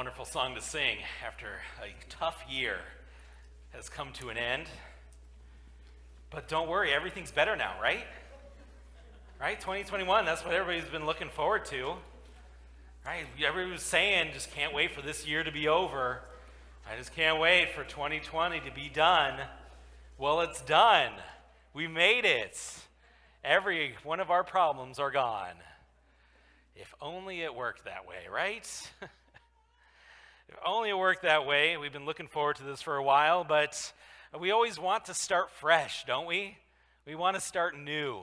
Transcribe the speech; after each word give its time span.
wonderful 0.00 0.24
song 0.24 0.54
to 0.54 0.62
sing 0.62 0.96
after 1.26 1.46
a 1.82 1.92
tough 2.08 2.42
year 2.48 2.78
has 3.74 3.90
come 3.90 4.10
to 4.14 4.30
an 4.30 4.38
end. 4.38 4.64
But 6.30 6.48
don't 6.48 6.70
worry, 6.70 6.90
everything's 6.90 7.30
better 7.30 7.54
now, 7.54 7.74
right? 7.82 8.06
Right? 9.38 9.60
2021, 9.60 10.24
that's 10.24 10.42
what 10.42 10.54
everybody's 10.54 10.90
been 10.90 11.04
looking 11.04 11.28
forward 11.28 11.66
to. 11.66 11.92
Right? 13.04 13.26
Everybody 13.46 13.72
was 13.72 13.82
saying, 13.82 14.30
just 14.32 14.50
can't 14.52 14.72
wait 14.72 14.92
for 14.92 15.02
this 15.02 15.28
year 15.28 15.44
to 15.44 15.52
be 15.52 15.68
over. 15.68 16.22
I 16.90 16.96
just 16.96 17.14
can't 17.14 17.38
wait 17.38 17.74
for 17.74 17.84
2020 17.84 18.60
to 18.60 18.70
be 18.74 18.88
done. 18.88 19.38
Well, 20.16 20.40
it's 20.40 20.62
done. 20.62 21.12
We 21.74 21.88
made 21.88 22.24
it. 22.24 22.58
Every 23.44 23.96
one 24.02 24.20
of 24.20 24.30
our 24.30 24.44
problems 24.44 24.98
are 24.98 25.10
gone. 25.10 25.56
If 26.74 26.94
only 27.02 27.42
it 27.42 27.54
worked 27.54 27.84
that 27.84 28.08
way, 28.08 28.28
right? 28.32 28.66
only 30.66 30.90
it 30.90 30.98
worked 30.98 31.22
that 31.22 31.46
way. 31.46 31.76
We've 31.76 31.92
been 31.92 32.06
looking 32.06 32.26
forward 32.26 32.56
to 32.56 32.64
this 32.64 32.82
for 32.82 32.96
a 32.96 33.02
while, 33.02 33.44
but 33.44 33.92
we 34.38 34.50
always 34.50 34.78
want 34.78 35.04
to 35.06 35.14
start 35.14 35.50
fresh, 35.50 36.04
don't 36.04 36.26
we? 36.26 36.56
We 37.06 37.14
want 37.14 37.36
to 37.36 37.40
start 37.40 37.78
new. 37.78 38.22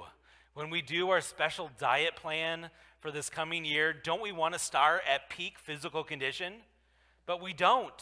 When 0.54 0.70
we 0.70 0.82
do 0.82 1.10
our 1.10 1.22
special 1.22 1.70
diet 1.80 2.16
plan 2.16 2.70
for 3.00 3.12
this 3.12 3.30
coming 3.30 3.66
year, 3.66 3.94
don't 3.94 4.22
we 4.22 4.32
want 4.32 4.54
to 4.54 4.60
start 4.60 5.02
at 5.10 5.30
peak 5.30 5.60
physical 5.60 6.04
condition? 6.04 6.54
But 7.26 7.42
we 7.42 7.54
don't. 7.54 7.94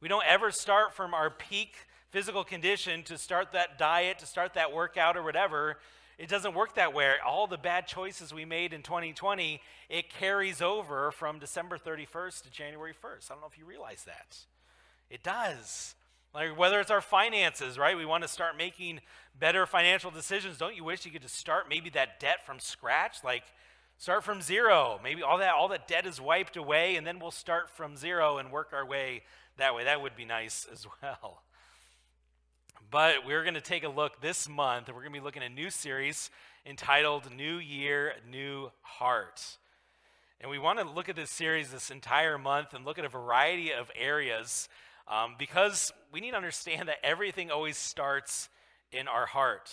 We 0.00 0.08
don't 0.08 0.24
ever 0.26 0.50
start 0.50 0.94
from 0.94 1.14
our 1.14 1.30
peak 1.30 1.76
physical 2.10 2.44
condition 2.44 3.02
to 3.04 3.18
start 3.18 3.52
that 3.52 3.78
diet, 3.78 4.18
to 4.18 4.26
start 4.26 4.54
that 4.54 4.72
workout 4.72 5.16
or 5.16 5.22
whatever. 5.22 5.78
It 6.18 6.28
doesn't 6.28 6.54
work 6.54 6.74
that 6.76 6.94
way. 6.94 7.14
All 7.24 7.46
the 7.46 7.58
bad 7.58 7.86
choices 7.86 8.32
we 8.32 8.46
made 8.46 8.72
in 8.72 8.82
2020, 8.82 9.60
it 9.90 10.08
carries 10.08 10.62
over 10.62 11.10
from 11.10 11.38
December 11.38 11.76
31st 11.76 12.42
to 12.44 12.50
January 12.50 12.92
1st. 12.92 13.30
I 13.30 13.34
don't 13.34 13.42
know 13.42 13.48
if 13.50 13.58
you 13.58 13.66
realize 13.66 14.04
that. 14.04 14.38
It 15.10 15.22
does. 15.22 15.94
Like 16.34 16.58
whether 16.58 16.80
it's 16.80 16.90
our 16.90 17.00
finances, 17.00 17.78
right? 17.78 17.96
We 17.96 18.06
want 18.06 18.22
to 18.22 18.28
start 18.28 18.56
making 18.56 19.00
better 19.38 19.66
financial 19.66 20.10
decisions. 20.10 20.58
Don't 20.58 20.76
you 20.76 20.84
wish 20.84 21.04
you 21.04 21.12
could 21.12 21.22
just 21.22 21.36
start 21.36 21.68
maybe 21.68 21.90
that 21.90 22.18
debt 22.18 22.44
from 22.44 22.60
scratch? 22.60 23.18
Like 23.22 23.44
start 23.98 24.24
from 24.24 24.42
zero. 24.42 24.98
Maybe 25.02 25.22
all 25.22 25.38
that 25.38 25.54
all 25.54 25.68
that 25.68 25.86
debt 25.88 26.06
is 26.06 26.20
wiped 26.20 26.56
away 26.56 26.96
and 26.96 27.06
then 27.06 27.18
we'll 27.18 27.30
start 27.30 27.70
from 27.70 27.96
zero 27.96 28.38
and 28.38 28.50
work 28.50 28.70
our 28.72 28.86
way 28.86 29.22
that 29.56 29.74
way. 29.74 29.84
That 29.84 30.02
would 30.02 30.16
be 30.16 30.24
nice 30.24 30.66
as 30.70 30.86
well. 31.02 31.42
But 32.90 33.26
we're 33.26 33.42
going 33.42 33.54
to 33.54 33.60
take 33.60 33.82
a 33.82 33.88
look 33.88 34.20
this 34.20 34.48
month, 34.48 34.86
and 34.86 34.94
we're 34.94 35.02
going 35.02 35.12
to 35.12 35.20
be 35.20 35.24
looking 35.24 35.42
at 35.42 35.50
a 35.50 35.54
new 35.54 35.70
series 35.70 36.30
entitled 36.64 37.34
New 37.34 37.56
Year, 37.56 38.12
New 38.30 38.70
Heart. 38.80 39.58
And 40.40 40.50
we 40.50 40.58
want 40.60 40.78
to 40.78 40.88
look 40.88 41.08
at 41.08 41.16
this 41.16 41.30
series 41.30 41.70
this 41.70 41.90
entire 41.90 42.38
month 42.38 42.74
and 42.74 42.84
look 42.84 42.98
at 42.98 43.04
a 43.04 43.08
variety 43.08 43.72
of 43.72 43.90
areas 43.96 44.68
um, 45.08 45.34
because 45.36 45.92
we 46.12 46.20
need 46.20 46.30
to 46.30 46.36
understand 46.36 46.88
that 46.88 46.98
everything 47.02 47.50
always 47.50 47.76
starts 47.76 48.48
in 48.92 49.08
our 49.08 49.26
heart, 49.26 49.68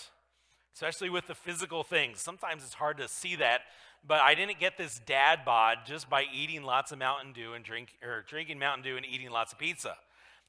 especially 0.73 1.11
with 1.11 1.27
the 1.27 1.35
physical 1.35 1.83
things. 1.83 2.19
Sometimes 2.19 2.63
it's 2.63 2.73
hard 2.73 2.97
to 2.97 3.07
see 3.07 3.35
that, 3.35 3.61
but 4.07 4.21
I 4.21 4.33
didn't 4.33 4.59
get 4.59 4.77
this 4.77 4.99
dad 5.05 5.41
bod 5.45 5.79
just 5.85 6.09
by 6.09 6.25
eating 6.33 6.63
lots 6.63 6.91
of 6.91 6.97
Mountain 6.97 7.33
Dew 7.33 7.53
and 7.53 7.63
drink, 7.63 7.89
or 8.01 8.23
drinking 8.27 8.57
Mountain 8.57 8.83
Dew 8.83 8.97
and 8.97 9.05
eating 9.05 9.29
lots 9.29 9.53
of 9.53 9.59
pizza. 9.59 9.97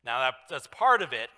Now, 0.03 0.21
that, 0.21 0.35
that's 0.49 0.67
part 0.69 1.03
of 1.03 1.13
it, 1.13 1.29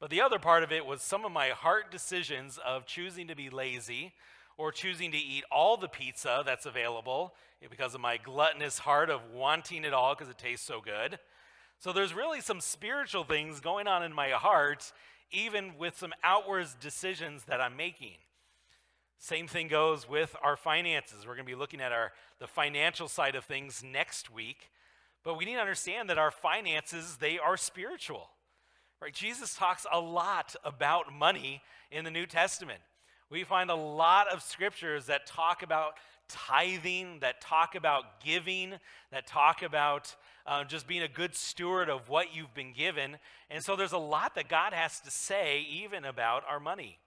but 0.00 0.08
the 0.08 0.22
other 0.22 0.38
part 0.38 0.62
of 0.62 0.72
it 0.72 0.86
was 0.86 1.02
some 1.02 1.26
of 1.26 1.30
my 1.30 1.50
heart 1.50 1.90
decisions 1.90 2.58
of 2.66 2.86
choosing 2.86 3.28
to 3.28 3.36
be 3.36 3.50
lazy 3.50 4.14
or 4.56 4.72
choosing 4.72 5.12
to 5.12 5.18
eat 5.18 5.44
all 5.52 5.76
the 5.76 5.88
pizza 5.88 6.42
that's 6.44 6.66
available 6.66 7.34
because 7.70 7.94
of 7.94 8.00
my 8.00 8.16
gluttonous 8.16 8.78
heart 8.78 9.10
of 9.10 9.20
wanting 9.32 9.84
it 9.84 9.92
all 9.92 10.14
because 10.14 10.30
it 10.30 10.38
tastes 10.38 10.66
so 10.66 10.80
good. 10.80 11.18
So 11.78 11.92
there's 11.92 12.14
really 12.14 12.40
some 12.40 12.60
spiritual 12.60 13.24
things 13.24 13.60
going 13.60 13.86
on 13.86 14.02
in 14.02 14.12
my 14.12 14.30
heart, 14.30 14.92
even 15.30 15.78
with 15.78 15.96
some 15.96 16.12
outward 16.24 16.66
decisions 16.80 17.44
that 17.44 17.60
I'm 17.60 17.76
making. 17.76 18.16
Same 19.18 19.46
thing 19.46 19.68
goes 19.68 20.08
with 20.08 20.34
our 20.42 20.56
finances. 20.56 21.26
We're 21.26 21.34
going 21.34 21.46
to 21.46 21.52
be 21.52 21.58
looking 21.58 21.80
at 21.82 21.92
our 21.92 22.12
the 22.38 22.46
financial 22.46 23.06
side 23.06 23.34
of 23.34 23.44
things 23.44 23.82
next 23.84 24.32
week, 24.32 24.70
but 25.22 25.36
we 25.36 25.44
need 25.44 25.54
to 25.54 25.60
understand 25.60 26.08
that 26.08 26.16
our 26.16 26.30
finances 26.30 27.18
they 27.18 27.38
are 27.38 27.58
spiritual. 27.58 28.30
Right? 29.00 29.14
Jesus 29.14 29.54
talks 29.54 29.86
a 29.90 29.98
lot 29.98 30.54
about 30.62 31.10
money 31.10 31.62
in 31.90 32.04
the 32.04 32.10
New 32.10 32.26
Testament. 32.26 32.80
We 33.30 33.44
find 33.44 33.70
a 33.70 33.74
lot 33.74 34.28
of 34.28 34.42
scriptures 34.42 35.06
that 35.06 35.26
talk 35.26 35.62
about 35.62 35.94
tithing, 36.28 37.20
that 37.20 37.40
talk 37.40 37.74
about 37.74 38.20
giving, 38.22 38.74
that 39.10 39.26
talk 39.26 39.62
about 39.62 40.14
uh, 40.46 40.64
just 40.64 40.86
being 40.86 41.02
a 41.02 41.08
good 41.08 41.34
steward 41.34 41.88
of 41.88 42.10
what 42.10 42.34
you've 42.34 42.52
been 42.52 42.74
given. 42.74 43.16
And 43.48 43.64
so 43.64 43.74
there's 43.74 43.92
a 43.92 43.98
lot 43.98 44.34
that 44.34 44.48
God 44.48 44.74
has 44.74 45.00
to 45.00 45.10
say 45.10 45.62
even 45.70 46.04
about 46.04 46.42
our 46.46 46.60
money. 46.60 46.98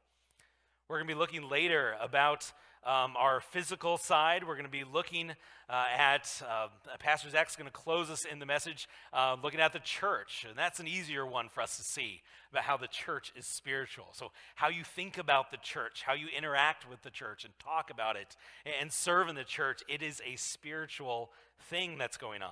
We're 0.90 0.98
going 0.98 1.08
to 1.08 1.14
be 1.14 1.20
looking 1.20 1.48
later 1.48 1.96
about 2.02 2.52
um, 2.86 3.16
our 3.18 3.42
physical 3.42 3.98
side. 3.98 4.44
We're 4.44 4.56
going 4.56 4.66
to 4.66 4.72
be 4.72 4.84
looking 4.84 5.32
uh, 5.70 5.86
at, 5.98 6.42
uh, 6.48 6.68
Pastor 7.00 7.30
Zach's 7.30 7.56
going 7.56 7.70
to 7.70 7.72
close 7.72 8.10
us 8.10 8.26
in 8.26 8.40
the 8.40 8.46
message, 8.46 8.88
uh, 9.14 9.36
looking 9.42 9.60
at 9.60 9.74
the 9.74 9.80
church. 9.80 10.46
And 10.48 10.58
that's 10.58 10.80
an 10.80 10.88
easier 10.88 11.26
one 11.26 11.50
for 11.50 11.62
us 11.62 11.78
to 11.78 11.84
see 11.84 12.22
about 12.52 12.64
how 12.64 12.78
the 12.78 12.88
church 12.88 13.32
is 13.36 13.46
spiritual. 13.46 14.08
So, 14.14 14.32
how 14.56 14.70
you 14.70 14.84
think 14.84 15.18
about 15.18 15.52
the 15.52 15.58
church, 15.58 16.04
how 16.06 16.14
you 16.14 16.28
interact 16.36 16.90
with 16.90 17.02
the 17.02 17.10
church 17.10 17.46
and 17.46 17.54
talk 17.60 17.90
about 17.90 18.16
it 18.16 18.36
and 18.80 18.92
serve 18.92 19.30
in 19.30 19.36
the 19.36 19.44
church, 19.44 19.82
it 19.88 20.02
is 20.02 20.22
a 20.26 20.36
spiritual 20.36 21.32
thing 21.70 21.98
that's 21.98 22.18
going 22.18 22.42
on. 22.42 22.52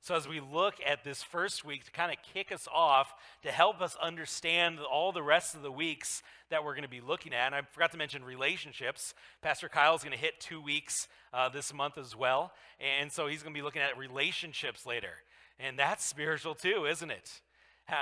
So, 0.00 0.14
as 0.14 0.28
we 0.28 0.40
look 0.40 0.74
at 0.86 1.02
this 1.02 1.22
first 1.22 1.64
week 1.64 1.84
to 1.84 1.90
kind 1.90 2.12
of 2.12 2.18
kick 2.32 2.52
us 2.52 2.68
off, 2.72 3.12
to 3.42 3.50
help 3.50 3.80
us 3.80 3.96
understand 4.00 4.78
all 4.80 5.10
the 5.10 5.22
rest 5.22 5.54
of 5.54 5.62
the 5.62 5.72
weeks 5.72 6.22
that 6.50 6.64
we're 6.64 6.74
going 6.74 6.84
to 6.84 6.88
be 6.88 7.00
looking 7.00 7.34
at, 7.34 7.46
and 7.46 7.54
I 7.54 7.62
forgot 7.62 7.90
to 7.92 7.98
mention 7.98 8.22
relationships. 8.22 9.14
Pastor 9.42 9.68
Kyle 9.68 9.96
is 9.96 10.02
going 10.02 10.12
to 10.12 10.18
hit 10.18 10.38
two 10.38 10.60
weeks 10.60 11.08
uh, 11.32 11.48
this 11.48 11.74
month 11.74 11.98
as 11.98 12.16
well. 12.16 12.52
And 12.80 13.10
so 13.10 13.26
he's 13.26 13.42
going 13.42 13.54
to 13.54 13.58
be 13.58 13.64
looking 13.64 13.82
at 13.82 13.98
relationships 13.98 14.86
later. 14.86 15.12
And 15.58 15.78
that's 15.78 16.04
spiritual 16.04 16.54
too, 16.54 16.86
isn't 16.86 17.10
it? 17.10 17.40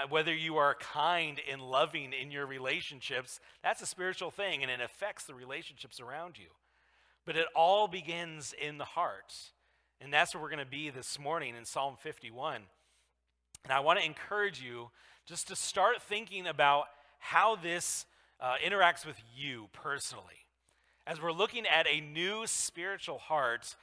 Whether 0.08 0.34
you 0.34 0.56
are 0.56 0.74
kind 0.74 1.40
and 1.50 1.60
loving 1.60 2.12
in 2.12 2.30
your 2.30 2.46
relationships, 2.46 3.38
that's 3.62 3.82
a 3.82 3.86
spiritual 3.86 4.30
thing 4.30 4.62
and 4.62 4.70
it 4.70 4.80
affects 4.80 5.24
the 5.24 5.34
relationships 5.34 6.00
around 6.00 6.38
you. 6.38 6.46
But 7.26 7.36
it 7.36 7.46
all 7.54 7.86
begins 7.86 8.54
in 8.58 8.78
the 8.78 8.84
heart. 8.84 9.34
And 10.00 10.12
that's 10.12 10.34
where 10.34 10.42
we're 10.42 10.50
going 10.50 10.58
to 10.58 10.66
be 10.66 10.90
this 10.90 11.18
morning 11.18 11.54
in 11.56 11.64
Psalm 11.64 11.96
51. 11.98 12.62
And 13.64 13.72
I 13.72 13.80
want 13.80 13.98
to 13.98 14.04
encourage 14.04 14.60
you 14.62 14.90
just 15.26 15.48
to 15.48 15.56
start 15.56 16.02
thinking 16.02 16.46
about 16.46 16.86
how 17.18 17.56
this 17.56 18.04
uh, 18.40 18.54
interacts 18.64 19.06
with 19.06 19.16
you 19.34 19.68
personally. 19.72 20.44
As 21.06 21.20
we're 21.20 21.32
looking 21.32 21.64
at 21.66 21.86
a 21.86 22.00
new 22.00 22.46
spiritual 22.46 23.18
heart, 23.18 23.76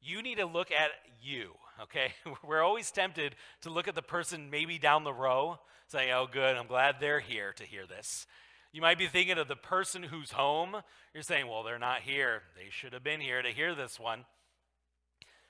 you 0.00 0.22
need 0.22 0.38
to 0.38 0.46
look 0.46 0.70
at 0.70 0.90
you, 1.22 1.52
okay? 1.80 2.12
We're 2.46 2.62
always 2.62 2.90
tempted 2.90 3.34
to 3.62 3.70
look 3.70 3.88
at 3.88 3.94
the 3.94 4.02
person 4.02 4.50
maybe 4.50 4.78
down 4.78 5.04
the 5.04 5.12
row, 5.12 5.58
saying, 5.88 6.12
oh, 6.12 6.26
good, 6.30 6.56
I'm 6.56 6.66
glad 6.66 6.96
they're 7.00 7.20
here 7.20 7.52
to 7.54 7.64
hear 7.64 7.86
this. 7.86 8.26
You 8.72 8.82
might 8.82 8.98
be 8.98 9.06
thinking 9.06 9.38
of 9.38 9.48
the 9.48 9.56
person 9.56 10.02
who's 10.02 10.32
home. 10.32 10.76
You're 11.14 11.22
saying, 11.22 11.46
well, 11.46 11.62
they're 11.62 11.78
not 11.78 12.00
here. 12.00 12.42
They 12.56 12.70
should 12.70 12.92
have 12.92 13.04
been 13.04 13.20
here 13.20 13.40
to 13.40 13.50
hear 13.50 13.74
this 13.74 14.00
one. 14.00 14.24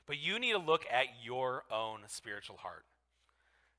But 0.06 0.18
you 0.18 0.38
need 0.38 0.52
to 0.52 0.58
look 0.58 0.84
at 0.90 1.06
your 1.22 1.64
own 1.70 2.00
spiritual 2.06 2.56
heart. 2.58 2.84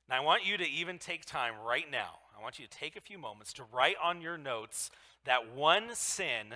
Now, 0.08 0.16
I 0.16 0.24
want 0.24 0.46
you 0.46 0.56
to 0.56 0.68
even 0.68 0.98
take 0.98 1.24
time 1.24 1.54
right 1.66 1.90
now. 1.90 2.18
I 2.38 2.42
want 2.42 2.58
you 2.58 2.66
to 2.66 2.70
take 2.70 2.96
a 2.96 3.00
few 3.00 3.18
moments 3.18 3.52
to 3.54 3.64
write 3.72 3.96
on 4.02 4.20
your 4.20 4.36
notes 4.36 4.90
that 5.24 5.54
one 5.54 5.94
sin, 5.94 6.54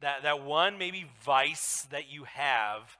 that, 0.00 0.22
that 0.22 0.44
one 0.44 0.78
maybe 0.78 1.06
vice 1.24 1.86
that 1.90 2.10
you 2.10 2.24
have 2.24 2.96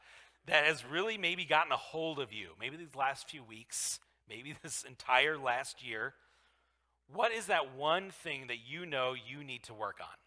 that 0.47 0.64
has 0.64 0.84
really 0.84 1.16
maybe 1.16 1.44
gotten 1.44 1.72
a 1.72 1.76
hold 1.76 2.19
of 2.19 2.32
you, 2.32 2.50
maybe 2.60 2.76
these 2.76 2.96
last 2.96 3.28
few 3.28 3.42
weeks, 3.42 4.00
maybe 4.28 4.55
this 4.62 4.84
entire 4.84 5.38
last 5.38 5.84
year. 5.84 6.14
What 7.12 7.32
is 7.32 7.46
that 7.46 7.75
one 7.76 8.10
thing 8.10 8.46
that 8.49 8.58
you 8.67 8.87
know 8.87 9.14
you 9.14 9.44
need 9.44 9.62
to 9.64 9.75
work 9.75 9.99
on? 10.00 10.24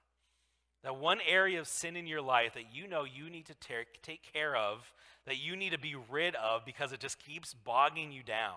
That 0.88 0.96
one 0.96 1.20
area 1.28 1.60
of 1.60 1.68
sin 1.68 1.98
in 1.98 2.08
your 2.08 2.22
life 2.22 2.54
that 2.54 2.74
you 2.74 2.88
know 2.88 3.04
you 3.04 3.30
need 3.30 3.48
to 3.48 3.56
take, 3.56 4.02
take 4.02 4.22
care 4.32 4.56
of 4.56 4.94
that 5.26 5.36
you 5.36 5.58
need 5.58 5.74
to 5.74 5.78
be 5.78 5.96
rid 6.10 6.34
of 6.36 6.64
because 6.64 6.94
it 6.94 7.02
just 7.02 7.20
keeps 7.20 7.54
bogging 7.54 8.14
you 8.14 8.24
down. 8.24 8.56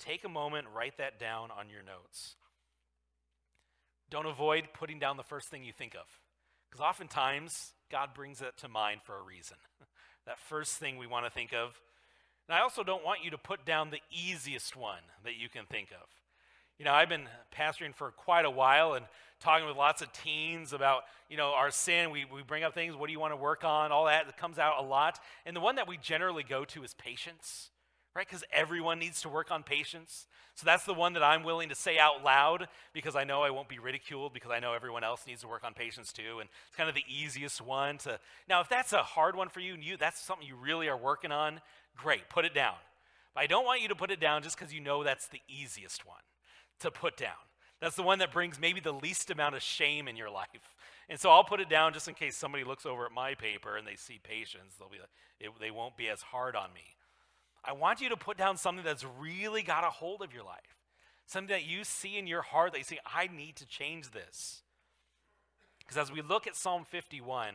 Take 0.00 0.24
a 0.24 0.28
moment, 0.28 0.66
write 0.74 0.98
that 0.98 1.20
down 1.20 1.50
on 1.56 1.70
your 1.70 1.84
notes. 1.84 2.34
Don't 4.10 4.26
avoid 4.26 4.70
putting 4.74 4.98
down 4.98 5.16
the 5.16 5.22
first 5.22 5.50
thing 5.50 5.62
you 5.62 5.72
think 5.72 5.94
of, 5.94 6.08
because 6.68 6.84
oftentimes 6.84 7.74
God 7.92 8.08
brings 8.12 8.40
it 8.40 8.56
to 8.56 8.68
mind 8.68 9.02
for 9.04 9.16
a 9.16 9.22
reason. 9.22 9.58
that 10.26 10.40
first 10.40 10.78
thing 10.78 10.98
we 10.98 11.06
want 11.06 11.26
to 11.26 11.30
think 11.30 11.52
of. 11.52 11.80
And 12.48 12.58
I 12.58 12.62
also 12.62 12.82
don't 12.82 13.04
want 13.04 13.22
you 13.22 13.30
to 13.30 13.38
put 13.38 13.64
down 13.64 13.90
the 13.90 14.00
easiest 14.10 14.74
one 14.74 15.02
that 15.22 15.36
you 15.36 15.48
can 15.48 15.66
think 15.66 15.90
of. 15.92 16.08
You 16.80 16.86
know, 16.86 16.94
I've 16.94 17.10
been 17.10 17.28
pastoring 17.54 17.94
for 17.94 18.10
quite 18.10 18.46
a 18.46 18.50
while, 18.50 18.94
and 18.94 19.04
talking 19.38 19.68
with 19.68 19.76
lots 19.76 20.00
of 20.00 20.10
teens 20.14 20.72
about, 20.72 21.02
you 21.28 21.36
know, 21.36 21.52
our 21.52 21.70
sin. 21.70 22.10
We, 22.10 22.24
we 22.24 22.42
bring 22.42 22.64
up 22.64 22.72
things, 22.72 22.96
what 22.96 23.08
do 23.08 23.12
you 23.12 23.20
want 23.20 23.34
to 23.34 23.36
work 23.36 23.64
on? 23.64 23.92
All 23.92 24.06
that, 24.06 24.34
comes 24.38 24.58
out 24.58 24.82
a 24.82 24.82
lot. 24.82 25.20
And 25.44 25.54
the 25.54 25.60
one 25.60 25.76
that 25.76 25.86
we 25.86 25.98
generally 25.98 26.42
go 26.42 26.64
to 26.64 26.82
is 26.82 26.94
patience. 26.94 27.68
right? 28.16 28.26
Because 28.26 28.44
everyone 28.50 28.98
needs 28.98 29.20
to 29.20 29.28
work 29.28 29.50
on 29.50 29.62
patience. 29.62 30.26
So 30.54 30.64
that's 30.64 30.84
the 30.84 30.94
one 30.94 31.12
that 31.12 31.22
I'm 31.22 31.42
willing 31.42 31.68
to 31.68 31.74
say 31.74 31.98
out 31.98 32.24
loud 32.24 32.66
because 32.94 33.14
I 33.14 33.24
know 33.24 33.42
I 33.42 33.50
won't 33.50 33.68
be 33.68 33.78
ridiculed 33.78 34.32
because 34.32 34.50
I 34.50 34.58
know 34.58 34.72
everyone 34.72 35.04
else 35.04 35.26
needs 35.26 35.42
to 35.42 35.48
work 35.48 35.64
on 35.64 35.74
patience 35.74 36.14
too. 36.14 36.38
And 36.40 36.48
it's 36.66 36.76
kind 36.78 36.88
of 36.88 36.94
the 36.94 37.04
easiest 37.06 37.60
one 37.60 37.98
to. 37.98 38.18
Now, 38.48 38.62
if 38.62 38.70
that's 38.70 38.94
a 38.94 39.02
hard 39.02 39.36
one 39.36 39.50
for 39.50 39.60
you 39.60 39.74
and 39.74 39.84
you 39.84 39.98
that's 39.98 40.18
something 40.18 40.48
you 40.48 40.56
really 40.56 40.88
are 40.88 40.96
working 40.96 41.30
on, 41.30 41.60
great, 41.94 42.30
put 42.30 42.46
it 42.46 42.54
down. 42.54 42.76
But 43.34 43.42
I 43.42 43.48
don't 43.48 43.66
want 43.66 43.82
you 43.82 43.88
to 43.88 43.94
put 43.94 44.10
it 44.10 44.18
down 44.18 44.42
just 44.42 44.58
because 44.58 44.72
you 44.72 44.80
know 44.80 45.04
that's 45.04 45.28
the 45.28 45.40
easiest 45.46 46.06
one 46.06 46.20
to 46.80 46.90
put 46.90 47.16
down. 47.16 47.32
That's 47.80 47.96
the 47.96 48.02
one 48.02 48.18
that 48.18 48.32
brings 48.32 48.60
maybe 48.60 48.80
the 48.80 48.92
least 48.92 49.30
amount 49.30 49.54
of 49.54 49.62
shame 49.62 50.06
in 50.08 50.16
your 50.16 50.30
life. 50.42 50.74
And 51.08 51.18
so 51.18 51.30
I'll 51.30 51.44
put 51.44 51.60
it 51.60 51.68
down 51.68 51.92
just 51.92 52.08
in 52.08 52.14
case 52.14 52.36
somebody 52.36 52.62
looks 52.64 52.86
over 52.86 53.06
at 53.06 53.12
my 53.12 53.34
paper 53.34 53.76
and 53.76 53.86
they 53.86 53.96
see 53.96 54.20
patience. 54.22 54.74
They'll 54.78 54.88
be 54.88 54.98
like, 54.98 55.08
it, 55.40 55.50
they 55.60 55.70
won't 55.70 55.96
be 55.96 56.08
as 56.08 56.22
hard 56.22 56.54
on 56.54 56.72
me. 56.72 56.94
I 57.64 57.72
want 57.72 58.00
you 58.00 58.08
to 58.10 58.16
put 58.16 58.36
down 58.36 58.56
something 58.56 58.84
that's 58.84 59.04
really 59.18 59.62
got 59.62 59.84
a 59.84 59.90
hold 59.90 60.22
of 60.22 60.32
your 60.32 60.44
life. 60.44 60.76
Something 61.26 61.54
that 61.54 61.64
you 61.64 61.84
see 61.84 62.18
in 62.18 62.26
your 62.26 62.42
heart 62.42 62.72
that 62.72 62.78
you 62.78 62.84
say, 62.84 62.98
I 63.06 63.28
need 63.28 63.56
to 63.56 63.66
change 63.66 64.10
this. 64.10 64.62
Because 65.78 65.96
as 65.96 66.12
we 66.12 66.22
look 66.22 66.46
at 66.46 66.56
Psalm 66.56 66.84
51, 66.84 67.54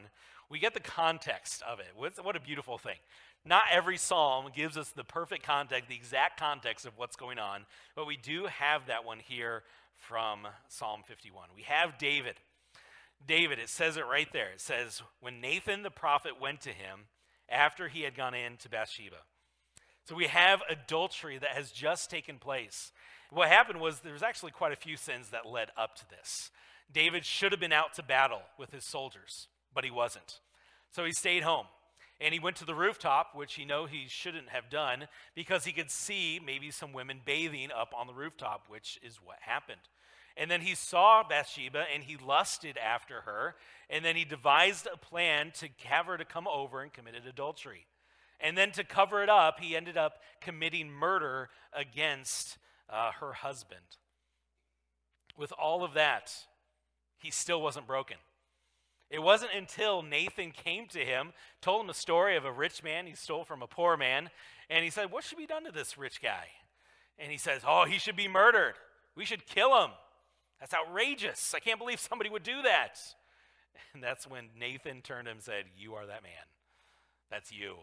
we 0.50 0.60
get 0.60 0.74
the 0.74 0.80
context 0.80 1.63
of 1.63 1.80
it. 1.80 1.88
What 1.95 2.36
a 2.36 2.39
beautiful 2.39 2.78
thing. 2.78 2.98
Not 3.45 3.63
every 3.71 3.97
psalm 3.97 4.47
gives 4.56 4.75
us 4.75 4.89
the 4.89 5.03
perfect 5.03 5.44
context, 5.44 5.88
the 5.88 5.95
exact 5.95 6.39
context 6.39 6.86
of 6.86 6.97
what's 6.97 7.15
going 7.15 7.38
on, 7.38 7.65
but 7.95 8.07
we 8.07 8.18
do 8.18 8.45
have 8.45 8.88
that 8.88 9.06
one 9.06 9.19
here 9.19 9.63
from 9.95 10.47
Psalm 10.68 11.01
51. 11.06 11.50
We 11.56 11.62
have 11.63 11.97
David. 12.00 12.36
David, 13.25 13.59
it 13.59 13.69
says 13.69 13.97
it 13.97 14.06
right 14.06 14.27
there. 14.33 14.51
It 14.51 14.62
says, 14.62 15.03
When 15.19 15.42
Nathan 15.42 15.83
the 15.83 15.92
prophet 15.92 16.42
went 16.42 16.62
to 16.62 16.69
him 16.69 17.01
after 17.47 17.88
he 17.88 18.01
had 18.01 18.15
gone 18.15 18.33
in 18.33 18.57
to 18.57 18.69
Bathsheba. 18.69 19.18
So 20.06 20.15
we 20.15 20.25
have 20.25 20.62
adultery 20.69 21.38
that 21.38 21.51
has 21.51 21.71
just 21.71 22.09
taken 22.09 22.38
place. 22.38 22.92
What 23.31 23.47
happened 23.47 23.80
was 23.80 24.00
there's 24.00 24.24
actually 24.24 24.51
quite 24.51 24.71
a 24.71 24.77
few 24.77 24.97
sins 24.97 25.30
that 25.30 25.47
led 25.47 25.69
up 25.77 25.95
to 25.97 26.09
this. 26.09 26.51
David 26.92 27.25
should 27.25 27.51
have 27.51 27.59
been 27.59 27.74
out 27.74 27.94
to 27.94 28.03
battle 28.03 28.42
with 28.57 28.71
his 28.71 28.86
soldiers, 28.86 29.47
but 29.74 29.83
he 29.83 29.92
wasn't. 29.92 30.39
So 30.92 31.06
he 31.06 31.12
stayed 31.12 31.44
home. 31.44 31.65
And 32.22 32.34
he 32.34 32.40
went 32.40 32.56
to 32.58 32.66
the 32.66 32.76
rooftop, 32.76 33.36
which 33.36 33.56
he 33.56 33.66
know 33.66 33.86
he 33.86 34.06
shouldn't 34.08 34.50
have 34.50 34.70
done, 34.70 35.08
because 35.36 35.66
he 35.66 35.74
could 35.74 35.92
see 35.92 36.40
maybe 36.44 36.72
some 36.72 36.94
women 36.94 37.20
bathing 37.26 37.70
up 37.72 37.94
on 37.96 38.08
the 38.08 38.14
rooftop, 38.14 38.66
which 38.70 39.00
is 39.04 39.18
what 39.24 39.38
happened. 39.42 39.82
And 40.38 40.52
then 40.52 40.62
he 40.62 40.76
saw 40.76 41.24
Bathsheba 41.28 41.86
and 41.94 42.04
he 42.04 42.18
lusted 42.18 42.78
after 42.78 43.22
her. 43.22 43.56
And 43.90 44.04
then 44.04 44.16
he 44.16 44.26
devised 44.26 44.88
a 44.92 44.98
plan 44.98 45.52
to 45.60 45.70
have 45.86 46.08
her 46.08 46.18
to 46.18 46.26
come 46.26 46.48
over 46.48 46.82
and 46.82 46.92
committed 46.92 47.26
adultery. 47.26 47.86
And 48.40 48.58
then 48.58 48.72
to 48.72 48.84
cover 48.84 49.24
it 49.24 49.30
up, 49.30 49.60
he 49.60 49.76
ended 49.76 49.98
up 49.98 50.18
committing 50.42 50.90
murder 50.90 51.50
against 51.72 52.58
uh, 52.90 53.12
her 53.20 53.34
husband. 53.34 53.98
With 55.38 55.54
all 55.54 55.84
of 55.84 55.94
that, 55.94 56.34
he 57.18 57.32
still 57.32 57.62
wasn't 57.62 57.88
broken. 57.88 58.18
It 59.16 59.24
wasn't 59.24 59.54
until 59.56 60.02
Nathan 60.02 60.52
came 60.52 60.88
to 60.88 61.00
him, 61.00 61.32
told 61.62 61.86
him 61.86 61.90
a 61.90 61.94
story 61.94 62.36
of 62.36 62.44
a 62.44 62.52
rich 62.52 62.84
man 62.84 63.08
he 63.08 63.16
stole 63.16 63.46
from 63.46 63.62
a 63.62 63.68
poor 63.68 63.96
man, 63.96 64.30
and 64.70 64.84
he 64.84 64.90
said, 64.90 65.10
What 65.10 65.24
should 65.24 65.38
be 65.38 65.46
done 65.46 65.64
to 65.64 65.72
this 65.72 65.98
rich 65.98 66.22
guy? 66.22 66.48
And 67.18 67.32
he 67.32 67.38
says, 67.38 67.62
Oh, 67.66 67.86
he 67.86 67.98
should 67.98 68.18
be 68.18 68.28
murdered. 68.28 68.74
We 69.16 69.24
should 69.24 69.46
kill 69.46 69.82
him. 69.82 69.92
That's 70.60 70.74
outrageous. 70.74 71.54
I 71.56 71.60
can't 71.60 71.80
believe 71.80 72.02
somebody 72.02 72.30
would 72.30 72.44
do 72.44 72.62
that. 72.64 73.00
And 73.94 74.04
that's 74.04 74.28
when 74.28 74.50
Nathan 74.60 75.02
turned 75.02 75.28
to 75.28 75.32
him 75.32 75.38
and 75.38 75.44
said, 75.44 75.64
You 75.78 75.94
are 75.94 76.06
that 76.06 76.22
man. 76.24 76.34
That's 77.32 77.54
you. 77.54 77.76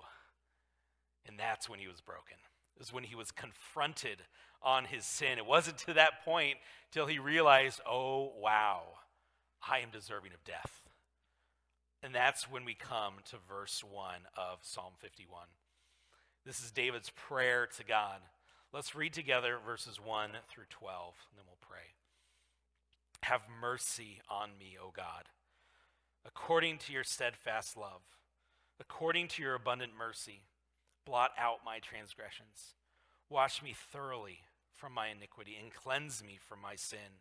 And 1.27 1.39
that's 1.39 1.67
when 1.67 1.79
he 1.79 1.89
was 1.89 2.03
broken. 2.03 2.37
It 2.77 2.79
was 2.79 2.93
when 2.93 3.05
he 3.05 3.15
was 3.15 3.31
confronted 3.31 4.21
on 4.63 4.85
his 4.85 5.07
sin. 5.07 5.39
It 5.39 5.47
wasn't 5.47 5.79
to 5.79 5.95
that 5.95 6.27
point 6.27 6.59
till 6.91 7.07
he 7.07 7.19
realized, 7.19 7.81
Oh, 7.89 8.33
wow, 8.39 8.83
I 9.67 9.79
am 9.79 9.89
deserving 9.91 10.35
of 10.35 10.45
death. 10.45 10.82
And 12.03 12.15
that's 12.15 12.51
when 12.51 12.65
we 12.65 12.75
come 12.75 13.15
to 13.31 13.37
verse 13.49 13.85
1 13.89 14.15
of 14.37 14.59
Psalm 14.63 14.95
51. 14.99 15.47
This 16.45 16.61
is 16.61 16.73
David's 16.73 17.11
prayer 17.11 17.69
to 17.77 17.85
God. 17.85 18.19
Let's 18.73 18.97
read 18.97 19.13
together 19.13 19.59
verses 19.65 20.01
1 20.05 20.31
through 20.49 20.65
12, 20.71 21.15
and 21.31 21.39
then 21.39 21.45
we'll 21.47 21.59
pray. 21.61 21.95
Have 23.23 23.43
mercy 23.61 24.21
on 24.29 24.51
me, 24.59 24.77
O 24.83 24.91
God, 24.95 25.29
according 26.27 26.79
to 26.79 26.93
your 26.93 27.05
steadfast 27.05 27.77
love, 27.77 28.03
according 28.81 29.29
to 29.29 29.43
your 29.43 29.55
abundant 29.55 29.93
mercy. 29.97 30.43
Blot 31.07 31.31
out 31.39 31.59
my 31.65 31.79
transgressions. 31.79 32.75
Wash 33.29 33.63
me 33.63 33.75
thoroughly 33.77 34.39
from 34.75 34.93
my 34.93 35.09
iniquity 35.09 35.57
and 35.61 35.73
cleanse 35.73 36.23
me 36.25 36.37
from 36.41 36.61
my 36.61 36.75
sin. 36.75 37.21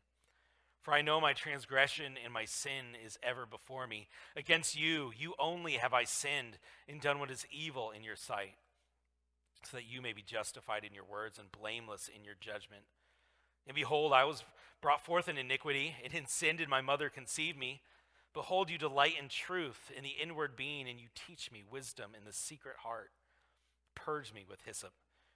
For 0.81 0.93
I 0.93 1.03
know 1.03 1.21
my 1.21 1.33
transgression 1.33 2.15
and 2.23 2.33
my 2.33 2.45
sin 2.45 2.97
is 3.05 3.19
ever 3.21 3.45
before 3.45 3.85
me. 3.85 4.07
Against 4.35 4.79
you, 4.79 5.11
you 5.15 5.35
only 5.37 5.73
have 5.73 5.93
I 5.93 6.05
sinned 6.05 6.57
and 6.89 6.99
done 6.99 7.19
what 7.19 7.29
is 7.29 7.45
evil 7.51 7.91
in 7.91 8.03
your 8.03 8.15
sight, 8.15 8.55
so 9.63 9.77
that 9.77 9.85
you 9.87 10.01
may 10.01 10.11
be 10.11 10.23
justified 10.23 10.83
in 10.83 10.93
your 10.93 11.03
words 11.03 11.37
and 11.37 11.51
blameless 11.51 12.09
in 12.13 12.23
your 12.23 12.33
judgment. 12.39 12.81
And 13.67 13.75
behold, 13.75 14.11
I 14.11 14.23
was 14.23 14.43
brought 14.81 15.05
forth 15.05 15.29
in 15.29 15.37
iniquity, 15.37 15.95
and 16.03 16.13
in 16.13 16.25
sin 16.25 16.55
did 16.55 16.67
my 16.67 16.81
mother 16.81 17.09
conceive 17.09 17.55
me. 17.55 17.81
Behold, 18.33 18.71
you 18.71 18.79
delight 18.79 19.13
in 19.21 19.29
truth 19.29 19.91
in 19.95 20.01
the 20.01 20.15
inward 20.21 20.55
being, 20.55 20.89
and 20.89 20.99
you 20.99 21.07
teach 21.13 21.51
me 21.51 21.61
wisdom 21.69 22.11
in 22.17 22.25
the 22.25 22.33
secret 22.33 22.77
heart. 22.83 23.11
Purge 23.93 24.33
me 24.33 24.45
with 24.49 24.61
hyssop, 24.65 24.93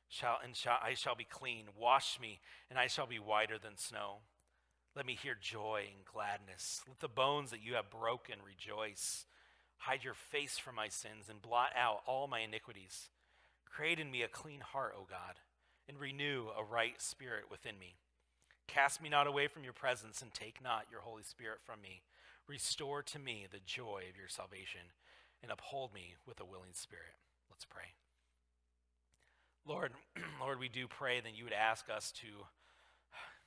shall, 0.09 0.39
and 0.43 0.55
shall, 0.55 0.79
I 0.83 0.95
shall 0.95 1.15
be 1.15 1.23
clean. 1.23 1.65
Wash 1.79 2.19
me, 2.19 2.39
and 2.67 2.79
I 2.79 2.87
shall 2.87 3.05
be 3.05 3.19
whiter 3.19 3.59
than 3.59 3.77
snow. 3.77 4.21
Let 4.95 5.05
me 5.05 5.17
hear 5.21 5.35
joy 5.39 5.83
and 5.93 6.05
gladness. 6.05 6.81
Let 6.87 6.99
the 6.99 7.09
bones 7.09 7.51
that 7.51 7.61
you 7.61 7.73
have 7.73 7.89
broken 7.89 8.35
rejoice. 8.45 9.25
Hide 9.77 10.05
your 10.05 10.13
face 10.13 10.57
from 10.57 10.75
my 10.75 10.87
sins 10.87 11.27
and 11.29 11.41
blot 11.41 11.71
out 11.75 12.01
all 12.05 12.27
my 12.27 12.39
iniquities. 12.39 13.09
Create 13.69 13.99
in 13.99 14.09
me 14.09 14.21
a 14.21 14.29
clean 14.29 14.61
heart, 14.61 14.93
O 14.97 15.05
God, 15.09 15.35
and 15.89 15.99
renew 15.99 16.45
a 16.57 16.63
right 16.63 17.01
spirit 17.01 17.51
within 17.51 17.77
me. 17.77 17.95
Cast 18.67 19.01
me 19.01 19.09
not 19.09 19.27
away 19.27 19.47
from 19.47 19.65
your 19.65 19.73
presence 19.73 20.21
and 20.21 20.33
take 20.33 20.63
not 20.63 20.85
your 20.89 21.01
Holy 21.01 21.23
Spirit 21.23 21.59
from 21.65 21.81
me. 21.81 22.01
Restore 22.47 23.03
to 23.03 23.19
me 23.19 23.47
the 23.51 23.59
joy 23.65 24.03
of 24.09 24.17
your 24.17 24.29
salvation 24.29 24.93
and 25.43 25.51
uphold 25.51 25.93
me 25.93 26.15
with 26.25 26.39
a 26.39 26.45
willing 26.45 26.73
spirit. 26.73 27.19
Let's 27.49 27.65
pray. 27.65 27.93
Lord, 29.67 29.91
Lord, 30.39 30.59
we 30.59 30.69
do 30.69 30.87
pray 30.87 31.19
that 31.19 31.37
you 31.37 31.43
would 31.43 31.53
ask 31.53 31.89
us 31.89 32.13
to 32.21 32.27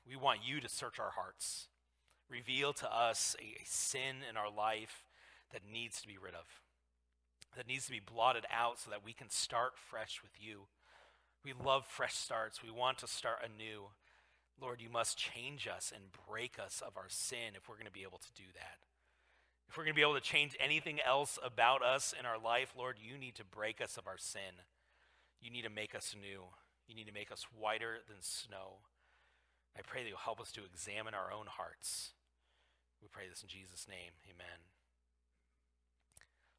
we 0.09 0.17
want 0.17 0.41
you 0.45 0.61
to 0.61 0.69
search 0.69 0.99
our 0.99 1.11
hearts. 1.11 1.69
Reveal 2.31 2.73
to 2.75 2.93
us 2.93 3.37
a, 3.39 3.63
a 3.63 3.65
sin 3.65 4.17
in 4.29 4.37
our 4.37 4.51
life 4.51 5.05
that 5.53 5.63
needs 5.71 6.01
to 6.01 6.09
be 6.09 6.19
rid 6.19 6.35
of, 6.35 6.47
that 7.57 7.67
needs 7.67 7.87
to 7.87 7.93
be 7.93 8.01
blotted 8.01 8.45
out 8.53 8.79
so 8.79 8.91
that 8.91 9.05
we 9.05 9.13
can 9.13 9.31
start 9.31 9.73
fresh 9.77 10.21
with 10.23 10.33
you. 10.39 10.67
We 11.45 11.53
love 11.53 11.87
fresh 11.87 12.15
starts. 12.15 12.63
We 12.63 12.71
want 12.71 12.99
to 12.99 13.07
start 13.07 13.39
anew. 13.45 13.91
Lord, 14.61 14.81
you 14.81 14.91
must 14.91 15.17
change 15.17 15.69
us 15.69 15.93
and 15.95 16.05
break 16.29 16.59
us 16.59 16.83
of 16.85 16.97
our 16.97 17.09
sin 17.09 17.55
if 17.55 17.69
we're 17.69 17.77
going 17.77 17.87
to 17.87 17.93
be 17.93 18.03
able 18.03 18.19
to 18.19 18.33
do 18.35 18.43
that. 18.55 18.79
If 19.69 19.77
we're 19.77 19.85
going 19.85 19.95
to 19.95 19.97
be 19.97 20.03
able 20.03 20.15
to 20.15 20.21
change 20.21 20.57
anything 20.59 20.99
else 21.01 21.39
about 21.45 21.83
us 21.83 22.15
in 22.19 22.27
our 22.27 22.39
life, 22.39 22.73
Lord, 22.77 22.97
you 23.01 23.19
need 23.19 23.37
to 23.37 23.45
break 23.45 23.81
us 23.81 23.97
of 23.97 24.07
our 24.07 24.19
sin. 24.19 24.65
You 25.41 25.51
need 25.51 25.63
to 25.63 25.71
make 25.71 25.95
us 25.95 26.15
new. 26.19 26.45
You 26.87 26.95
need 26.95 27.07
to 27.07 27.13
make 27.13 27.31
us 27.31 27.47
whiter 27.57 27.99
than 28.09 28.17
snow. 28.21 28.79
I 29.79 29.83
pray 29.87 30.03
that 30.03 30.09
you'll 30.09 30.19
help 30.19 30.41
us 30.41 30.51
to 30.53 30.61
examine 30.65 31.15
our 31.15 31.33
own 31.33 31.47
hearts. 31.47 32.11
We 33.01 33.09
pray 33.09 33.29
this 33.29 33.43
in 33.43 33.49
Jesus' 33.49 33.87
name. 33.89 34.13
Amen. 34.25 34.59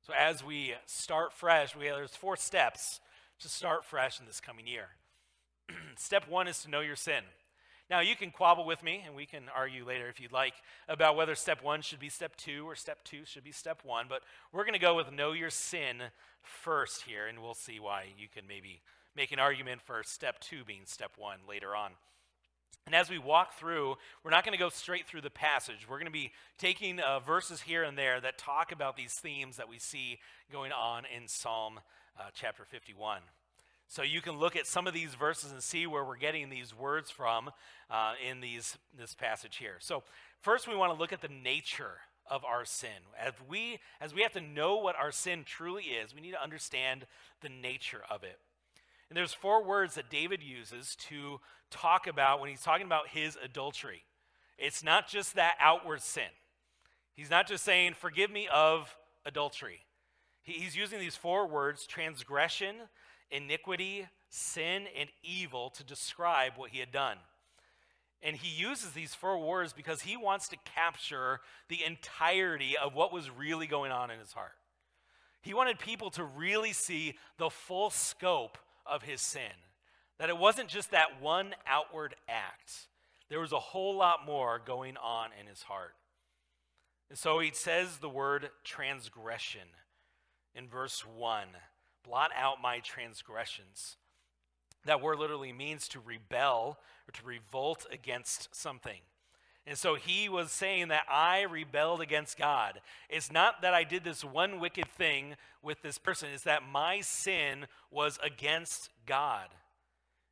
So 0.05 0.13
as 0.17 0.43
we 0.43 0.73
start 0.85 1.33
fresh, 1.33 1.75
we 1.75 1.87
have, 1.87 1.97
there's 1.97 2.15
four 2.15 2.37
steps 2.37 3.01
to 3.41 3.49
start 3.49 3.83
fresh 3.83 4.19
in 4.19 4.25
this 4.25 4.39
coming 4.39 4.67
year. 4.67 4.87
Step 5.97 6.27
one 6.27 6.47
is 6.47 6.63
to 6.63 6.69
know 6.69 6.79
your 6.79 6.95
sin. 6.95 7.23
Now, 7.89 8.01
you 8.01 8.15
can 8.15 8.31
quabble 8.31 8.65
with 8.65 8.83
me, 8.83 9.03
and 9.05 9.15
we 9.15 9.25
can 9.25 9.43
argue 9.55 9.85
later 9.85 10.07
if 10.07 10.19
you'd 10.19 10.31
like 10.31 10.53
about 10.87 11.15
whether 11.15 11.33
step 11.33 11.63
one 11.63 11.81
should 11.81 11.99
be 11.99 12.09
step 12.09 12.35
two 12.35 12.67
or 12.67 12.75
step 12.75 13.03
two 13.03 13.25
should 13.25 13.43
be 13.43 13.51
step 13.51 13.81
one, 13.83 14.05
but 14.07 14.21
we're 14.53 14.63
going 14.63 14.73
to 14.73 14.79
go 14.79 14.95
with 14.95 15.11
know 15.11 15.31
your 15.31 15.49
sin 15.49 16.03
first 16.43 17.03
here, 17.03 17.25
and 17.25 17.41
we'll 17.41 17.55
see 17.55 17.79
why 17.79 18.05
you 18.15 18.27
can 18.27 18.47
maybe 18.47 18.81
make 19.15 19.31
an 19.31 19.39
argument 19.39 19.81
for 19.81 20.03
step 20.03 20.39
two 20.39 20.63
being 20.63 20.83
step 20.85 21.13
one 21.17 21.39
later 21.47 21.75
on. 21.75 21.93
And 22.89 22.95
as 22.95 23.07
we 23.07 23.19
walk 23.19 23.53
through, 23.53 23.97
we're 24.23 24.31
not 24.31 24.43
going 24.43 24.57
to 24.57 24.57
go 24.57 24.69
straight 24.69 25.05
through 25.05 25.21
the 25.21 25.29
passage. 25.29 25.85
We're 25.87 25.97
going 25.97 26.07
to 26.07 26.11
be 26.11 26.31
taking 26.57 26.99
uh, 26.99 27.19
verses 27.19 27.61
here 27.61 27.83
and 27.83 27.95
there 27.95 28.19
that 28.19 28.39
talk 28.39 28.71
about 28.71 28.97
these 28.97 29.13
themes 29.13 29.57
that 29.57 29.69
we 29.69 29.77
see 29.77 30.17
going 30.51 30.71
on 30.71 31.03
in 31.15 31.27
Psalm 31.27 31.81
uh, 32.19 32.23
chapter 32.33 32.65
51. 32.65 33.21
So 33.89 34.01
you 34.01 34.21
can 34.21 34.39
look 34.39 34.55
at 34.55 34.65
some 34.65 34.87
of 34.87 34.95
these 34.95 35.13
verses 35.13 35.51
and 35.51 35.61
see 35.61 35.85
where 35.85 36.03
we're 36.03 36.17
getting 36.17 36.49
these 36.49 36.75
words 36.75 37.11
from 37.11 37.51
uh, 37.91 38.13
in 38.27 38.41
these, 38.41 38.75
this 38.97 39.13
passage 39.13 39.57
here. 39.57 39.75
So 39.77 40.01
first, 40.41 40.67
we 40.67 40.75
want 40.75 40.91
to 40.91 40.97
look 40.97 41.13
at 41.13 41.21
the 41.21 41.29
nature 41.29 41.97
of 42.27 42.43
our 42.43 42.65
sin. 42.65 42.89
As 43.23 43.33
we, 43.47 43.77
as 44.01 44.15
we 44.15 44.23
have 44.23 44.33
to 44.33 44.41
know 44.41 44.77
what 44.77 44.95
our 44.95 45.11
sin 45.11 45.43
truly 45.45 45.83
is, 45.83 46.15
we 46.15 46.21
need 46.21 46.31
to 46.31 46.41
understand 46.41 47.05
the 47.41 47.49
nature 47.49 48.01
of 48.09 48.23
it. 48.23 48.39
And 49.09 49.17
there's 49.17 49.33
four 49.33 49.63
words 49.63 49.95
that 49.95 50.09
David 50.09 50.43
uses 50.43 50.95
to 51.07 51.39
talk 51.71 52.07
about 52.07 52.39
when 52.39 52.49
he's 52.49 52.61
talking 52.61 52.85
about 52.85 53.09
his 53.09 53.37
adultery. 53.43 54.03
It's 54.57 54.83
not 54.83 55.07
just 55.07 55.35
that 55.35 55.55
outward 55.59 56.01
sin. 56.01 56.29
He's 57.15 57.29
not 57.29 57.47
just 57.47 57.63
saying, 57.63 57.95
Forgive 57.95 58.29
me 58.29 58.47
of 58.53 58.95
adultery. 59.25 59.85
He's 60.43 60.75
using 60.75 60.99
these 60.99 61.15
four 61.15 61.47
words 61.47 61.85
transgression, 61.85 62.75
iniquity, 63.31 64.07
sin, 64.29 64.85
and 64.97 65.09
evil 65.23 65.69
to 65.71 65.83
describe 65.83 66.53
what 66.55 66.71
he 66.71 66.79
had 66.79 66.91
done. 66.91 67.17
And 68.21 68.35
he 68.35 68.49
uses 68.49 68.91
these 68.91 69.15
four 69.15 69.39
words 69.39 69.71
because 69.71 70.01
he 70.01 70.17
wants 70.17 70.49
to 70.49 70.57
capture 70.75 71.39
the 71.69 71.83
entirety 71.85 72.75
of 72.77 72.93
what 72.93 73.13
was 73.13 73.29
really 73.29 73.65
going 73.65 73.91
on 73.91 74.11
in 74.11 74.19
his 74.19 74.33
heart. 74.33 74.51
He 75.41 75.53
wanted 75.53 75.79
people 75.79 76.09
to 76.11 76.23
really 76.23 76.73
see 76.73 77.17
the 77.37 77.49
full 77.49 77.89
scope 77.89 78.57
of 78.89 79.03
his 79.03 79.21
sin. 79.21 79.63
That 80.17 80.29
it 80.29 80.37
wasn't 80.37 80.69
just 80.69 80.91
that 80.91 81.21
one 81.21 81.55
outward 81.65 82.15
act, 82.27 82.87
there 83.29 83.39
was 83.39 83.51
a 83.51 83.59
whole 83.59 83.95
lot 83.95 84.25
more 84.25 84.59
going 84.63 84.97
on 84.97 85.29
in 85.39 85.47
his 85.47 85.63
heart. 85.63 85.93
And 87.09 87.17
so 87.17 87.39
he 87.39 87.51
says 87.53 87.97
the 87.97 88.09
word 88.09 88.49
transgression 88.63 89.69
in 90.55 90.67
verse 90.67 91.05
1 91.05 91.47
blot 92.03 92.31
out 92.35 92.61
my 92.61 92.79
transgressions. 92.79 93.97
That 94.85 95.01
word 95.01 95.19
literally 95.19 95.53
means 95.53 95.87
to 95.89 95.99
rebel 95.99 96.79
or 97.07 97.11
to 97.11 97.25
revolt 97.25 97.85
against 97.91 98.55
something. 98.55 98.99
And 99.69 99.77
so 99.77 99.93
he 99.93 100.27
was 100.27 100.51
saying 100.51 100.87
that 100.87 101.03
I 101.07 101.41
rebelled 101.43 102.01
against 102.01 102.39
God. 102.39 102.81
It's 103.07 103.31
not 103.31 103.61
that 103.61 103.75
I 103.75 103.83
did 103.83 104.03
this 104.03 104.25
one 104.25 104.59
wicked 104.59 104.87
thing 104.97 105.35
with 105.61 105.83
this 105.83 105.99
person, 105.99 106.29
it's 106.33 106.43
that 106.43 106.63
my 106.67 107.01
sin 107.01 107.67
was 107.91 108.17
against 108.23 108.89
God. 109.05 109.45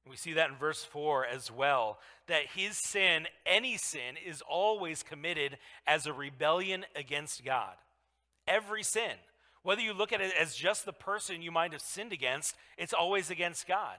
We 0.09 0.15
see 0.15 0.33
that 0.33 0.49
in 0.49 0.55
verse 0.55 0.83
4 0.83 1.27
as 1.27 1.51
well 1.51 1.99
that 2.25 2.47
his 2.55 2.77
sin, 2.77 3.27
any 3.45 3.77
sin, 3.77 4.15
is 4.25 4.41
always 4.41 5.03
committed 5.03 5.59
as 5.85 6.07
a 6.07 6.13
rebellion 6.13 6.85
against 6.95 7.45
God. 7.45 7.75
Every 8.47 8.81
sin. 8.81 9.17
Whether 9.61 9.81
you 9.81 9.93
look 9.93 10.13
at 10.13 10.21
it 10.21 10.33
as 10.39 10.55
just 10.55 10.85
the 10.85 10.93
person 10.93 11.43
you 11.43 11.51
might 11.51 11.73
have 11.73 11.81
sinned 11.81 12.11
against, 12.11 12.55
it's 12.75 12.93
always 12.93 13.29
against 13.29 13.67
God. 13.67 13.97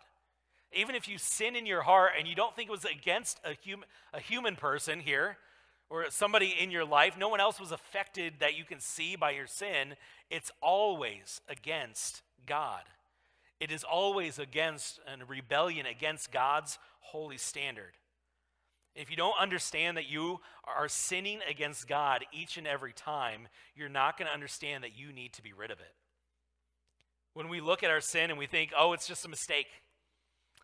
Even 0.72 0.94
if 0.94 1.08
you 1.08 1.18
sin 1.18 1.56
in 1.56 1.66
your 1.66 1.82
heart 1.82 2.12
and 2.18 2.28
you 2.28 2.34
don't 2.34 2.54
think 2.54 2.68
it 2.68 2.72
was 2.72 2.84
against 2.84 3.40
a, 3.44 3.56
hum- 3.68 3.84
a 4.12 4.20
human 4.20 4.56
person 4.56 5.00
here 5.00 5.38
or 5.90 6.04
somebody 6.10 6.54
in 6.60 6.70
your 6.70 6.84
life, 6.84 7.16
no 7.18 7.28
one 7.28 7.40
else 7.40 7.58
was 7.58 7.72
affected 7.72 8.34
that 8.40 8.56
you 8.56 8.64
can 8.64 8.80
see 8.80 9.16
by 9.16 9.30
your 9.30 9.46
sin, 9.46 9.94
it's 10.30 10.50
always 10.60 11.40
against 11.48 12.22
God. 12.46 12.82
It 13.58 13.72
is 13.72 13.84
always 13.84 14.38
against 14.38 15.00
a 15.06 15.24
rebellion 15.24 15.86
against 15.86 16.30
God's 16.30 16.78
holy 17.00 17.38
standard. 17.38 17.92
If 18.94 19.10
you 19.10 19.16
don't 19.16 19.38
understand 19.40 19.96
that 19.96 20.08
you 20.08 20.40
are 20.64 20.88
sinning 20.88 21.40
against 21.48 21.88
God 21.88 22.24
each 22.32 22.56
and 22.56 22.66
every 22.66 22.92
time, 22.92 23.48
you're 23.74 23.88
not 23.88 24.18
going 24.18 24.26
to 24.26 24.34
understand 24.34 24.84
that 24.84 24.98
you 24.98 25.12
need 25.12 25.32
to 25.34 25.42
be 25.42 25.52
rid 25.52 25.70
of 25.70 25.80
it. 25.80 25.94
When 27.32 27.48
we 27.48 27.60
look 27.60 27.82
at 27.82 27.90
our 27.90 28.00
sin 28.00 28.30
and 28.30 28.38
we 28.38 28.46
think, 28.46 28.72
oh, 28.76 28.92
it's 28.92 29.06
just 29.06 29.24
a 29.24 29.28
mistake, 29.28 29.66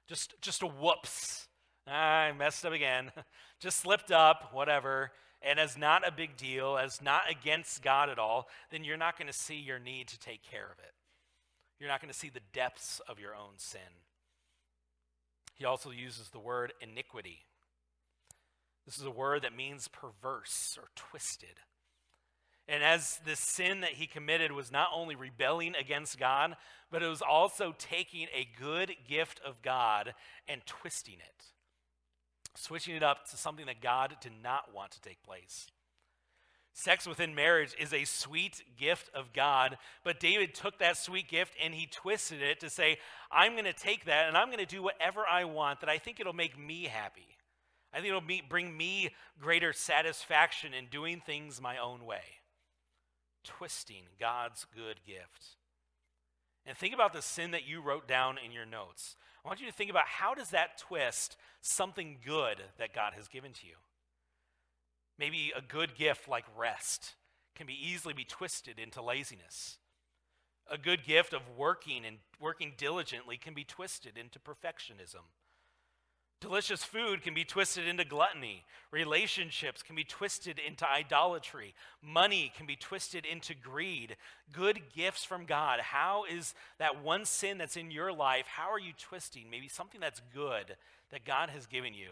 just, 0.09 0.35
just 0.41 0.63
a 0.63 0.67
whoops, 0.67 1.49
I 1.87 2.33
messed 2.37 2.65
up 2.65 2.73
again, 2.73 3.11
just 3.61 3.79
slipped 3.81 4.11
up, 4.11 4.51
whatever, 4.53 5.13
and 5.43 5.59
as 5.59 5.77
not 5.77 6.07
a 6.07 6.13
big 6.13 6.37
deal, 6.37 6.79
as 6.79 7.03
not 7.03 7.23
against 7.31 7.83
God 7.83 8.09
at 8.09 8.19
all, 8.19 8.49
then 8.71 8.85
you're 8.85 8.97
not 8.97 9.19
going 9.19 9.27
to 9.27 9.33
see 9.33 9.57
your 9.57 9.79
need 9.79 10.09
to 10.09 10.19
take 10.19 10.43
care 10.43 10.67
of 10.67 10.79
it. 10.79 10.93
You're 11.79 11.91
not 11.91 12.01
going 12.01 12.13
to 12.13 12.19
see 12.19 12.31
the 12.31 12.41
depths 12.53 13.01
of 13.09 13.19
your 13.19 13.35
own 13.35 13.59
sin. 13.59 13.81
He 15.55 15.65
also 15.65 15.91
uses 15.91 16.31
the 16.31 16.39
word 16.39 16.73
iniquity 16.81 17.47
this 18.87 18.99
is 18.99 19.05
a 19.05 19.11
word 19.11 19.43
that 19.43 19.57
means 19.57 19.89
perverse 19.89 20.79
or 20.81 20.89
twisted. 20.95 21.61
And 22.67 22.83
as 22.83 23.21
the 23.27 23.37
sin 23.37 23.83
that 23.83 23.93
he 23.93 24.07
committed 24.07 24.53
was 24.53 24.73
not 24.73 24.89
only 24.95 25.15
rebelling 25.15 25.75
against 25.75 26.19
God, 26.19 26.57
but 26.91 27.03
it 27.03 27.09
was 27.09 27.23
also 27.23 27.75
taking 27.77 28.29
a 28.35 28.49
good 28.59 28.93
gift 29.07 29.41
of 29.45 29.61
God 29.61 30.15
and 30.49 30.65
twisting 30.65 31.17
it, 31.17 31.45
switching 32.55 32.97
it 32.97 33.03
up 33.03 33.29
to 33.31 33.37
something 33.37 33.67
that 33.67 33.83
God 33.83 34.17
did 34.21 34.33
not 34.43 34.75
want 34.75 34.93
to 34.93 35.01
take 35.01 35.23
place. 35.23 35.67
Sex 36.77 37.07
within 37.07 37.37
marriage 37.37 37.73
is 37.79 37.93
a 37.93 38.05
sweet 38.05 38.61
gift 38.77 39.09
of 39.15 39.33
God, 39.33 39.79
but 40.03 40.19
David 40.19 40.55
took 40.55 40.79
that 40.79 40.97
sweet 40.97 41.29
gift 41.29 41.55
and 41.63 41.73
he 41.73 41.87
twisted 41.87 42.43
it 42.43 42.59
to 42.61 42.69
say, 42.69 42.99
I'm 43.31 43.53
going 43.53 43.65
to 43.65 43.73
take 43.73 44.07
that 44.07 44.27
and 44.27 44.37
I'm 44.37 44.49
going 44.49 44.59
to 44.59 44.67
do 44.67 44.83
whatever 44.83 45.23
I 45.31 45.45
want 45.45 45.81
that 45.81 45.89
I 45.89 45.99
think 45.99 46.19
it'll 46.19 46.33
make 46.33 46.59
me 46.59 46.85
happy. 46.87 47.37
I 47.93 47.99
think 47.99 48.09
it'll 48.09 48.49
bring 48.49 48.77
me 48.77 49.11
greater 49.41 49.73
satisfaction 49.73 50.75
in 50.75 50.87
doing 50.87 51.23
things 51.25 51.61
my 51.61 51.79
own 51.79 52.05
way, 52.05 52.23
twisting 53.45 54.05
God's 54.19 54.67
good 54.75 55.01
gift. 55.07 55.57
And 56.67 56.77
think 56.77 56.95
about 56.95 57.13
the 57.13 57.23
sin 57.23 57.51
that 57.51 57.69
you 57.69 57.81
wrote 57.81 58.09
down 58.09 58.37
in 58.45 58.51
your 58.51 58.67
notes. 58.67 59.17
I 59.45 59.49
want 59.49 59.61
you 59.61 59.67
to 59.67 59.73
think 59.73 59.91
about 59.91 60.07
how 60.07 60.35
does 60.35 60.51
that 60.51 60.79
twist 60.79 61.37
something 61.61 62.19
good 62.25 62.63
that 62.79 62.95
God 62.95 63.13
has 63.15 63.29
given 63.29 63.53
to 63.53 63.67
you? 63.67 63.75
Maybe 65.19 65.53
a 65.55 65.61
good 65.61 65.95
gift 65.95 66.29
like 66.29 66.45
rest 66.57 67.15
can 67.55 67.67
be 67.67 67.79
easily 67.81 68.15
be 68.15 68.25
twisted 68.25 68.79
into 68.79 69.03
laziness. 69.03 69.79
A 70.71 70.79
good 70.79 71.05
gift 71.05 71.35
of 71.35 71.43
working 71.57 72.05
and 72.07 72.17
working 72.41 72.73
diligently 72.77 73.37
can 73.37 73.55
be 73.55 73.65
twisted 73.65 74.17
into 74.17 74.39
perfectionism. 74.39 75.25
Delicious 76.45 76.85
food 76.85 77.23
can 77.23 77.33
be 77.33 77.43
twisted 77.43 77.89
into 77.89 78.05
gluttony. 78.05 78.65
Relationships 78.91 79.83
can 79.83 79.97
be 79.97 80.05
twisted 80.05 80.59
into 80.59 80.87
idolatry. 80.87 81.75
Money 82.03 82.53
can 82.55 82.67
be 82.67 82.77
twisted 82.77 83.25
into 83.25 83.55
greed. 83.55 84.15
Good 84.53 84.83
gifts 84.95 85.25
from 85.25 85.47
God. 85.47 85.81
How 85.81 86.25
is 86.31 86.55
that 86.79 87.03
one 87.03 87.25
sin 87.25 87.57
that's 87.57 87.79
in 87.79 87.91
your 87.91 88.13
life, 88.13 88.45
how 88.47 88.71
are 88.71 88.79
you 88.79 88.93
twisting 88.99 89.49
maybe 89.51 89.69
something 89.69 90.03
that's 90.03 90.21
good 90.35 90.77
that 91.13 91.25
God 91.25 91.49
has 91.49 91.65
given 91.65 91.95
you, 91.95 92.11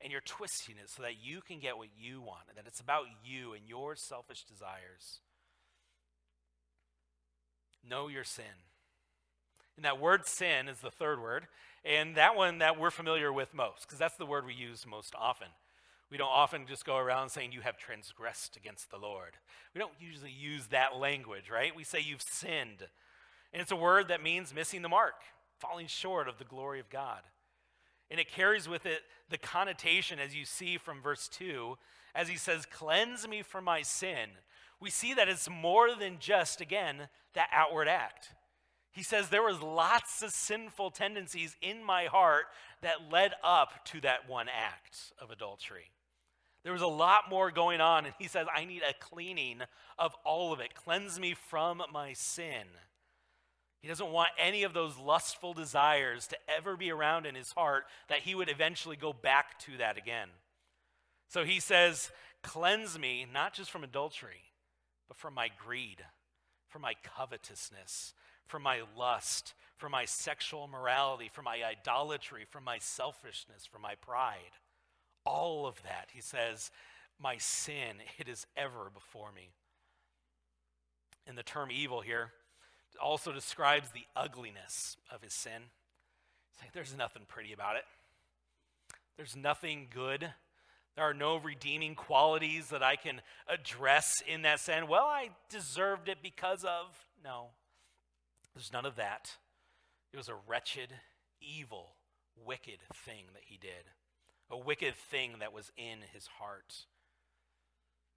and 0.00 0.10
you're 0.10 0.22
twisting 0.22 0.76
it 0.82 0.88
so 0.88 1.02
that 1.02 1.22
you 1.22 1.42
can 1.42 1.58
get 1.60 1.76
what 1.76 1.88
you 2.00 2.22
want, 2.22 2.48
and 2.48 2.56
that 2.56 2.66
it's 2.66 2.80
about 2.80 3.04
you 3.22 3.52
and 3.52 3.68
your 3.68 3.94
selfish 3.94 4.44
desires? 4.44 5.18
Know 7.86 8.08
your 8.08 8.24
sin. 8.24 8.44
And 9.76 9.84
that 9.84 10.00
word 10.00 10.26
sin 10.26 10.68
is 10.68 10.80
the 10.80 10.90
third 10.90 11.20
word. 11.20 11.46
And 11.84 12.16
that 12.16 12.36
one 12.36 12.58
that 12.58 12.80
we're 12.80 12.90
familiar 12.90 13.32
with 13.32 13.54
most, 13.54 13.82
because 13.82 13.98
that's 13.98 14.16
the 14.16 14.26
word 14.26 14.44
we 14.44 14.54
use 14.54 14.86
most 14.86 15.14
often. 15.16 15.48
We 16.10 16.16
don't 16.16 16.28
often 16.28 16.66
just 16.66 16.84
go 16.84 16.96
around 16.96 17.30
saying 17.30 17.52
you 17.52 17.60
have 17.60 17.76
transgressed 17.76 18.56
against 18.56 18.90
the 18.90 18.96
Lord. 18.96 19.34
We 19.74 19.80
don't 19.80 19.92
usually 19.98 20.30
use 20.30 20.68
that 20.68 20.96
language, 20.96 21.50
right? 21.50 21.74
We 21.74 21.84
say 21.84 22.00
you've 22.00 22.22
sinned. 22.22 22.86
And 23.52 23.60
it's 23.60 23.72
a 23.72 23.76
word 23.76 24.08
that 24.08 24.22
means 24.22 24.54
missing 24.54 24.82
the 24.82 24.88
mark, 24.88 25.14
falling 25.58 25.86
short 25.88 26.28
of 26.28 26.38
the 26.38 26.44
glory 26.44 26.80
of 26.80 26.90
God. 26.90 27.20
And 28.10 28.20
it 28.20 28.30
carries 28.30 28.68
with 28.68 28.86
it 28.86 29.00
the 29.30 29.38
connotation, 29.38 30.18
as 30.20 30.34
you 30.34 30.44
see 30.44 30.78
from 30.78 31.02
verse 31.02 31.28
2, 31.28 31.76
as 32.14 32.28
he 32.28 32.36
says, 32.36 32.66
Cleanse 32.66 33.26
me 33.26 33.42
from 33.42 33.64
my 33.64 33.82
sin. 33.82 34.30
We 34.80 34.90
see 34.90 35.14
that 35.14 35.28
it's 35.28 35.50
more 35.50 35.94
than 35.94 36.18
just, 36.20 36.60
again, 36.60 37.08
that 37.34 37.48
outward 37.52 37.88
act. 37.88 38.30
He 38.96 39.02
says, 39.02 39.28
There 39.28 39.42
was 39.42 39.60
lots 39.60 40.22
of 40.22 40.30
sinful 40.30 40.92
tendencies 40.92 41.54
in 41.60 41.84
my 41.84 42.06
heart 42.06 42.46
that 42.80 43.12
led 43.12 43.32
up 43.44 43.84
to 43.88 44.00
that 44.00 44.26
one 44.26 44.48
act 44.48 45.12
of 45.20 45.30
adultery. 45.30 45.90
There 46.64 46.72
was 46.72 46.80
a 46.80 46.86
lot 46.86 47.28
more 47.28 47.50
going 47.50 47.82
on, 47.82 48.06
and 48.06 48.14
he 48.18 48.26
says, 48.26 48.46
I 48.52 48.64
need 48.64 48.80
a 48.80 48.94
cleaning 48.94 49.60
of 49.98 50.16
all 50.24 50.54
of 50.54 50.60
it. 50.60 50.74
Cleanse 50.74 51.20
me 51.20 51.34
from 51.34 51.82
my 51.92 52.14
sin. 52.14 52.64
He 53.82 53.88
doesn't 53.88 54.10
want 54.10 54.30
any 54.38 54.62
of 54.62 54.72
those 54.72 54.96
lustful 54.96 55.52
desires 55.52 56.26
to 56.28 56.38
ever 56.48 56.74
be 56.74 56.90
around 56.90 57.26
in 57.26 57.34
his 57.34 57.52
heart 57.52 57.84
that 58.08 58.20
he 58.20 58.34
would 58.34 58.48
eventually 58.48 58.96
go 58.96 59.12
back 59.12 59.58
to 59.60 59.76
that 59.76 59.98
again. 59.98 60.28
So 61.28 61.44
he 61.44 61.60
says, 61.60 62.10
Cleanse 62.42 62.98
me, 62.98 63.26
not 63.30 63.52
just 63.52 63.70
from 63.70 63.84
adultery, 63.84 64.52
but 65.06 65.18
from 65.18 65.34
my 65.34 65.50
greed, 65.62 66.02
from 66.66 66.80
my 66.80 66.94
covetousness, 67.02 68.14
from 68.46 68.62
my 68.62 68.80
lust, 68.96 69.54
from 69.76 69.92
my 69.92 70.04
sexual 70.04 70.68
morality, 70.68 71.28
from 71.32 71.44
my 71.44 71.62
idolatry, 71.64 72.44
from 72.48 72.64
my 72.64 72.78
selfishness, 72.78 73.66
from 73.66 73.82
my 73.82 73.94
pride. 73.94 74.56
All 75.24 75.66
of 75.66 75.82
that, 75.82 76.08
he 76.12 76.20
says, 76.20 76.70
my 77.20 77.36
sin, 77.38 77.96
it 78.18 78.28
is 78.28 78.46
ever 78.56 78.90
before 78.92 79.32
me. 79.32 79.50
And 81.26 81.36
the 81.36 81.42
term 81.42 81.70
evil 81.72 82.00
here 82.00 82.32
also 83.02 83.32
describes 83.32 83.90
the 83.90 84.06
ugliness 84.14 84.96
of 85.10 85.22
his 85.22 85.34
sin. 85.34 85.62
Like, 86.60 86.72
there's 86.72 86.96
nothing 86.96 87.22
pretty 87.26 87.52
about 87.52 87.76
it. 87.76 87.84
There's 89.16 89.36
nothing 89.36 89.88
good. 89.92 90.32
There 90.94 91.04
are 91.04 91.14
no 91.14 91.36
redeeming 91.36 91.94
qualities 91.94 92.68
that 92.68 92.82
I 92.82 92.96
can 92.96 93.20
address 93.48 94.22
in 94.26 94.42
that 94.42 94.60
sin. 94.60 94.86
Well, 94.88 95.04
I 95.04 95.30
deserved 95.50 96.08
it 96.08 96.18
because 96.22 96.64
of. 96.64 97.04
No, 97.22 97.48
there's 98.56 98.72
none 98.72 98.86
of 98.86 98.96
that. 98.96 99.32
It 100.14 100.16
was 100.16 100.30
a 100.30 100.36
wretched, 100.48 100.88
evil, 101.42 101.90
wicked 102.42 102.78
thing 103.04 103.24
that 103.34 103.42
he 103.44 103.58
did, 103.58 103.92
a 104.50 104.56
wicked 104.56 104.94
thing 104.94 105.32
that 105.40 105.52
was 105.52 105.70
in 105.76 105.98
his 106.14 106.26
heart. 106.26 106.86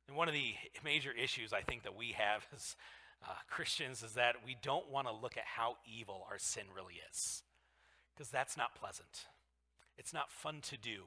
And 0.08 0.16
one 0.16 0.30
of 0.30 0.34
the 0.34 0.54
major 0.84 1.12
issues 1.12 1.52
I 1.52 1.62
think 1.62 1.84
that 1.84 1.98
we 1.98 2.14
have 2.14 2.48
as 2.56 2.78
uh, 3.22 3.34
Christians 3.50 4.02
is 4.02 4.14
that 4.14 4.38
we 4.46 4.56
don't 4.64 4.90
want 4.90 5.08
to 5.08 5.14
look 5.14 5.36
at 5.36 5.44
how 5.44 5.76
evil 5.86 6.26
our 6.32 6.40
sin 6.40 6.64
really 6.74 7.02
is, 7.12 7.44
because 8.16 8.32
that's 8.32 8.56
not 8.56 8.76
pleasant. 8.76 9.26
It's 9.98 10.14
not 10.14 10.32
fun 10.32 10.62
to 10.70 10.78
do. 10.78 11.04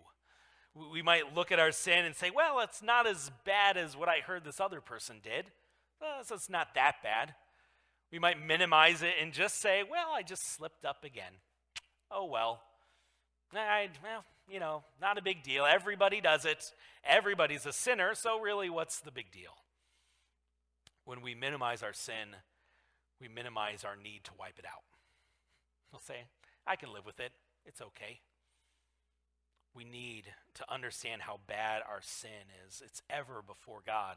We 0.93 1.01
might 1.01 1.35
look 1.35 1.51
at 1.51 1.59
our 1.59 1.73
sin 1.73 2.05
and 2.05 2.15
say, 2.15 2.31
well, 2.31 2.61
it's 2.61 2.83
not 2.83 3.07
as 3.07 3.31
bad 3.47 3.79
as 3.79 3.97
what 3.97 4.11
I 4.11 4.19
heard 4.19 4.45
this 4.45 4.61
other 4.61 4.83
person 4.83 5.21
did. 5.23 5.47
Well, 6.03 6.23
so 6.23 6.35
it's 6.35 6.51
not 6.51 6.75
that 6.75 6.97
bad. 7.03 7.35
We 8.13 8.19
might 8.19 8.45
minimize 8.47 9.03
it 9.03 9.15
and 9.21 9.33
just 9.33 9.61
say, 9.61 9.83
well, 9.83 10.11
I 10.15 10.23
just 10.23 10.47
slipped 10.55 10.85
up 10.85 11.03
again. 11.03 11.33
Oh, 12.11 12.27
well. 12.27 12.61
I, 13.55 13.89
well, 14.03 14.25
you 14.49 14.61
know, 14.61 14.85
not 15.01 15.19
a 15.19 15.23
big 15.23 15.43
deal. 15.43 15.65
Everybody 15.65 16.21
does 16.21 16.45
it. 16.45 16.63
Everybody's 17.05 17.65
a 17.65 17.73
sinner, 17.73 18.15
so 18.15 18.39
really, 18.39 18.69
what's 18.69 19.01
the 19.01 19.11
big 19.11 19.33
deal? 19.33 19.53
When 21.05 21.23
we 21.23 21.35
minimize 21.35 21.83
our 21.83 21.93
sin, 21.93 22.37
we 23.21 23.29
minimize 23.29 23.83
our 23.85 23.97
need 23.97 24.25
to 24.25 24.31
wipe 24.39 24.59
it 24.59 24.67
out. 24.67 24.85
We'll 25.91 26.01
say, 26.01 26.25
I 26.67 26.77
can 26.77 26.93
live 26.93 27.07
with 27.07 27.19
it. 27.19 27.33
It's 27.65 27.81
okay. 27.81 28.21
We 29.75 29.85
need 29.85 30.25
to 30.55 30.65
understand 30.73 31.23
how 31.23 31.41
bad 31.47 31.83
our 31.89 32.01
sin 32.03 32.51
is. 32.67 32.83
It's 32.85 33.03
ever 33.09 33.43
before 33.47 33.81
God. 33.87 34.17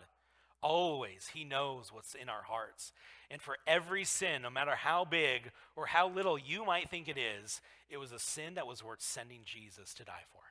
Always, 0.61 1.29
He 1.33 1.43
knows 1.43 1.91
what's 1.91 2.15
in 2.15 2.29
our 2.29 2.43
hearts. 2.43 2.91
And 3.29 3.41
for 3.41 3.57
every 3.65 4.03
sin, 4.03 4.43
no 4.43 4.49
matter 4.49 4.75
how 4.75 5.05
big 5.05 5.51
or 5.75 5.87
how 5.87 6.09
little 6.09 6.37
you 6.37 6.65
might 6.65 6.89
think 6.89 7.07
it 7.07 7.17
is, 7.17 7.61
it 7.89 7.97
was 7.97 8.11
a 8.11 8.19
sin 8.19 8.55
that 8.55 8.67
was 8.67 8.83
worth 8.83 9.01
sending 9.01 9.41
Jesus 9.45 9.93
to 9.95 10.03
die 10.03 10.25
for. 10.31 10.41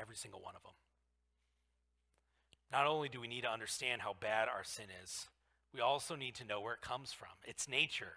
Every 0.00 0.16
single 0.16 0.40
one 0.40 0.56
of 0.56 0.62
them. 0.62 0.72
Not 2.70 2.86
only 2.86 3.08
do 3.08 3.20
we 3.20 3.28
need 3.28 3.42
to 3.42 3.52
understand 3.52 4.00
how 4.00 4.16
bad 4.18 4.48
our 4.48 4.64
sin 4.64 4.86
is, 5.02 5.28
we 5.74 5.80
also 5.80 6.16
need 6.16 6.34
to 6.36 6.44
know 6.44 6.60
where 6.60 6.74
it 6.74 6.80
comes 6.80 7.12
from, 7.12 7.28
its 7.44 7.68
nature. 7.68 8.14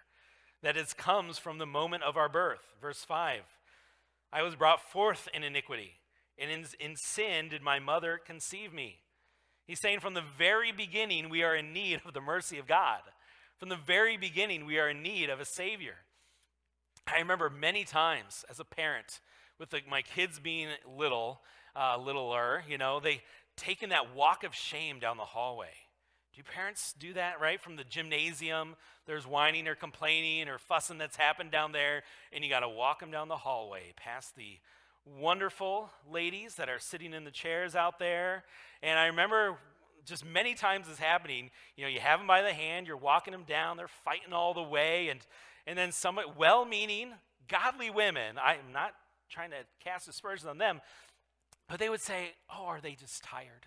That 0.62 0.76
it 0.76 0.96
comes 0.96 1.38
from 1.38 1.58
the 1.58 1.66
moment 1.66 2.02
of 2.02 2.16
our 2.16 2.28
birth. 2.28 2.74
Verse 2.80 3.04
5 3.04 3.42
I 4.32 4.42
was 4.42 4.56
brought 4.56 4.90
forth 4.90 5.28
in 5.32 5.42
iniquity, 5.42 6.00
and 6.38 6.50
in, 6.50 6.66
in 6.80 6.96
sin 6.96 7.48
did 7.48 7.62
my 7.62 7.78
mother 7.78 8.18
conceive 8.24 8.72
me. 8.72 9.00
He's 9.66 9.80
saying 9.80 10.00
from 10.00 10.14
the 10.14 10.22
very 10.38 10.70
beginning, 10.72 11.28
we 11.28 11.42
are 11.42 11.56
in 11.56 11.72
need 11.72 12.00
of 12.04 12.14
the 12.14 12.20
mercy 12.20 12.58
of 12.58 12.66
God. 12.66 13.00
From 13.58 13.68
the 13.68 13.76
very 13.76 14.16
beginning, 14.16 14.64
we 14.64 14.78
are 14.78 14.88
in 14.88 15.02
need 15.02 15.28
of 15.28 15.40
a 15.40 15.44
Savior. 15.44 15.96
I 17.06 17.18
remember 17.18 17.50
many 17.50 17.84
times 17.84 18.44
as 18.50 18.60
a 18.60 18.64
parent, 18.64 19.20
with 19.58 19.70
the, 19.70 19.80
my 19.88 20.02
kids 20.02 20.38
being 20.38 20.68
little, 20.96 21.40
uh, 21.74 21.98
littler, 21.98 22.62
you 22.68 22.78
know, 22.78 23.00
they 23.00 23.22
taking 23.56 23.88
that 23.88 24.14
walk 24.14 24.44
of 24.44 24.54
shame 24.54 24.98
down 24.98 25.16
the 25.16 25.24
hallway. 25.24 25.72
Do 26.34 26.42
parents 26.42 26.94
do 26.98 27.14
that, 27.14 27.40
right? 27.40 27.60
From 27.60 27.76
the 27.76 27.84
gymnasium, 27.84 28.76
there's 29.06 29.26
whining 29.26 29.66
or 29.66 29.74
complaining 29.74 30.48
or 30.48 30.58
fussing 30.58 30.98
that's 30.98 31.16
happened 31.16 31.50
down 31.50 31.72
there, 31.72 32.02
and 32.32 32.44
you 32.44 32.50
got 32.50 32.60
to 32.60 32.68
walk 32.68 33.00
them 33.00 33.10
down 33.10 33.28
the 33.28 33.36
hallway 33.36 33.94
past 33.96 34.36
the 34.36 34.58
wonderful 35.06 35.88
ladies 36.10 36.56
that 36.56 36.68
are 36.68 36.78
sitting 36.78 37.14
in 37.14 37.24
the 37.24 37.30
chairs 37.30 37.74
out 37.74 37.98
there. 37.98 38.44
And 38.86 39.00
I 39.00 39.06
remember 39.06 39.58
just 40.04 40.24
many 40.24 40.54
times 40.54 40.86
this 40.86 41.00
happening. 41.00 41.50
You 41.76 41.84
know, 41.84 41.90
you 41.90 41.98
have 41.98 42.20
them 42.20 42.28
by 42.28 42.42
the 42.42 42.52
hand, 42.52 42.86
you're 42.86 42.96
walking 42.96 43.32
them 43.32 43.42
down, 43.42 43.76
they're 43.76 43.88
fighting 43.88 44.32
all 44.32 44.54
the 44.54 44.62
way, 44.62 45.08
and 45.08 45.20
and 45.66 45.76
then 45.76 45.90
some 45.90 46.20
well-meaning, 46.38 47.14
godly 47.48 47.90
women. 47.90 48.36
I'm 48.40 48.72
not 48.72 48.92
trying 49.28 49.50
to 49.50 49.56
cast 49.82 50.06
aspersions 50.06 50.48
on 50.48 50.58
them, 50.58 50.80
but 51.68 51.80
they 51.80 51.88
would 51.88 52.00
say, 52.00 52.34
"Oh, 52.48 52.66
are 52.66 52.80
they 52.80 52.92
just 52.92 53.24
tired? 53.24 53.66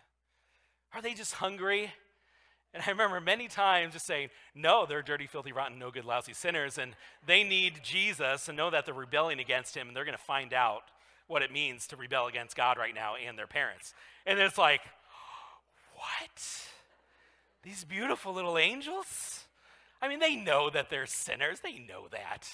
Are 0.93 1.01
they 1.01 1.13
just 1.13 1.33
hungry?" 1.33 1.91
And 2.73 2.81
I 2.85 2.91
remember 2.91 3.19
many 3.19 3.47
times 3.47 3.93
just 3.93 4.05
saying, 4.05 4.29
no, 4.53 4.85
they're 4.85 5.01
dirty, 5.01 5.25
filthy, 5.25 5.51
rotten, 5.51 5.79
no 5.79 5.89
good, 5.89 6.05
lousy 6.05 6.33
sinners, 6.33 6.77
and 6.77 6.95
they 7.25 7.43
need 7.43 7.83
Jesus 7.83 8.47
and 8.47 8.55
know 8.55 8.69
that 8.69 8.85
they're 8.85 8.93
rebelling 8.93 9.39
against 9.39 9.75
him, 9.75 9.87
and 9.87 9.97
they're 9.97 10.05
going 10.05 10.15
to 10.15 10.23
find 10.23 10.53
out 10.53 10.83
what 11.25 11.41
it 11.41 11.51
means 11.51 11.87
to 11.87 11.95
rebel 11.95 12.27
against 12.27 12.55
God 12.55 12.77
right 12.77 12.93
now 12.93 13.15
and 13.15 13.37
their 13.39 13.47
parents. 13.47 13.95
And 14.25 14.37
it's 14.37 14.57
like, 14.57 14.81
what? 15.99 16.43
These 17.63 17.83
beautiful 17.83 18.33
little 18.33 18.57
angels? 18.57 19.45
I 20.01 20.07
mean, 20.07 20.19
they 20.19 20.35
know 20.35 20.69
that 20.69 20.89
they're 20.89 21.05
sinners, 21.05 21.59
they 21.59 21.77
know 21.77 22.07
that. 22.11 22.47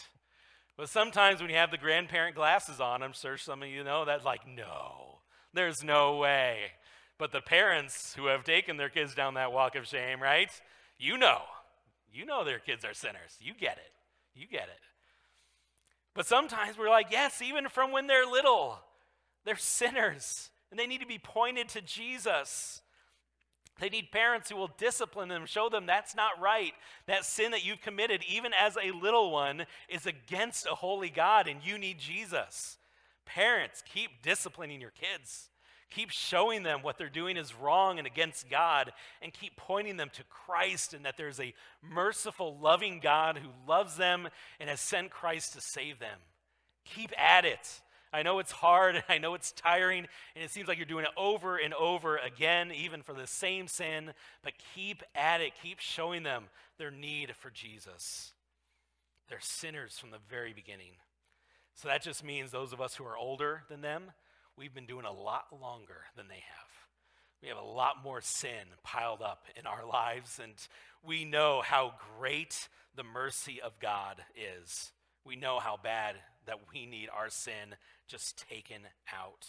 But 0.77 0.89
sometimes 0.89 1.39
when 1.39 1.49
you 1.49 1.55
have 1.55 1.71
the 1.71 1.77
grandparent 1.77 2.35
glasses 2.35 2.81
on, 2.81 3.01
I'm 3.03 3.13
sure 3.13 3.37
some 3.37 3.63
of 3.63 3.69
you 3.69 3.83
know 3.83 4.03
that, 4.05 4.25
like, 4.25 4.47
no, 4.47 5.19
there's 5.53 5.83
no 5.83 6.17
way. 6.17 6.71
But 7.17 7.31
the 7.31 7.41
parents 7.41 8.13
who 8.15 8.25
have 8.25 8.43
taken 8.43 8.77
their 8.77 8.89
kids 8.89 9.15
down 9.15 9.35
that 9.35 9.53
walk 9.53 9.75
of 9.75 9.87
shame, 9.87 10.21
right? 10.21 10.49
You 10.97 11.17
know. 11.17 11.43
You 12.11 12.25
know 12.25 12.43
their 12.43 12.59
kids 12.59 12.83
are 12.83 12.93
sinners. 12.93 13.37
You 13.39 13.53
get 13.53 13.77
it. 13.77 13.91
You 14.33 14.47
get 14.47 14.63
it. 14.63 14.81
But 16.13 16.25
sometimes 16.25 16.77
we're 16.77 16.89
like, 16.89 17.07
yes, 17.11 17.41
even 17.41 17.69
from 17.69 17.91
when 17.91 18.07
they're 18.07 18.25
little, 18.25 18.79
they're 19.45 19.57
sinners 19.57 20.49
and 20.71 20.79
they 20.79 20.87
need 20.87 21.01
to 21.01 21.07
be 21.07 21.19
pointed 21.19 21.69
to 21.69 21.81
Jesus. 21.81 22.81
They 23.79 23.89
need 23.89 24.11
parents 24.11 24.49
who 24.49 24.55
will 24.55 24.71
discipline 24.77 25.27
them, 25.27 25.45
show 25.45 25.67
them 25.67 25.85
that's 25.85 26.15
not 26.15 26.39
right. 26.39 26.73
That 27.07 27.25
sin 27.25 27.51
that 27.51 27.65
you've 27.65 27.81
committed, 27.81 28.23
even 28.27 28.51
as 28.53 28.77
a 28.77 28.91
little 28.91 29.31
one, 29.31 29.65
is 29.89 30.05
against 30.05 30.65
a 30.65 30.75
holy 30.75 31.09
God, 31.09 31.47
and 31.47 31.59
you 31.63 31.77
need 31.77 31.99
Jesus. 31.99 32.77
Parents, 33.25 33.83
keep 33.93 34.21
disciplining 34.21 34.79
your 34.79 34.91
kids. 34.91 35.49
Keep 35.91 36.11
showing 36.11 36.63
them 36.63 36.81
what 36.81 36.97
they're 36.97 37.09
doing 37.09 37.37
is 37.37 37.53
wrong 37.53 37.97
and 37.97 38.07
against 38.07 38.49
God, 38.49 38.91
and 39.21 39.33
keep 39.33 39.55
pointing 39.55 39.97
them 39.97 40.09
to 40.13 40.23
Christ 40.23 40.93
and 40.93 41.05
that 41.05 41.15
there's 41.17 41.39
a 41.39 41.53
merciful, 41.81 42.57
loving 42.57 42.99
God 42.99 43.37
who 43.37 43.49
loves 43.67 43.97
them 43.97 44.29
and 44.59 44.69
has 44.69 44.79
sent 44.79 45.11
Christ 45.11 45.53
to 45.53 45.61
save 45.61 45.99
them. 45.99 46.19
Keep 46.85 47.11
at 47.19 47.45
it. 47.45 47.81
I 48.15 48.23
know 48.23 48.39
it's 48.39 48.53
hard, 48.53 48.95
and 48.95 49.03
I 49.09 49.17
know 49.17 49.33
it's 49.33 49.51
tiring, 49.51 50.07
and 50.35 50.43
it 50.43 50.49
seems 50.49 50.69
like 50.69 50.77
you're 50.77 50.85
doing 50.85 51.03
it 51.03 51.11
over 51.17 51.57
and 51.57 51.73
over 51.73 52.15
again, 52.15 52.71
even 52.71 53.01
for 53.01 53.13
the 53.13 53.27
same 53.27 53.67
sin, 53.67 54.13
but 54.41 54.53
keep 54.73 55.03
at 55.13 55.41
it. 55.41 55.51
Keep 55.61 55.79
showing 55.79 56.23
them 56.23 56.45
their 56.77 56.91
need 56.91 57.35
for 57.35 57.49
Jesus. 57.49 58.33
They're 59.29 59.39
sinners 59.41 59.99
from 59.99 60.11
the 60.11 60.19
very 60.29 60.53
beginning. 60.53 60.91
So 61.75 61.89
that 61.89 62.03
just 62.03 62.23
means 62.23 62.51
those 62.51 62.71
of 62.71 62.79
us 62.79 62.95
who 62.95 63.03
are 63.03 63.17
older 63.17 63.63
than 63.69 63.81
them, 63.81 64.11
we've 64.57 64.73
been 64.73 64.85
doing 64.85 65.05
a 65.05 65.11
lot 65.11 65.47
longer 65.51 66.05
than 66.15 66.29
they 66.29 66.35
have. 66.35 66.69
We 67.41 67.49
have 67.49 67.57
a 67.57 67.61
lot 67.61 68.01
more 68.01 68.21
sin 68.21 68.67
piled 68.81 69.21
up 69.21 69.45
in 69.59 69.67
our 69.67 69.85
lives, 69.85 70.39
and 70.41 70.53
we 71.05 71.25
know 71.25 71.61
how 71.65 71.95
great 72.17 72.69
the 72.95 73.03
mercy 73.03 73.59
of 73.61 73.77
God 73.81 74.21
is. 74.63 74.93
We 75.25 75.35
know 75.35 75.59
how 75.59 75.77
bad 75.83 76.15
that 76.45 76.59
we 76.71 76.85
need 76.85 77.09
our 77.13 77.29
sin 77.29 77.75
just 78.07 78.43
taken 78.49 78.81
out. 79.13 79.47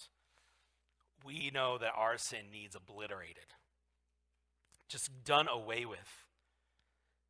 We 1.24 1.50
know 1.52 1.78
that 1.78 1.92
our 1.96 2.18
sin 2.18 2.46
needs 2.52 2.76
obliterated, 2.76 3.54
just 4.88 5.24
done 5.24 5.48
away 5.48 5.84
with. 5.84 6.26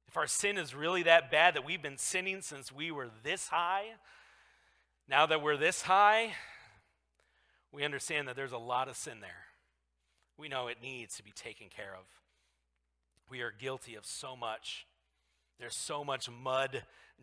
If 0.09 0.17
our 0.17 0.27
sin 0.27 0.57
is 0.57 0.75
really 0.75 1.03
that 1.05 1.31
bad 1.31 1.55
that 1.55 1.65
we've 1.65 1.83
been 1.83 1.99
sinning 1.99 2.41
since 2.41 2.71
we 2.71 2.91
were 2.91 3.09
this 3.23 3.49
high, 3.49 3.85
now 5.09 5.27
that 5.27 5.43
we're 5.43 5.57
this 5.57 5.83
high, 5.83 6.33
we 7.73 7.85
understand 7.85 8.29
that 8.29 8.37
there's 8.37 8.53
a 8.53 8.59
lot 8.59 8.89
of 8.89 8.97
sin 8.97 9.21
there. 9.21 9.47
We 10.39 10.49
know 10.49 10.69
it 10.69 10.79
needs 10.83 11.17
to 11.17 11.25
be 11.25 11.33
taken 11.33 11.69
care 11.69 11.95
of. 11.95 12.05
We 13.29 13.41
are 13.41 13.53
guilty 13.57 13.95
of 13.95 14.07
so 14.07 14.37
much. 14.37 14.87
There's 15.59 15.77
so 15.77 16.05
much 16.05 16.29
mud, 16.31 16.83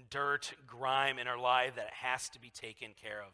dirt, 0.10 0.54
grime 0.66 1.20
in 1.20 1.28
our 1.28 1.38
life 1.38 1.76
that 1.76 1.86
it 1.86 1.94
has 1.94 2.30
to 2.30 2.40
be 2.40 2.50
taken 2.50 2.92
care 3.00 3.22
of. 3.22 3.34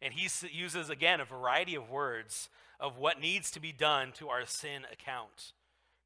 And 0.00 0.14
he 0.14 0.28
uses, 0.52 0.90
again, 0.90 1.20
a 1.20 1.24
variety 1.24 1.74
of 1.74 1.90
words 1.90 2.48
of 2.78 2.98
what 2.98 3.20
needs 3.20 3.50
to 3.52 3.60
be 3.60 3.72
done 3.72 4.12
to 4.12 4.28
our 4.28 4.46
sin 4.46 4.82
account. 4.92 5.52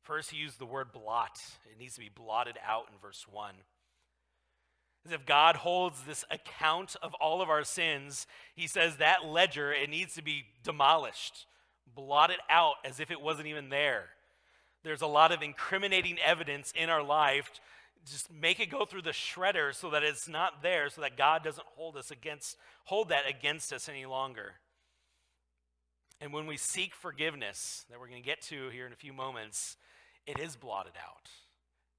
First, 0.02 0.30
he 0.30 0.38
used 0.38 0.58
the 0.58 0.66
word 0.66 0.92
blot. 0.92 1.38
It 1.70 1.78
needs 1.78 1.94
to 1.94 2.00
be 2.00 2.10
blotted 2.12 2.58
out 2.66 2.86
in 2.90 2.98
verse 2.98 3.26
1. 3.30 3.54
As 5.04 5.12
if 5.12 5.26
God 5.26 5.56
holds 5.56 6.04
this 6.04 6.24
account 6.30 6.96
of 7.02 7.12
all 7.14 7.42
of 7.42 7.50
our 7.50 7.64
sins, 7.64 8.26
he 8.54 8.66
says 8.66 8.96
that 8.96 9.24
ledger, 9.24 9.72
it 9.72 9.90
needs 9.90 10.14
to 10.14 10.22
be 10.22 10.44
demolished, 10.62 11.46
blotted 11.94 12.38
out 12.48 12.74
as 12.84 13.00
if 13.00 13.10
it 13.10 13.20
wasn't 13.20 13.48
even 13.48 13.68
there. 13.68 14.04
There's 14.84 15.02
a 15.02 15.06
lot 15.06 15.32
of 15.32 15.42
incriminating 15.42 16.18
evidence 16.24 16.72
in 16.76 16.88
our 16.88 17.02
life. 17.02 17.50
Just 18.10 18.32
make 18.32 18.58
it 18.58 18.70
go 18.70 18.84
through 18.84 19.02
the 19.02 19.10
shredder 19.10 19.74
so 19.74 19.90
that 19.90 20.02
it's 20.02 20.28
not 20.28 20.62
there, 20.62 20.88
so 20.88 21.00
that 21.02 21.16
God 21.16 21.44
doesn't 21.44 21.66
hold 21.76 21.96
us 21.96 22.10
against, 22.10 22.56
hold 22.84 23.10
that 23.10 23.28
against 23.28 23.72
us 23.72 23.88
any 23.88 24.06
longer. 24.06 24.54
And 26.20 26.32
when 26.32 26.46
we 26.46 26.56
seek 26.56 26.94
forgiveness, 26.94 27.84
that 27.90 28.00
we're 28.00 28.08
going 28.08 28.22
to 28.22 28.26
get 28.26 28.40
to 28.42 28.68
here 28.70 28.86
in 28.86 28.92
a 28.92 28.96
few 28.96 29.12
moments, 29.12 29.76
it 30.26 30.38
is 30.38 30.56
blotted 30.56 30.92
out. 30.96 31.30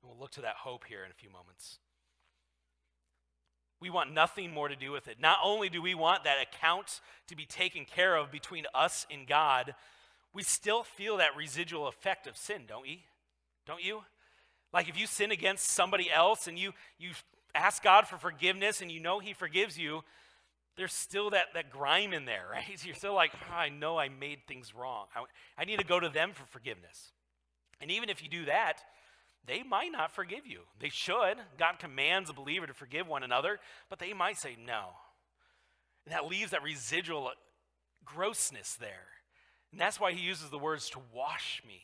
And 0.01 0.09
we'll 0.09 0.19
look 0.19 0.31
to 0.31 0.41
that 0.41 0.55
hope 0.55 0.85
here 0.87 1.03
in 1.03 1.11
a 1.11 1.13
few 1.13 1.29
moments. 1.29 1.79
We 3.79 3.89
want 3.89 4.13
nothing 4.13 4.51
more 4.51 4.69
to 4.69 4.77
do 4.77 4.91
with 4.91 5.09
it. 5.09 5.19
Not 5.19 5.39
only 5.43 5.67
do 5.67 5.81
we 5.81 5.93
want 5.93 6.23
that 6.23 6.37
account 6.41 7.01
to 7.27 7.35
be 7.35 7.45
taken 7.45 7.83
care 7.83 8.15
of 8.15 8.31
between 8.31 8.65
us 8.73 9.05
and 9.11 9.27
God, 9.27 9.75
we 10.33 10.41
still 10.41 10.83
feel 10.83 11.17
that 11.17 11.35
residual 11.37 11.87
effect 11.87 12.25
of 12.25 12.37
sin, 12.37 12.61
don't 12.65 12.83
we? 12.83 13.03
Don't 13.65 13.83
you? 13.83 14.03
Like 14.73 14.89
if 14.89 14.99
you 14.99 15.07
sin 15.07 15.31
against 15.31 15.69
somebody 15.69 16.11
else 16.11 16.47
and 16.47 16.57
you, 16.57 16.73
you 16.97 17.11
ask 17.53 17.83
God 17.83 18.07
for 18.07 18.17
forgiveness 18.17 18.81
and 18.81 18.91
you 18.91 18.99
know 18.99 19.19
He 19.19 19.33
forgives 19.33 19.77
you, 19.77 20.03
there's 20.75 20.93
still 20.93 21.29
that, 21.29 21.53
that 21.53 21.69
grime 21.69 22.13
in 22.13 22.25
there, 22.25 22.45
right? 22.51 22.83
You're 22.83 22.95
still 22.95 23.13
like, 23.13 23.31
oh, 23.35 23.55
I 23.55 23.69
know 23.69 23.97
I 23.97 24.09
made 24.09 24.39
things 24.47 24.73
wrong. 24.75 25.05
I, 25.15 25.23
I 25.61 25.65
need 25.65 25.79
to 25.79 25.85
go 25.85 25.99
to 25.99 26.09
them 26.09 26.31
for 26.33 26.45
forgiveness. 26.47 27.11
And 27.79 27.91
even 27.91 28.09
if 28.09 28.23
you 28.23 28.29
do 28.29 28.45
that, 28.45 28.79
they 29.45 29.61
might 29.61 29.91
not 29.91 30.15
forgive 30.15 30.47
you. 30.47 30.61
They 30.79 30.89
should. 30.89 31.37
God 31.57 31.77
commands 31.77 32.29
a 32.29 32.33
believer 32.33 32.65
to 32.65 32.73
forgive 32.73 33.07
one 33.07 33.23
another, 33.23 33.59
but 33.89 33.99
they 33.99 34.13
might 34.13 34.37
say 34.37 34.55
no. 34.65 34.89
And 36.05 36.13
that 36.13 36.27
leaves 36.27 36.51
that 36.51 36.63
residual 36.63 37.31
grossness 38.05 38.75
there. 38.75 39.07
And 39.71 39.81
that's 39.81 39.99
why 39.99 40.13
he 40.13 40.21
uses 40.21 40.49
the 40.49 40.57
words 40.57 40.89
to 40.91 40.99
wash 41.13 41.61
me, 41.67 41.81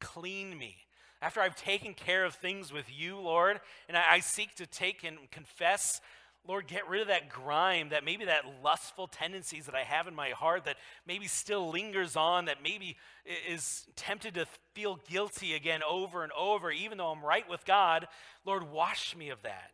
clean 0.00 0.56
me. 0.56 0.76
After 1.24 1.40
I've 1.40 1.56
taken 1.56 1.94
care 1.94 2.26
of 2.26 2.34
things 2.34 2.70
with 2.70 2.84
you, 2.94 3.18
Lord, 3.18 3.58
and 3.88 3.96
I, 3.96 4.02
I 4.10 4.20
seek 4.20 4.54
to 4.56 4.66
take 4.66 5.04
and 5.04 5.16
confess 5.30 6.02
Lord, 6.46 6.66
get 6.66 6.86
rid 6.90 7.00
of 7.00 7.08
that 7.08 7.30
grime, 7.30 7.88
that 7.88 8.04
maybe 8.04 8.26
that 8.26 8.44
lustful 8.62 9.06
tendencies 9.06 9.64
that 9.64 9.74
I 9.74 9.82
have 9.82 10.06
in 10.06 10.14
my 10.14 10.30
heart 10.30 10.66
that 10.66 10.76
maybe 11.06 11.26
still 11.26 11.70
lingers 11.70 12.16
on, 12.16 12.44
that 12.44 12.62
maybe 12.62 12.98
is 13.48 13.86
tempted 13.96 14.34
to 14.34 14.46
feel 14.74 15.00
guilty 15.08 15.54
again 15.54 15.80
over 15.88 16.22
and 16.22 16.32
over, 16.32 16.70
even 16.70 16.98
though 16.98 17.10
I'm 17.10 17.24
right 17.24 17.48
with 17.48 17.64
God. 17.64 18.06
Lord, 18.44 18.70
wash 18.70 19.16
me 19.16 19.30
of 19.30 19.40
that. 19.42 19.70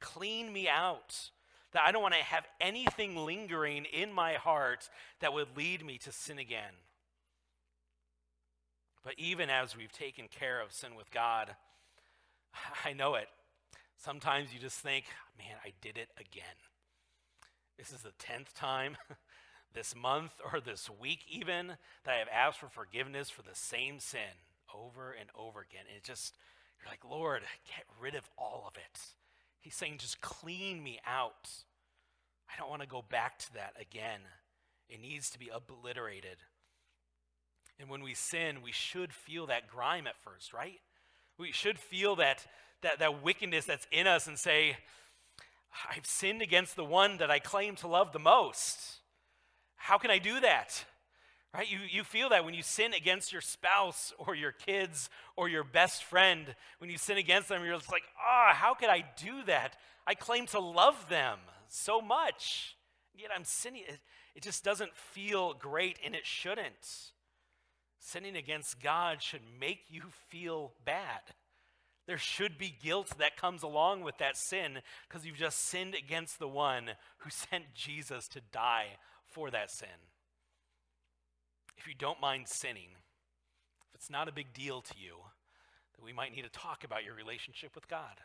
Clean 0.00 0.52
me 0.52 0.68
out. 0.68 1.30
That 1.72 1.84
I 1.86 1.92
don't 1.92 2.02
want 2.02 2.12
to 2.12 2.22
have 2.22 2.46
anything 2.60 3.16
lingering 3.16 3.86
in 3.86 4.12
my 4.12 4.34
heart 4.34 4.90
that 5.20 5.32
would 5.32 5.56
lead 5.56 5.82
me 5.82 5.96
to 5.96 6.12
sin 6.12 6.38
again. 6.38 6.74
But 9.04 9.14
even 9.18 9.50
as 9.50 9.76
we've 9.76 9.92
taken 9.92 10.28
care 10.28 10.60
of 10.60 10.72
sin 10.72 10.94
with 10.96 11.10
God, 11.10 11.54
I 12.84 12.92
know 12.92 13.14
it. 13.14 13.28
Sometimes 13.96 14.52
you 14.52 14.58
just 14.58 14.78
think, 14.78 15.04
man, 15.38 15.56
I 15.64 15.72
did 15.80 15.96
it 15.96 16.08
again. 16.18 16.44
This 17.78 17.92
is 17.92 18.00
the 18.02 18.12
10th 18.18 18.52
time 18.54 18.96
this 19.74 19.94
month 19.96 20.32
or 20.52 20.60
this 20.60 20.90
week, 21.00 21.20
even, 21.28 21.68
that 22.04 22.14
I 22.14 22.18
have 22.18 22.28
asked 22.32 22.58
for 22.58 22.68
forgiveness 22.68 23.30
for 23.30 23.42
the 23.42 23.54
same 23.54 23.98
sin 23.98 24.20
over 24.74 25.12
and 25.12 25.30
over 25.38 25.60
again. 25.60 25.84
And 25.88 25.96
it 25.96 26.04
just, 26.04 26.36
you're 26.80 26.90
like, 26.90 27.04
Lord, 27.08 27.42
get 27.66 27.84
rid 28.00 28.14
of 28.14 28.28
all 28.36 28.64
of 28.66 28.76
it. 28.76 29.00
He's 29.60 29.74
saying, 29.74 29.98
just 29.98 30.20
clean 30.20 30.82
me 30.82 30.98
out. 31.06 31.50
I 32.48 32.58
don't 32.58 32.70
want 32.70 32.82
to 32.82 32.88
go 32.88 33.04
back 33.08 33.38
to 33.38 33.54
that 33.54 33.74
again. 33.80 34.20
It 34.88 35.00
needs 35.00 35.30
to 35.30 35.38
be 35.38 35.50
obliterated. 35.54 36.38
And 37.82 37.90
when 37.90 38.04
we 38.04 38.14
sin, 38.14 38.62
we 38.62 38.70
should 38.70 39.12
feel 39.12 39.46
that 39.46 39.66
grime 39.66 40.06
at 40.06 40.16
first, 40.16 40.52
right? 40.52 40.80
We 41.36 41.50
should 41.50 41.80
feel 41.80 42.14
that 42.16 42.46
that, 42.82 43.00
that 43.00 43.24
wickedness 43.24 43.64
that's 43.64 43.88
in 43.90 44.06
us 44.06 44.28
and 44.28 44.38
say, 44.38 44.76
I've 45.90 46.06
sinned 46.06 46.42
against 46.42 46.76
the 46.76 46.84
one 46.84 47.18
that 47.18 47.28
I 47.28 47.40
claim 47.40 47.74
to 47.76 47.88
love 47.88 48.12
the 48.12 48.20
most. 48.20 49.00
How 49.74 49.98
can 49.98 50.12
I 50.12 50.18
do 50.18 50.38
that? 50.40 50.84
Right? 51.52 51.68
You, 51.68 51.80
you 51.90 52.04
feel 52.04 52.28
that 52.28 52.44
when 52.44 52.54
you 52.54 52.62
sin 52.62 52.94
against 52.94 53.32
your 53.32 53.40
spouse 53.40 54.12
or 54.16 54.36
your 54.36 54.52
kids 54.52 55.10
or 55.36 55.48
your 55.48 55.64
best 55.64 56.04
friend, 56.04 56.54
when 56.78 56.88
you 56.88 56.98
sin 56.98 57.18
against 57.18 57.48
them, 57.48 57.64
you're 57.64 57.76
just 57.76 57.90
like, 57.90 58.04
ah, 58.16 58.50
oh, 58.50 58.54
how 58.54 58.74
could 58.74 58.90
I 58.90 59.04
do 59.16 59.42
that? 59.46 59.76
I 60.06 60.14
claim 60.14 60.46
to 60.46 60.60
love 60.60 61.08
them 61.08 61.38
so 61.66 62.00
much, 62.00 62.76
yet 63.12 63.30
I'm 63.34 63.44
sinning. 63.44 63.82
It, 63.88 63.98
it 64.36 64.42
just 64.44 64.62
doesn't 64.62 64.96
feel 64.96 65.52
great, 65.52 65.98
and 66.04 66.14
it 66.14 66.24
shouldn't. 66.24 67.12
Sinning 68.04 68.34
against 68.34 68.82
God 68.82 69.22
should 69.22 69.42
make 69.60 69.84
you 69.88 70.02
feel 70.28 70.72
bad. 70.84 71.20
There 72.08 72.18
should 72.18 72.58
be 72.58 72.74
guilt 72.82 73.14
that 73.18 73.36
comes 73.36 73.62
along 73.62 74.02
with 74.02 74.18
that 74.18 74.36
sin 74.36 74.80
because 75.08 75.24
you've 75.24 75.36
just 75.36 75.60
sinned 75.60 75.94
against 75.94 76.40
the 76.40 76.48
one 76.48 76.90
who 77.18 77.30
sent 77.30 77.74
Jesus 77.76 78.26
to 78.28 78.40
die 78.52 78.96
for 79.24 79.52
that 79.52 79.70
sin. 79.70 79.88
If 81.78 81.86
you 81.86 81.94
don't 81.96 82.20
mind 82.20 82.48
sinning, 82.48 82.90
if 83.88 83.94
it's 83.94 84.10
not 84.10 84.28
a 84.28 84.32
big 84.32 84.52
deal 84.52 84.80
to 84.80 84.94
you, 84.98 85.18
then 85.96 86.04
we 86.04 86.12
might 86.12 86.34
need 86.34 86.42
to 86.42 86.50
talk 86.50 86.82
about 86.82 87.04
your 87.04 87.14
relationship 87.14 87.76
with 87.76 87.86
God. 87.86 88.20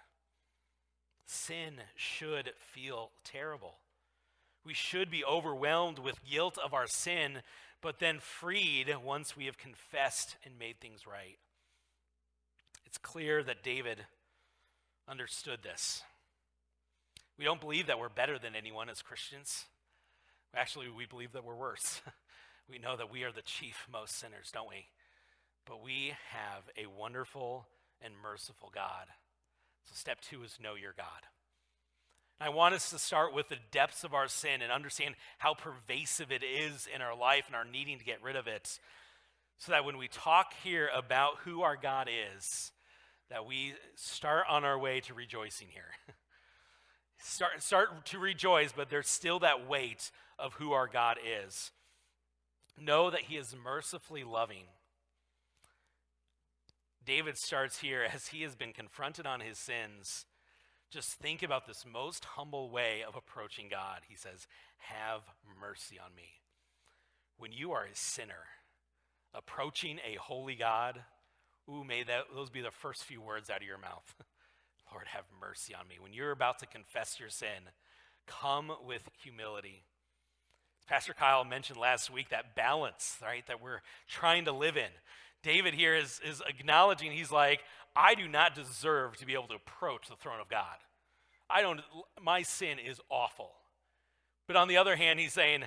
Sin 1.27 1.73
should 1.95 2.49
feel 2.57 3.11
terrible. 3.23 3.75
We 4.65 4.73
should 4.73 5.11
be 5.11 5.23
overwhelmed 5.23 5.99
with 5.99 6.25
guilt 6.25 6.57
of 6.57 6.73
our 6.73 6.87
sin, 6.87 7.41
but 7.81 7.99
then 7.99 8.19
freed 8.19 8.93
once 9.03 9.37
we 9.37 9.45
have 9.45 9.57
confessed 9.57 10.35
and 10.43 10.57
made 10.57 10.79
things 10.79 11.05
right. 11.05 11.37
It's 12.85 12.97
clear 12.97 13.43
that 13.43 13.63
David 13.63 14.05
understood 15.07 15.59
this. 15.63 16.01
We 17.37 17.45
don't 17.45 17.61
believe 17.61 17.87
that 17.87 17.99
we're 17.99 18.09
better 18.09 18.39
than 18.39 18.55
anyone 18.55 18.89
as 18.89 19.01
Christians. 19.01 19.65
Actually, 20.55 20.89
we 20.89 21.05
believe 21.05 21.33
that 21.33 21.43
we're 21.43 21.55
worse. 21.55 22.01
we 22.69 22.79
know 22.79 22.95
that 22.95 23.11
we 23.11 23.23
are 23.23 23.31
the 23.31 23.41
chief 23.41 23.85
most 23.91 24.17
sinners, 24.17 24.49
don't 24.51 24.69
we? 24.69 24.87
But 25.65 25.83
we 25.83 26.13
have 26.31 26.63
a 26.77 26.89
wonderful 26.89 27.67
and 28.01 28.13
merciful 28.21 28.71
God. 28.73 29.07
So, 29.85 29.93
step 29.93 30.21
two 30.21 30.43
is 30.43 30.57
know 30.61 30.75
your 30.75 30.93
God. 30.95 31.27
I 32.39 32.50
want 32.50 32.76
us 32.76 32.91
to 32.91 33.00
start 33.00 33.34
with 33.34 33.50
the 33.50 33.58
depths 33.71 34.04
of 34.04 34.13
our 34.13 34.28
sin 34.28 34.62
and 34.62 34.71
understand 34.71 35.15
how 35.39 35.56
pervasive 35.56 36.32
it 36.32 36.43
is 36.43 36.88
in 36.93 37.02
our 37.02 37.15
life 37.15 37.45
and 37.47 37.56
our 37.56 37.65
needing 37.65 37.97
to 37.97 38.06
get 38.06 38.21
rid 38.21 38.36
of 38.36 38.47
it. 38.47 38.80
So 39.58 39.71
that 39.71 39.86
when 39.86 39.97
we 39.97 40.08
talk 40.08 40.54
here 40.63 40.89
about 40.95 41.38
who 41.45 41.63
our 41.63 41.76
God 41.76 42.08
is, 42.36 42.71
that 43.32 43.47
we 43.47 43.73
start 43.95 44.45
on 44.50 44.63
our 44.63 44.78
way 44.78 45.00
to 45.02 45.15
rejoicing 45.15 45.67
here. 45.71 45.89
start, 47.17 47.63
start 47.63 48.06
to 48.06 48.19
rejoice, 48.19 48.71
but 48.71 48.89
there's 48.89 49.10
still 49.10 49.39
that 49.39 49.67
weight 49.67 50.12
of 50.38 50.54
who 50.54 50.73
our 50.73 50.88
God 50.88 51.17
is. 51.26 51.71
Know 52.80 53.10
that 53.10 53.21
He 53.21 53.36
is 53.36 53.56
mercifully 53.62 54.23
loving. 54.23 54.65
David 57.08 57.38
starts 57.38 57.80
here 57.80 58.06
as 58.13 58.28
he 58.28 58.41
has 58.41 58.54
been 58.56 58.73
confronted 58.73 59.26
on 59.26 59.39
his 59.39 59.58
sins. 59.58 60.26
Just 60.89 61.13
think 61.13 61.43
about 61.43 61.67
this 61.67 61.86
most 61.91 62.23
humble 62.23 62.69
way 62.69 63.04
of 63.06 63.15
approaching 63.15 63.67
God. 63.69 64.02
He 64.08 64.15
says, 64.15 64.47
Have 64.78 65.21
mercy 65.60 66.00
on 66.00 66.15
me. 66.15 66.41
When 67.38 67.52
you 67.52 67.71
are 67.73 67.84
a 67.84 67.95
sinner, 67.95 68.45
approaching 69.34 70.00
a 70.00 70.17
holy 70.17 70.56
God, 70.56 71.04
Ooh, 71.69 71.84
may 71.84 72.04
that, 72.04 72.26
those 72.34 72.50
be 72.50 72.62
the 72.62 72.71
first 72.71 73.04
few 73.04 73.21
words 73.21 73.50
out 73.50 73.62
of 73.62 73.67
your 73.67 73.78
mouth. 73.78 74.15
Lord, 74.91 75.08
have 75.08 75.26
mercy 75.39 75.76
on 75.76 75.88
me. 75.88 75.97
When 76.00 76.13
you're 76.13 76.32
about 76.32 76.60
to 76.60 76.65
confess 76.65 77.19
your 77.19 77.30
sin, 77.30 77.71
come 78.26 78.71
with 78.86 79.10
humility. 79.21 79.84
Pastor 80.88 81.13
Kyle 81.13 81.43
mentioned 81.43 81.78
last 81.78 82.10
week 82.10 82.30
that 82.30 82.56
balance, 82.56 83.17
right, 83.21 83.45
that 83.47 83.62
we're 83.62 83.82
trying 84.08 84.45
to 84.45 84.54
live 84.54 84.78
in. 84.78 84.91
David 85.43 85.73
here 85.73 85.95
is, 85.95 86.19
is 86.26 86.41
acknowledging, 86.47 87.12
he's 87.12 87.32
like, 87.32 87.62
I 87.95 88.15
do 88.15 88.28
not 88.28 88.56
deserve 88.56 89.17
to 89.17 89.26
be 89.26 89.34
able 89.34 89.47
to 89.47 89.56
approach 89.56 90.08
the 90.08 90.15
throne 90.15 90.39
of 90.39 90.50
God. 90.50 90.78
I 91.50 91.62
don't, 91.62 91.82
my 92.21 92.41
sin 92.41 92.78
is 92.80 93.00
awful. 93.10 93.52
But 94.47 94.56
on 94.56 94.67
the 94.67 94.78
other 94.78 94.95
hand, 94.95 95.19
he's 95.19 95.34
saying, 95.34 95.63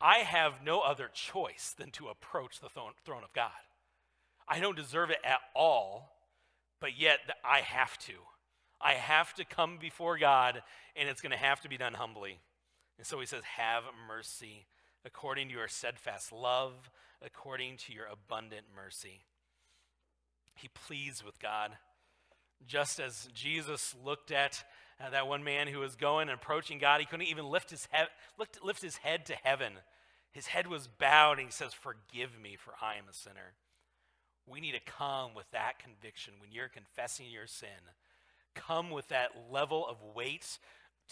I 0.00 0.18
have 0.18 0.64
no 0.64 0.80
other 0.80 1.10
choice 1.12 1.74
than 1.76 1.90
to 1.92 2.08
approach 2.08 2.60
the 2.60 2.68
throne 2.68 3.24
of 3.24 3.32
God. 3.32 3.50
I 4.48 4.58
don't 4.58 4.76
deserve 4.76 5.10
it 5.10 5.18
at 5.24 5.40
all, 5.54 6.16
but 6.80 6.98
yet 6.98 7.18
I 7.44 7.60
have 7.60 7.98
to. 7.98 8.14
I 8.80 8.94
have 8.94 9.34
to 9.34 9.44
come 9.44 9.78
before 9.78 10.16
God, 10.16 10.62
and 10.96 11.08
it's 11.08 11.20
going 11.20 11.32
to 11.32 11.38
have 11.38 11.60
to 11.60 11.68
be 11.68 11.76
done 11.76 11.94
humbly. 11.94 12.40
And 12.96 13.06
so 13.06 13.20
he 13.20 13.26
says, 13.26 13.42
Have 13.56 13.84
mercy 14.08 14.66
according 15.04 15.48
to 15.48 15.54
your 15.54 15.68
steadfast 15.68 16.32
love, 16.32 16.90
according 17.24 17.76
to 17.76 17.92
your 17.92 18.06
abundant 18.06 18.66
mercy. 18.74 19.20
He 20.54 20.68
pleads 20.68 21.24
with 21.24 21.38
God. 21.38 21.72
Just 22.66 23.00
as 23.00 23.28
Jesus 23.34 23.94
looked 24.04 24.30
at 24.30 24.62
uh, 25.00 25.10
that 25.10 25.26
one 25.26 25.42
man 25.42 25.68
who 25.68 25.78
was 25.78 25.96
going 25.96 26.28
and 26.28 26.38
approaching 26.38 26.78
God, 26.78 27.00
he 27.00 27.06
couldn't 27.06 27.26
even 27.26 27.46
lift 27.46 27.70
his, 27.70 27.88
he- 27.92 28.04
lift, 28.38 28.62
lift 28.62 28.82
his 28.82 28.98
head 28.98 29.24
to 29.26 29.34
heaven. 29.42 29.72
His 30.32 30.46
head 30.46 30.66
was 30.66 30.86
bowed, 30.86 31.38
and 31.38 31.46
he 31.48 31.52
says, 31.52 31.72
Forgive 31.72 32.38
me, 32.40 32.56
for 32.56 32.74
I 32.80 32.96
am 32.96 33.04
a 33.10 33.14
sinner. 33.14 33.54
We 34.46 34.60
need 34.60 34.72
to 34.72 34.80
come 34.80 35.34
with 35.34 35.50
that 35.52 35.78
conviction 35.78 36.34
when 36.40 36.52
you're 36.52 36.68
confessing 36.68 37.26
your 37.30 37.46
sin. 37.46 37.68
Come 38.54 38.90
with 38.90 39.08
that 39.08 39.30
level 39.50 39.86
of 39.86 39.96
weight 40.14 40.58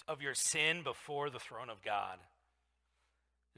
of 0.07 0.23
your 0.23 0.35
sin 0.35 0.83
before 0.83 1.31
the 1.31 1.39
throne 1.39 1.71
of 1.71 1.83
God. 1.83 2.19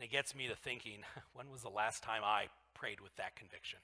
And 0.01 0.09
it 0.09 0.13
gets 0.13 0.35
me 0.35 0.49
to 0.49 0.57
thinking 0.57 1.01
when 1.35 1.51
was 1.51 1.61
the 1.61 1.69
last 1.69 2.03
time 2.03 2.23
I 2.25 2.47
prayed 2.73 3.03
with 3.03 3.15
that 3.17 3.37
conviction? 3.37 3.81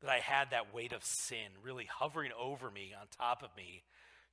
That 0.00 0.12
I 0.12 0.20
had 0.20 0.50
that 0.50 0.72
weight 0.72 0.92
of 0.92 1.04
sin 1.04 1.58
really 1.60 1.88
hovering 1.90 2.30
over 2.40 2.70
me, 2.70 2.92
on 2.98 3.08
top 3.10 3.42
of 3.42 3.48
me, 3.56 3.82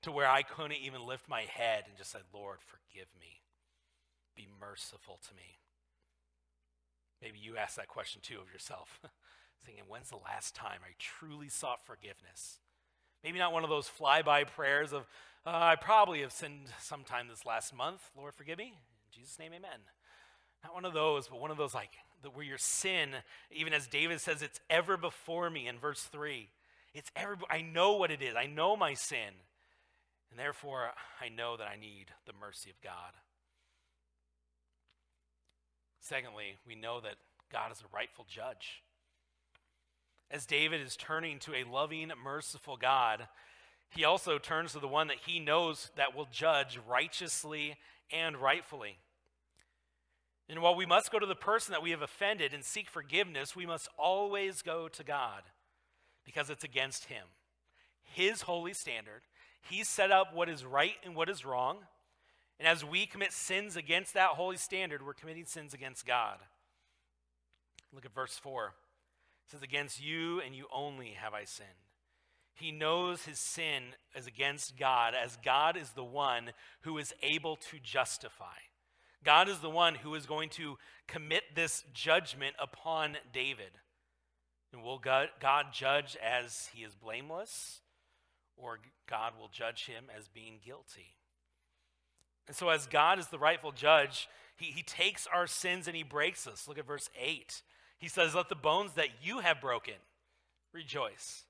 to 0.04 0.12
where 0.12 0.28
I 0.28 0.44
couldn't 0.44 0.78
even 0.78 1.08
lift 1.08 1.28
my 1.28 1.42
head 1.42 1.86
and 1.88 1.98
just 1.98 2.12
said, 2.12 2.22
Lord, 2.32 2.60
forgive 2.62 3.08
me. 3.20 3.42
Be 4.36 4.48
merciful 4.62 5.20
to 5.28 5.36
me. 5.36 5.58
Maybe 7.20 7.40
you 7.40 7.58
ask 7.58 7.76
that 7.78 7.88
question 7.88 8.22
too 8.22 8.38
of 8.40 8.54
yourself, 8.54 9.00
thinking, 9.66 9.86
when's 9.88 10.12
the 10.12 10.18
last 10.18 10.54
time 10.54 10.82
I 10.84 10.94
truly 11.00 11.50
sought 11.50 11.84
forgiveness? 11.84 12.60
Maybe 13.24 13.40
not 13.40 13.54
one 13.54 13.64
of 13.64 13.72
those 13.72 13.90
flyby 13.90 14.46
prayers 14.48 14.94
of, 14.94 15.08
uh, 15.48 15.50
I 15.50 15.78
probably 15.78 16.22
have 16.22 16.32
sinned 16.32 16.68
sometime 16.80 17.28
this 17.28 17.44
last 17.44 17.76
month. 17.76 18.12
Lord, 18.16 18.36
forgive 18.36 18.60
me. 18.60 18.68
In 18.68 19.20
Jesus' 19.20 19.40
name, 19.40 19.52
amen. 19.52 19.80
Not 20.64 20.74
one 20.74 20.86
of 20.86 20.94
those, 20.94 21.28
but 21.28 21.40
one 21.40 21.52
of 21.52 21.58
those 21.58 21.74
like 21.74 21.92
where 22.34 22.46
your 22.46 22.58
sin, 22.58 23.12
even 23.52 23.74
as 23.74 23.88
David 23.88 24.20
says, 24.20 24.42
it's 24.42 24.60
ever 24.70 24.98
before 24.98 25.50
me 25.50 25.68
in 25.68 25.78
verse 25.78 26.04
3. 26.04 26.50
It's 26.94 27.12
ever, 27.16 27.38
I 27.50 27.62
know 27.62 27.94
what 27.94 28.12
it 28.12 28.22
is. 28.22 28.36
I 28.36 28.46
know 28.46 28.76
my 28.76 28.94
sin. 28.94 29.34
And 30.30 30.40
therefore, 30.40 30.92
I 31.22 31.30
know 31.30 31.58
that 31.58 31.68
I 31.68 31.80
need 31.80 32.08
the 32.26 32.34
mercy 32.40 32.70
of 32.70 32.82
God. 32.82 33.14
Secondly, 36.02 36.58
we 36.68 36.76
know 36.76 37.00
that 37.02 37.16
God 37.52 37.72
is 37.72 37.82
a 37.82 37.96
rightful 37.96 38.26
judge. 38.28 38.84
As 40.32 40.46
David 40.46 40.82
is 40.82 40.96
turning 40.96 41.40
to 41.40 41.56
a 41.56 41.64
loving, 41.64 42.12
merciful 42.24 42.78
God, 42.78 43.28
he 43.90 44.04
also 44.04 44.38
turns 44.38 44.74
to 44.74 44.80
the 44.80 44.88
one 44.88 45.08
that 45.08 45.22
he 45.26 45.40
knows 45.40 45.92
that 45.96 46.16
will 46.16 46.28
judge 46.32 46.80
righteously 46.88 47.76
and 48.12 48.38
rightfully. 48.38 48.98
And 50.50 50.64
while 50.64 50.76
we 50.76 50.88
must 50.88 51.12
go 51.12 51.20
to 51.20 51.28
the 51.28 51.36
person 51.36 51.74
that 51.74 51.84
we 51.84 51.92
have 51.92 52.02
offended 52.02 52.54
and 52.56 52.66
seek 52.66 52.90
forgiveness, 52.90 53.56
we 53.56 53.68
must 53.68 53.88
always 53.98 54.64
go 54.64 54.88
to 54.88 55.04
God 55.04 55.44
because 56.26 56.50
it's 56.50 56.64
against 56.64 57.06
him. 57.06 57.26
His 58.02 58.42
holy 58.42 58.74
standard. 58.74 59.22
He 59.62 59.84
set 59.84 60.12
up 60.12 60.34
what 60.34 60.50
is 60.50 60.66
right 60.66 60.96
and 61.04 61.16
what 61.16 61.30
is 61.30 61.46
wrong. 61.46 61.78
And 62.58 62.68
as 62.68 62.84
we 62.84 63.06
commit 63.06 63.32
sins 63.32 63.76
against 63.76 64.16
that 64.16 64.32
holy 64.32 64.58
standard, 64.58 65.06
we're 65.06 65.14
committing 65.14 65.46
sins 65.46 65.76
against 65.76 66.06
God. 66.06 66.40
Look 67.94 68.06
at 68.06 68.14
verse 68.14 68.38
4. 68.38 68.74
It 69.46 69.52
says, 69.52 69.62
Against 69.62 70.04
you 70.04 70.42
and 70.42 70.56
you 70.56 70.66
only 70.74 71.12
have 71.12 71.36
I 71.36 71.46
sinned. 71.46 71.70
He 72.56 72.72
knows 72.72 73.24
his 73.24 73.40
sin 73.40 73.84
is 74.16 74.28
against 74.28 74.78
God, 74.78 75.14
as 75.14 75.38
God 75.46 75.78
is 75.78 75.92
the 75.92 76.04
one 76.04 76.52
who 76.82 76.98
is 76.98 77.14
able 77.22 77.56
to 77.56 77.80
justify. 77.82 78.58
God 79.24 79.50
is 79.50 79.60
the 79.60 79.70
one 79.70 79.96
who 79.96 80.16
is 80.16 80.26
going 80.26 80.50
to 80.50 80.78
commit 81.08 81.44
this 81.56 81.84
judgment 81.94 82.56
upon 82.60 83.18
David. 83.34 83.72
And 84.72 84.84
will 84.84 85.00
God, 85.00 85.30
God 85.40 85.68
judge 85.74 86.18
as 86.24 86.70
he 86.74 86.84
is 86.84 86.96
blameless, 86.96 87.82
or 88.56 88.80
God 89.10 89.34
will 89.40 89.50
judge 89.50 89.88
him 89.88 90.06
as 90.16 90.28
being 90.28 90.60
guilty? 90.64 91.16
And 92.48 92.56
so, 92.56 92.70
as 92.70 92.88
God 92.88 93.20
is 93.20 93.28
the 93.28 93.40
rightful 93.40 93.72
judge, 93.72 94.28
he, 94.56 94.66
he 94.66 94.84
takes 94.84 95.28
our 95.28 95.48
sins 95.48 95.88
and 95.88 95.96
he 95.96 96.04
breaks 96.04 96.48
us. 96.48 96.68
Look 96.68 96.78
at 96.78 96.88
verse 96.88 97.10
8. 97.20 97.62
He 97.98 98.08
says, 98.08 98.36
Let 98.36 98.50
the 98.50 98.56
bones 98.56 98.94
that 98.94 99.10
you 99.22 99.40
have 99.40 99.62
broken 99.62 99.96
rejoice. 100.74 101.46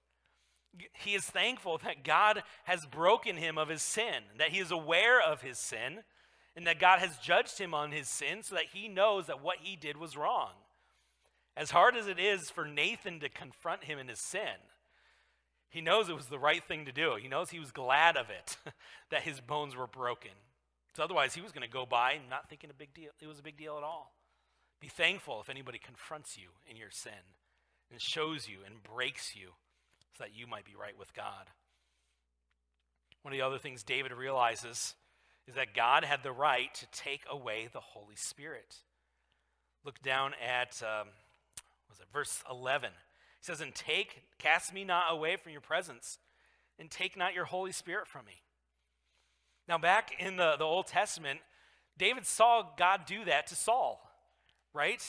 He 0.94 1.16
is 1.16 1.26
thankful 1.26 1.80
that 1.84 2.04
God 2.04 2.44
has 2.66 2.86
broken 2.86 3.38
him 3.38 3.58
of 3.58 3.70
his 3.70 3.82
sin, 3.82 4.24
that 4.38 4.50
he 4.50 4.60
is 4.60 4.72
aware 4.72 5.22
of 5.22 5.42
his 5.42 5.58
sin, 5.58 6.00
and 6.60 6.68
that 6.68 6.78
God 6.78 7.00
has 7.00 7.16
judged 7.16 7.58
him 7.58 7.74
on 7.74 7.94
his 7.94 8.10
sin 8.10 8.44
so 8.44 8.54
that 8.56 8.66
he 8.74 8.90
knows 8.90 9.28
that 9.28 9.42
what 9.42 9.60
he 9.62 9.78
did 9.78 9.96
was 9.96 10.18
wrong. 10.18 10.50
As 11.56 11.72
hard 11.72 11.96
as 11.96 12.06
it 12.06 12.20
is 12.20 12.50
for 12.50 12.66
Nathan 12.66 13.22
to 13.22 13.30
confront 13.30 13.86
him 13.86 13.98
in 13.98 14.10
his 14.10 14.20
sin, 14.20 14.60
he 15.70 15.80
knows 15.80 16.10
it 16.10 16.18
was 16.18 16.26
the 16.26 16.38
right 16.38 16.62
thing 16.62 16.84
to 16.84 16.92
do. 16.92 17.16
He 17.18 17.30
knows 17.30 17.50
he 17.50 17.62
was 17.62 17.72
glad 17.72 18.18
of 18.18 18.30
it, 18.30 18.58
that 19.10 19.22
his 19.22 19.40
bones 19.40 19.74
were 19.74 19.88
broken. 19.88 20.32
So 20.98 21.02
otherwise, 21.02 21.34
he 21.34 21.40
was 21.40 21.54
going 21.54 21.66
to 21.66 21.74
go 21.74 21.86
by 21.86 22.20
not 22.30 22.50
thinking 22.50 22.70
a 22.70 22.74
big 22.74 22.94
deal. 22.94 23.12
It 23.22 23.28
was 23.28 23.40
a 23.40 23.44
big 23.44 23.56
deal 23.56 23.78
at 23.78 23.84
all. 23.84 24.12
Be 24.82 24.90
thankful 24.90 25.40
if 25.40 25.50
anybody 25.50 25.80
confronts 25.80 26.38
you 26.38 26.50
in 26.70 26.76
your 26.76 26.92
sin 26.92 27.14
and 27.90 28.02
shows 28.02 28.50
you 28.50 28.58
and 28.66 28.84
breaks 28.84 29.34
you 29.34 29.52
so 30.18 30.26
that 30.26 30.36
you 30.36 30.46
might 30.46 30.66
be 30.66 30.76
right 30.78 31.00
with 31.00 31.14
God. 31.14 31.48
One 33.22 33.34
of 33.34 33.38
the 33.38 33.46
other 33.46 33.60
things 33.60 33.82
David 33.82 34.12
realizes 34.12 34.96
is 35.50 35.56
that 35.56 35.74
God 35.74 36.04
had 36.04 36.22
the 36.22 36.32
right 36.32 36.72
to 36.76 36.86
take 36.92 37.24
away 37.28 37.70
the 37.74 37.80
Holy 37.80 38.16
Spirit. 38.16 38.76
Look 39.84 40.00
down 40.04 40.34
at 40.36 40.82
um, 40.84 41.08
was 41.90 42.00
it 42.00 42.06
verse 42.14 42.44
11. 42.50 42.92
He 42.92 43.46
says, 43.46 43.60
"And 43.60 43.74
take, 43.74 44.22
cast 44.38 44.72
me 44.74 44.84
not 44.84 45.12
away 45.12 45.38
from 45.38 45.52
your 45.52 45.62
presence, 45.62 46.20
and 46.78 46.92
take 46.92 47.18
not 47.18 47.34
your 47.34 47.46
Holy 47.46 47.72
Spirit 47.72 48.08
from 48.08 48.26
me." 48.26 48.44
Now, 49.68 49.80
back 49.80 50.12
in 50.20 50.36
the, 50.36 50.56
the 50.56 50.66
Old 50.66 50.86
Testament, 50.86 51.40
David 51.98 52.28
saw 52.28 52.64
God 52.78 53.06
do 53.08 53.26
that 53.26 53.48
to 53.48 53.56
Saul, 53.56 54.00
right? 54.72 55.04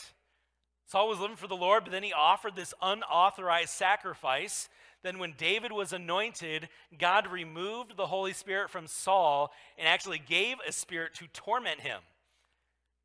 Saul 0.86 1.08
was 1.08 1.20
living 1.20 1.36
for 1.36 1.48
the 1.48 1.56
Lord, 1.56 1.84
but 1.84 1.92
then 1.92 2.02
he 2.02 2.14
offered 2.14 2.56
this 2.56 2.72
unauthorized 2.80 3.70
sacrifice. 3.70 4.70
Then, 5.02 5.18
when 5.18 5.34
David 5.38 5.72
was 5.72 5.92
anointed, 5.92 6.68
God 6.98 7.26
removed 7.26 7.96
the 7.96 8.06
Holy 8.06 8.32
Spirit 8.32 8.68
from 8.70 8.86
Saul 8.86 9.50
and 9.78 9.88
actually 9.88 10.18
gave 10.18 10.56
a 10.66 10.72
spirit 10.72 11.14
to 11.14 11.26
torment 11.32 11.80
him. 11.80 12.00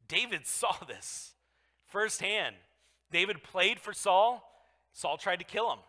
David 0.07 0.41
saw 0.45 0.73
this 0.87 1.33
firsthand. 1.87 2.55
David 3.11 3.43
played 3.43 3.79
for 3.79 3.93
Saul, 3.93 4.43
Saul 4.91 5.17
tried 5.17 5.39
to 5.39 5.45
kill 5.45 5.71
him. 5.71 5.79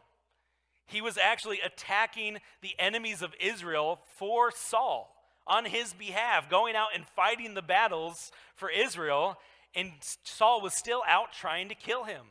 He 0.86 1.00
was 1.00 1.18
actually 1.18 1.60
attacking 1.60 2.38
the 2.62 2.76
enemies 2.78 3.22
of 3.22 3.34
Israel 3.40 4.00
for 4.16 4.52
Saul 4.52 5.12
on 5.46 5.64
his 5.64 5.92
behalf, 5.92 6.48
going 6.48 6.76
out 6.76 6.88
and 6.94 7.04
fighting 7.04 7.54
the 7.54 7.62
battles 7.62 8.30
for 8.54 8.70
Israel, 8.70 9.36
and 9.74 9.92
Saul 10.24 10.60
was 10.60 10.74
still 10.74 11.02
out 11.08 11.32
trying 11.32 11.68
to 11.68 11.74
kill 11.74 12.04
him. 12.04 12.26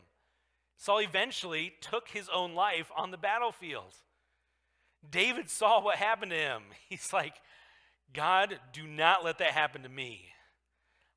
Saul 0.76 1.00
eventually 1.00 1.72
took 1.80 2.08
his 2.08 2.28
own 2.28 2.54
life 2.54 2.90
on 2.96 3.10
the 3.10 3.16
battlefield. 3.16 3.94
David 5.08 5.48
saw 5.48 5.80
what 5.80 5.96
happened 5.96 6.30
to 6.32 6.36
him. 6.36 6.62
He's 6.88 7.12
like, 7.12 7.34
God, 8.12 8.58
do 8.72 8.86
not 8.86 9.24
let 9.24 9.38
that 9.38 9.52
happen 9.52 9.82
to 9.82 9.88
me. 9.88 10.26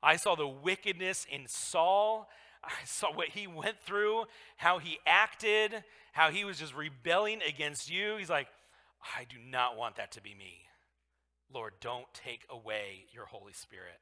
I 0.02 0.16
saw 0.16 0.34
the 0.34 0.48
wickedness 0.48 1.26
in 1.30 1.46
Saul. 1.46 2.28
I 2.64 2.84
saw 2.84 3.12
what 3.12 3.28
he 3.28 3.46
went 3.46 3.80
through, 3.80 4.24
how 4.56 4.78
he 4.78 4.98
acted, 5.06 5.84
how 6.12 6.30
he 6.30 6.44
was 6.44 6.58
just 6.58 6.74
rebelling 6.74 7.40
against 7.46 7.90
you. 7.90 8.16
He's 8.16 8.30
like, 8.30 8.48
I 9.16 9.24
do 9.24 9.36
not 9.38 9.76
want 9.76 9.96
that 9.96 10.12
to 10.12 10.22
be 10.22 10.34
me. 10.34 10.62
Lord, 11.52 11.74
don't 11.80 12.06
take 12.12 12.44
away 12.50 13.06
your 13.12 13.26
Holy 13.26 13.52
Spirit. 13.52 13.98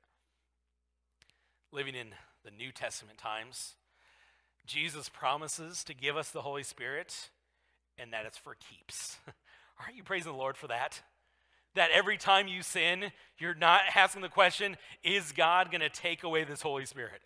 Living 1.73 1.95
in 1.95 2.09
the 2.45 2.51
New 2.51 2.73
Testament 2.73 3.19
times, 3.19 3.75
Jesus 4.69 5.09
promises 5.09 5.83
to 5.85 5.95
give 5.95 6.17
us 6.17 6.31
the 6.31 6.43
Holy 6.43 6.63
Spirit 6.63 7.31
and 7.97 8.13
that 8.13 8.27
it's 8.27 8.37
for 8.37 8.55
keeps. 8.55 9.17
Aren't 9.81 9.97
you 9.97 10.03
praising 10.03 10.31
the 10.31 10.39
Lord 10.39 10.57
for 10.57 10.69
that? 10.69 11.01
That 11.75 11.91
every 11.93 12.19
time 12.19 12.49
you 12.49 12.63
sin, 12.63 13.11
you're 13.39 13.55
not 13.55 13.81
asking 13.95 14.23
the 14.23 14.29
question, 14.29 14.77
is 15.03 15.33
God 15.33 15.71
going 15.71 15.81
to 15.81 15.89
take 15.89 16.23
away 16.23 16.45
this 16.45 16.61
Holy 16.61 16.85
Spirit? 16.85 17.23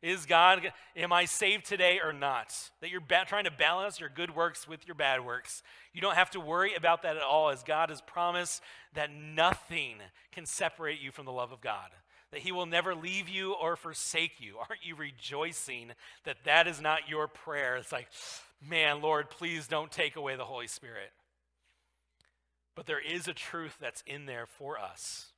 Is 0.00 0.26
God, 0.26 0.72
am 0.96 1.12
I 1.12 1.24
saved 1.26 1.66
today 1.66 2.00
or 2.02 2.12
not? 2.12 2.54
That 2.80 2.88
you're 2.88 3.00
ba- 3.00 3.24
trying 3.26 3.44
to 3.44 3.50
balance 3.50 4.00
your 4.00 4.08
good 4.08 4.34
works 4.34 4.66
with 4.66 4.86
your 4.86 4.94
bad 4.94 5.24
works. 5.24 5.62
You 5.92 6.00
don't 6.00 6.14
have 6.14 6.30
to 6.30 6.40
worry 6.40 6.74
about 6.74 7.02
that 7.02 7.16
at 7.16 7.22
all, 7.22 7.50
as 7.50 7.62
God 7.64 7.90
has 7.90 8.00
promised 8.00 8.62
that 8.94 9.12
nothing 9.12 9.96
can 10.32 10.46
separate 10.46 11.00
you 11.00 11.10
from 11.10 11.26
the 11.26 11.32
love 11.32 11.52
of 11.52 11.60
God. 11.60 11.90
That 12.30 12.40
He 12.40 12.52
will 12.52 12.66
never 12.66 12.94
leave 12.94 13.28
you 13.28 13.54
or 13.54 13.76
forsake 13.76 14.40
you. 14.40 14.56
Aren't 14.68 14.84
you 14.84 14.94
rejoicing 14.94 15.92
that 16.24 16.44
that 16.44 16.66
is 16.66 16.80
not 16.80 17.08
your 17.08 17.28
prayer? 17.28 17.76
It's 17.76 17.92
like, 17.92 18.08
man, 18.66 19.00
Lord, 19.00 19.30
please 19.30 19.66
don't 19.66 19.90
take 19.90 20.16
away 20.16 20.36
the 20.36 20.44
Holy 20.44 20.66
Spirit. 20.66 21.12
But 22.74 22.86
there 22.86 23.00
is 23.00 23.26
a 23.26 23.34
truth 23.34 23.76
that's 23.80 24.04
in 24.06 24.26
there 24.26 24.46
for 24.46 24.78
us. 24.78 25.32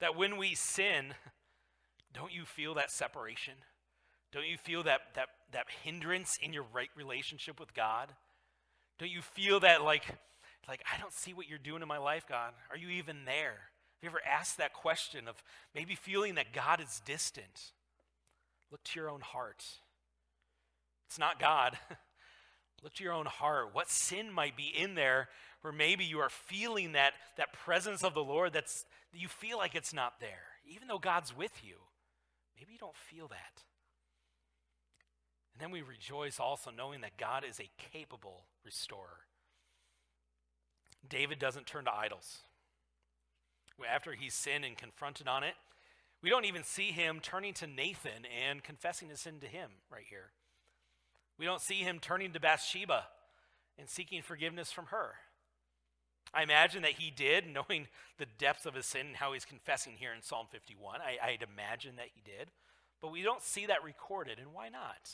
That 0.00 0.16
when 0.16 0.36
we 0.36 0.54
sin, 0.54 1.14
don't 2.14 2.32
you 2.32 2.44
feel 2.44 2.74
that 2.74 2.90
separation? 2.90 3.54
Don't 4.32 4.46
you 4.46 4.58
feel 4.58 4.82
that, 4.82 5.00
that, 5.14 5.28
that 5.52 5.66
hindrance 5.84 6.38
in 6.42 6.52
your 6.52 6.64
right 6.72 6.90
relationship 6.96 7.60
with 7.60 7.72
God? 7.74 8.12
Don't 8.98 9.10
you 9.10 9.22
feel 9.22 9.60
that 9.60 9.82
like, 9.82 10.04
like, 10.68 10.82
I 10.92 10.98
don't 11.00 11.12
see 11.12 11.32
what 11.32 11.48
you're 11.48 11.58
doing 11.58 11.82
in 11.82 11.88
my 11.88 11.98
life, 11.98 12.24
God? 12.28 12.52
Are 12.70 12.76
you 12.76 12.88
even 12.88 13.24
there? 13.24 13.70
Have 13.96 14.02
you 14.02 14.10
ever 14.10 14.20
asked 14.26 14.58
that 14.58 14.74
question 14.74 15.26
of 15.26 15.42
maybe 15.74 15.94
feeling 15.94 16.34
that 16.34 16.52
God 16.52 16.80
is 16.80 17.00
distant? 17.04 17.72
Look 18.70 18.82
to 18.84 19.00
your 19.00 19.08
own 19.08 19.22
heart. 19.22 19.64
It's 21.06 21.18
not 21.18 21.40
God. 21.40 21.78
Look 22.82 22.94
to 22.94 23.04
your 23.04 23.14
own 23.14 23.26
heart. 23.26 23.70
What 23.72 23.88
sin 23.88 24.30
might 24.30 24.56
be 24.56 24.72
in 24.76 24.94
there 24.94 25.28
where 25.62 25.72
maybe 25.72 26.04
you 26.04 26.18
are 26.18 26.28
feeling 26.28 26.92
that, 26.92 27.14
that 27.36 27.52
presence 27.52 28.04
of 28.04 28.14
the 28.14 28.22
Lord 28.22 28.52
that's 28.52 28.84
you 29.12 29.28
feel 29.28 29.56
like 29.56 29.74
it's 29.74 29.94
not 29.94 30.20
there, 30.20 30.60
even 30.70 30.88
though 30.88 30.98
God's 30.98 31.34
with 31.34 31.64
you. 31.64 31.76
Maybe 32.56 32.74
you 32.74 32.78
don't 32.78 32.96
feel 32.96 33.28
that. 33.28 33.62
And 35.54 35.62
then 35.62 35.70
we 35.70 35.80
rejoice 35.82 36.38
also 36.38 36.70
knowing 36.70 37.00
that 37.00 37.16
God 37.16 37.44
is 37.48 37.58
a 37.60 37.70
capable 37.92 38.44
restorer. 38.64 39.24
David 41.08 41.38
doesn't 41.38 41.66
turn 41.66 41.86
to 41.86 41.94
idols. 41.94 42.42
After 43.84 44.12
he's 44.12 44.34
sinned 44.34 44.64
and 44.64 44.76
confronted 44.76 45.28
on 45.28 45.42
it, 45.42 45.54
we 46.22 46.30
don't 46.30 46.44
even 46.44 46.64
see 46.64 46.92
him 46.92 47.20
turning 47.20 47.54
to 47.54 47.66
Nathan 47.66 48.24
and 48.46 48.62
confessing 48.62 49.08
his 49.08 49.20
sin 49.20 49.40
to 49.40 49.46
him 49.46 49.70
right 49.90 50.04
here. 50.08 50.30
We 51.38 51.44
don't 51.44 51.60
see 51.60 51.80
him 51.80 51.98
turning 52.00 52.32
to 52.32 52.40
Bathsheba 52.40 53.04
and 53.78 53.88
seeking 53.88 54.22
forgiveness 54.22 54.72
from 54.72 54.86
her. 54.86 55.14
I 56.32 56.42
imagine 56.42 56.82
that 56.82 56.92
he 56.92 57.10
did, 57.10 57.44
knowing 57.52 57.88
the 58.18 58.26
depths 58.38 58.66
of 58.66 58.74
his 58.74 58.86
sin 58.86 59.08
and 59.08 59.16
how 59.16 59.32
he's 59.32 59.44
confessing 59.44 59.94
here 59.98 60.12
in 60.12 60.22
Psalm 60.22 60.46
51. 60.50 61.00
I, 61.00 61.18
I'd 61.24 61.42
imagine 61.42 61.96
that 61.96 62.08
he 62.14 62.22
did. 62.24 62.50
But 63.00 63.12
we 63.12 63.22
don't 63.22 63.42
see 63.42 63.66
that 63.66 63.84
recorded, 63.84 64.38
and 64.38 64.54
why 64.54 64.68
not? 64.68 65.10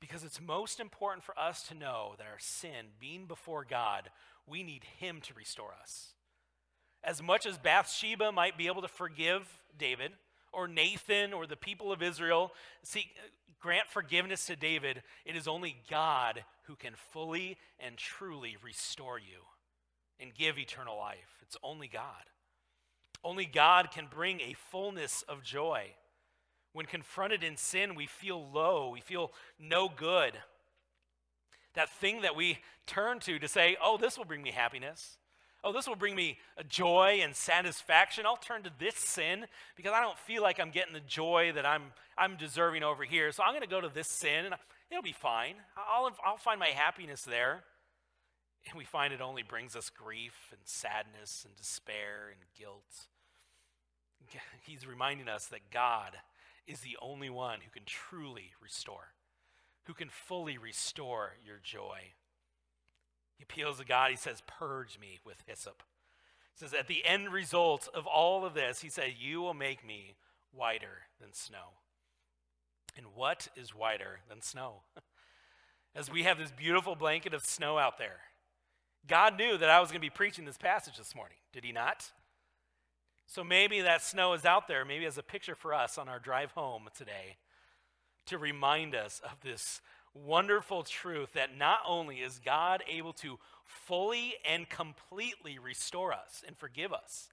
Because 0.00 0.24
it's 0.24 0.40
most 0.40 0.80
important 0.80 1.24
for 1.24 1.38
us 1.38 1.62
to 1.68 1.74
know 1.74 2.14
that 2.18 2.26
our 2.26 2.38
sin, 2.38 2.86
being 3.00 3.26
before 3.26 3.64
God, 3.64 4.10
we 4.46 4.62
need 4.62 4.84
Him 4.98 5.20
to 5.22 5.34
restore 5.34 5.74
us. 5.80 6.14
As 7.04 7.22
much 7.22 7.46
as 7.46 7.58
Bathsheba 7.58 8.32
might 8.32 8.58
be 8.58 8.66
able 8.66 8.82
to 8.82 8.88
forgive 8.88 9.46
David, 9.78 10.12
or 10.52 10.66
Nathan, 10.66 11.32
or 11.32 11.46
the 11.46 11.56
people 11.56 11.92
of 11.92 12.02
Israel, 12.02 12.52
seek, 12.82 13.08
grant 13.60 13.86
forgiveness 13.86 14.46
to 14.46 14.56
David, 14.56 15.02
it 15.24 15.36
is 15.36 15.46
only 15.46 15.76
God 15.90 16.44
who 16.64 16.74
can 16.74 16.94
fully 17.12 17.58
and 17.78 17.96
truly 17.96 18.56
restore 18.62 19.18
you 19.18 19.44
and 20.20 20.34
give 20.34 20.58
eternal 20.58 20.96
life. 20.96 21.38
It's 21.42 21.56
only 21.62 21.88
God. 21.88 22.24
Only 23.24 23.46
God 23.46 23.90
can 23.90 24.06
bring 24.10 24.40
a 24.40 24.56
fullness 24.70 25.22
of 25.28 25.42
joy. 25.42 25.94
When 26.72 26.86
confronted 26.86 27.42
in 27.42 27.56
sin, 27.56 27.94
we 27.94 28.06
feel 28.06 28.50
low, 28.50 28.90
we 28.90 29.00
feel 29.00 29.32
no 29.58 29.88
good. 29.88 30.34
That 31.74 31.88
thing 31.88 32.22
that 32.22 32.36
we 32.36 32.58
turn 32.86 33.18
to 33.20 33.38
to 33.38 33.48
say, 33.48 33.76
oh, 33.82 33.98
this 33.98 34.16
will 34.16 34.24
bring 34.24 34.42
me 34.42 34.50
happiness. 34.50 35.18
Oh, 35.68 35.72
this 35.72 35.86
will 35.86 35.96
bring 35.96 36.16
me 36.16 36.38
joy 36.66 37.20
and 37.22 37.36
satisfaction. 37.36 38.24
I'll 38.24 38.38
turn 38.38 38.62
to 38.62 38.70
this 38.78 38.94
sin 38.94 39.44
because 39.76 39.92
I 39.92 40.00
don't 40.00 40.18
feel 40.18 40.40
like 40.42 40.58
I'm 40.58 40.70
getting 40.70 40.94
the 40.94 41.00
joy 41.00 41.52
that 41.54 41.66
I'm, 41.66 41.92
I'm 42.16 42.38
deserving 42.38 42.82
over 42.82 43.04
here. 43.04 43.30
So 43.32 43.42
I'm 43.42 43.50
going 43.50 43.60
to 43.60 43.68
go 43.68 43.82
to 43.82 43.90
this 43.90 44.08
sin 44.08 44.46
and 44.46 44.54
it'll 44.90 45.02
be 45.02 45.12
fine. 45.12 45.56
I'll, 45.76 46.10
I'll 46.24 46.38
find 46.38 46.58
my 46.58 46.68
happiness 46.68 47.20
there. 47.20 47.64
And 48.70 48.78
we 48.78 48.86
find 48.86 49.12
it 49.12 49.20
only 49.20 49.42
brings 49.42 49.76
us 49.76 49.90
grief 49.90 50.32
and 50.52 50.60
sadness 50.64 51.44
and 51.46 51.54
despair 51.54 52.30
and 52.30 52.40
guilt. 52.58 53.08
He's 54.62 54.86
reminding 54.86 55.28
us 55.28 55.48
that 55.48 55.70
God 55.70 56.12
is 56.66 56.80
the 56.80 56.96
only 57.02 57.28
one 57.28 57.58
who 57.60 57.70
can 57.70 57.84
truly 57.84 58.52
restore, 58.62 59.12
who 59.84 59.92
can 59.92 60.08
fully 60.08 60.56
restore 60.56 61.34
your 61.44 61.60
joy. 61.62 62.14
He 63.38 63.44
appeals 63.44 63.78
to 63.78 63.84
God. 63.84 64.10
He 64.10 64.16
says, 64.16 64.42
Purge 64.46 64.98
me 65.00 65.20
with 65.24 65.42
hyssop. 65.46 65.82
He 66.52 66.64
says, 66.64 66.74
At 66.74 66.88
the 66.88 67.06
end 67.06 67.32
result 67.32 67.88
of 67.94 68.06
all 68.06 68.44
of 68.44 68.54
this, 68.54 68.80
he 68.80 68.88
said, 68.88 69.14
You 69.18 69.40
will 69.40 69.54
make 69.54 69.86
me 69.86 70.16
whiter 70.52 71.06
than 71.20 71.32
snow. 71.32 71.78
And 72.96 73.06
what 73.14 73.48
is 73.56 73.74
whiter 73.74 74.20
than 74.28 74.42
snow? 74.42 74.82
As 75.94 76.10
we 76.10 76.24
have 76.24 76.38
this 76.38 76.50
beautiful 76.50 76.96
blanket 76.96 77.32
of 77.32 77.44
snow 77.44 77.78
out 77.78 77.96
there, 77.96 78.18
God 79.06 79.38
knew 79.38 79.56
that 79.56 79.70
I 79.70 79.80
was 79.80 79.90
going 79.90 80.00
to 80.00 80.06
be 80.06 80.10
preaching 80.10 80.44
this 80.44 80.58
passage 80.58 80.98
this 80.98 81.14
morning, 81.14 81.38
did 81.52 81.64
he 81.64 81.72
not? 81.72 82.10
So 83.26 83.44
maybe 83.44 83.80
that 83.80 84.02
snow 84.02 84.32
is 84.32 84.44
out 84.44 84.68
there, 84.68 84.84
maybe 84.84 85.06
as 85.06 85.18
a 85.18 85.22
picture 85.22 85.54
for 85.54 85.72
us 85.72 85.96
on 85.96 86.08
our 86.08 86.18
drive 86.18 86.52
home 86.52 86.88
today 86.96 87.36
to 88.26 88.38
remind 88.38 88.94
us 88.94 89.20
of 89.24 89.40
this 89.42 89.80
wonderful 90.24 90.82
truth 90.82 91.32
that 91.34 91.56
not 91.56 91.80
only 91.86 92.16
is 92.16 92.40
God 92.44 92.82
able 92.88 93.12
to 93.14 93.38
fully 93.64 94.34
and 94.48 94.68
completely 94.68 95.58
restore 95.58 96.12
us 96.12 96.42
and 96.46 96.56
forgive 96.56 96.92
us, 96.92 97.28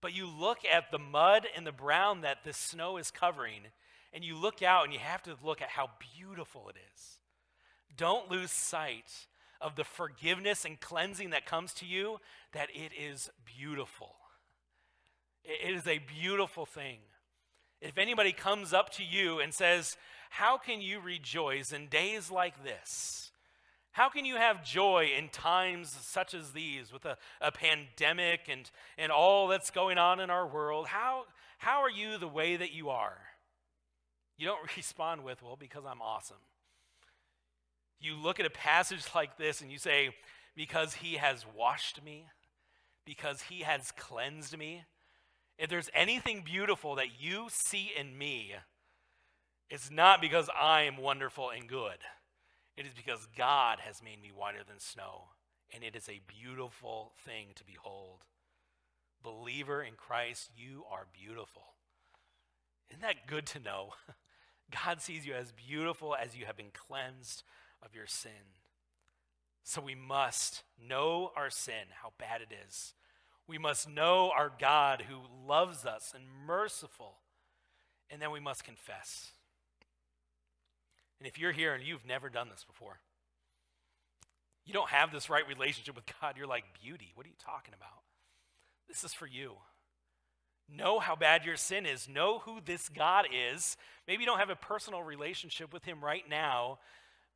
but 0.00 0.14
you 0.14 0.26
look 0.26 0.58
at 0.70 0.90
the 0.90 0.98
mud 0.98 1.46
and 1.56 1.66
the 1.66 1.72
brown 1.72 2.22
that 2.22 2.38
the 2.44 2.52
snow 2.52 2.96
is 2.96 3.10
covering, 3.10 3.62
and 4.12 4.24
you 4.24 4.36
look 4.36 4.62
out 4.62 4.84
and 4.84 4.92
you 4.92 4.98
have 4.98 5.22
to 5.24 5.36
look 5.44 5.60
at 5.62 5.68
how 5.68 5.90
beautiful 6.16 6.68
it 6.68 6.76
is. 6.94 7.18
Don't 7.96 8.30
lose 8.30 8.50
sight 8.50 9.26
of 9.60 9.76
the 9.76 9.84
forgiveness 9.84 10.64
and 10.64 10.80
cleansing 10.80 11.30
that 11.30 11.44
comes 11.44 11.74
to 11.74 11.86
you, 11.86 12.18
that 12.52 12.70
it 12.74 12.92
is 12.98 13.30
beautiful. 13.44 14.14
It 15.44 15.74
is 15.74 15.86
a 15.86 15.98
beautiful 15.98 16.66
thing. 16.66 16.98
If 17.80 17.98
anybody 17.98 18.32
comes 18.32 18.72
up 18.72 18.90
to 18.94 19.04
you 19.04 19.40
and 19.40 19.52
says, 19.54 19.96
How 20.30 20.56
can 20.56 20.80
you 20.80 21.00
rejoice 21.00 21.72
in 21.72 21.88
days 21.88 22.30
like 22.30 22.64
this? 22.64 23.30
How 23.92 24.08
can 24.08 24.24
you 24.24 24.36
have 24.36 24.64
joy 24.64 25.10
in 25.16 25.28
times 25.28 25.90
such 25.90 26.32
as 26.32 26.52
these 26.52 26.92
with 26.92 27.04
a, 27.04 27.18
a 27.40 27.50
pandemic 27.50 28.42
and, 28.48 28.70
and 28.96 29.10
all 29.10 29.48
that's 29.48 29.70
going 29.70 29.98
on 29.98 30.20
in 30.20 30.30
our 30.30 30.46
world? 30.46 30.86
How, 30.86 31.24
how 31.58 31.82
are 31.82 31.90
you 31.90 32.16
the 32.16 32.28
way 32.28 32.56
that 32.56 32.72
you 32.72 32.88
are? 32.90 33.18
You 34.38 34.46
don't 34.46 34.64
respond 34.76 35.24
with, 35.24 35.42
Well, 35.42 35.56
because 35.58 35.84
I'm 35.84 36.00
awesome. 36.00 36.36
You 38.00 38.14
look 38.14 38.40
at 38.40 38.46
a 38.46 38.50
passage 38.50 39.04
like 39.14 39.36
this 39.36 39.60
and 39.60 39.70
you 39.70 39.78
say, 39.78 40.14
Because 40.56 40.94
he 40.94 41.14
has 41.14 41.44
washed 41.54 42.02
me, 42.02 42.26
because 43.04 43.42
he 43.42 43.60
has 43.62 43.92
cleansed 43.92 44.56
me 44.56 44.84
if 45.60 45.68
there's 45.68 45.90
anything 45.92 46.42
beautiful 46.42 46.94
that 46.94 47.20
you 47.20 47.48
see 47.50 47.90
in 47.94 48.16
me, 48.16 48.54
it's 49.70 49.90
not 49.90 50.20
because 50.20 50.50
I 50.60 50.82
am 50.82 50.96
wonderful 50.96 51.50
and 51.50 51.68
good. 51.68 51.98
It 52.76 52.86
is 52.86 52.92
because 52.92 53.28
God 53.36 53.78
has 53.80 54.02
made 54.02 54.20
me 54.20 54.30
whiter 54.34 54.64
than 54.66 54.80
snow, 54.80 55.28
and 55.72 55.84
it 55.84 55.94
is 55.94 56.08
a 56.08 56.20
beautiful 56.26 57.12
thing 57.24 57.48
to 57.54 57.64
behold. 57.64 58.24
Believer 59.22 59.82
in 59.82 59.94
Christ, 59.94 60.50
you 60.56 60.84
are 60.90 61.06
beautiful. 61.12 61.62
Isn't 62.90 63.02
that 63.02 63.26
good 63.26 63.46
to 63.46 63.60
know? 63.60 63.90
God 64.84 65.00
sees 65.00 65.26
you 65.26 65.34
as 65.34 65.52
beautiful 65.52 66.16
as 66.16 66.36
you 66.36 66.46
have 66.46 66.56
been 66.56 66.72
cleansed 66.72 67.42
of 67.82 67.94
your 67.94 68.06
sin. 68.06 68.58
So 69.62 69.80
we 69.80 69.94
must 69.94 70.62
know 70.84 71.30
our 71.36 71.50
sin, 71.50 71.92
how 72.02 72.12
bad 72.18 72.40
it 72.40 72.54
is, 72.66 72.94
we 73.46 73.58
must 73.58 73.88
know 73.88 74.32
our 74.36 74.50
God 74.58 75.04
who 75.08 75.18
loves 75.46 75.84
us 75.84 76.12
and 76.14 76.24
merciful. 76.46 77.16
And 78.08 78.20
then 78.20 78.30
we 78.30 78.40
must 78.40 78.64
confess. 78.64 79.32
And 81.20 81.28
if 81.28 81.38
you're 81.38 81.52
here 81.52 81.74
and 81.74 81.84
you've 81.84 82.06
never 82.06 82.30
done 82.30 82.48
this 82.50 82.64
before, 82.64 82.98
you 84.64 84.72
don't 84.72 84.88
have 84.88 85.12
this 85.12 85.28
right 85.28 85.46
relationship 85.46 85.94
with 85.94 86.04
God, 86.20 86.36
you're 86.36 86.46
like, 86.46 86.64
beauty. 86.82 87.12
What 87.14 87.26
are 87.26 87.28
you 87.28 87.34
talking 87.38 87.74
about? 87.74 88.02
This 88.88 89.04
is 89.04 89.12
for 89.12 89.26
you. 89.26 89.52
Know 90.74 90.98
how 90.98 91.16
bad 91.16 91.44
your 91.44 91.56
sin 91.56 91.84
is. 91.84 92.08
Know 92.08 92.38
who 92.40 92.60
this 92.64 92.88
God 92.88 93.26
is. 93.32 93.76
Maybe 94.06 94.22
you 94.22 94.26
don't 94.26 94.38
have 94.38 94.50
a 94.50 94.56
personal 94.56 95.02
relationship 95.02 95.72
with 95.72 95.84
Him 95.84 96.02
right 96.02 96.24
now, 96.28 96.78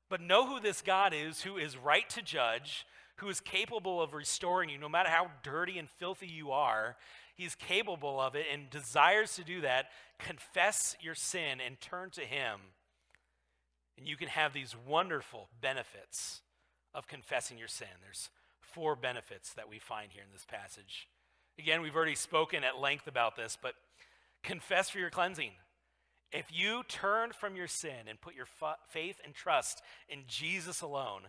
but 0.09 0.20
know 0.20 0.47
who 0.47 0.61
this 0.61 0.83
God 0.83 1.12
is 1.12 1.42
who 1.42 1.57
is 1.57 1.77
right 1.77 2.09
to 2.11 2.23
judge, 2.23 2.87
who 3.16 3.29
is 3.29 3.40
capable 3.40 4.01
of 4.01 4.14
restoring 4.14 4.70
you, 4.70 4.79
no 4.79 4.88
matter 4.88 5.09
how 5.09 5.31
dirty 5.42 5.79
and 5.79 5.88
filthy 5.88 6.29
you 6.29 6.53
are. 6.53 6.97
He's 7.35 7.57
capable 7.57 8.20
of 8.20 8.37
it 8.37 8.47
and 8.53 8.70
desires 8.70 9.35
to 9.35 9.44
do 9.44 9.61
that. 9.62 9.87
Confess 10.18 10.97
your 11.01 11.16
sin 11.16 11.61
and 11.64 11.81
turn 11.81 12.11
to 12.11 12.20
Him. 12.20 12.61
And 13.96 14.09
you 14.09 14.16
can 14.16 14.28
have 14.28 14.52
these 14.52 14.74
wonderful 14.87 15.48
benefits 15.61 16.42
of 16.94 17.07
confessing 17.07 17.59
your 17.59 17.68
sin. 17.68 17.88
There's 18.02 18.30
four 18.61 18.96
benefits 18.96 19.52
that 19.54 19.68
we 19.68 19.78
find 19.78 20.11
here 20.12 20.22
in 20.24 20.33
this 20.33 20.46
passage. 20.46 21.09
Again, 21.59 21.83
we've 21.83 21.94
already 21.94 22.16
spoken 22.16 22.64
at 22.64 22.80
length 22.80 23.07
about 23.07 23.37
this, 23.37 23.57
but 23.61 23.74
confess 24.42 24.90
for 24.90 24.98
your 24.98 25.11
cleansing. 25.11 25.52
If 26.33 26.46
you 26.50 26.83
turn 26.88 27.33
from 27.33 27.54
your 27.54 27.68
sin 27.68 28.09
and 28.09 28.20
put 28.20 28.35
your 28.35 28.48
faith 28.88 29.20
and 29.24 29.35
trust 29.35 29.83
in 30.09 30.24
Jesus 30.26 30.80
alone, 30.80 31.22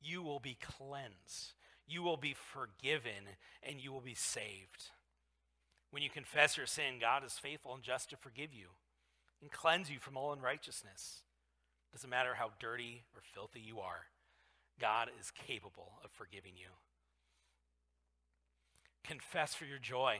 you 0.00 0.22
will 0.22 0.40
be 0.40 0.56
cleansed, 0.60 1.52
you 1.86 2.02
will 2.02 2.16
be 2.16 2.34
forgiven, 2.34 3.36
and 3.62 3.80
you 3.80 3.92
will 3.92 4.00
be 4.00 4.14
saved. 4.14 4.90
When 5.90 6.02
you 6.02 6.10
confess 6.10 6.56
your 6.56 6.66
sin, 6.66 6.98
God 7.00 7.24
is 7.24 7.34
faithful 7.34 7.74
and 7.74 7.82
just 7.82 8.10
to 8.10 8.16
forgive 8.16 8.54
you 8.54 8.68
and 9.42 9.50
cleanse 9.50 9.90
you 9.90 9.98
from 9.98 10.16
all 10.16 10.32
unrighteousness. 10.32 11.22
Doesn't 11.92 12.10
matter 12.10 12.34
how 12.34 12.50
dirty 12.60 13.02
or 13.14 13.22
filthy 13.34 13.60
you 13.60 13.80
are, 13.80 14.06
God 14.80 15.08
is 15.18 15.30
capable 15.30 15.92
of 16.04 16.10
forgiving 16.12 16.52
you. 16.56 16.68
Confess 19.04 19.54
for 19.54 19.64
your 19.64 19.78
joy. 19.78 20.18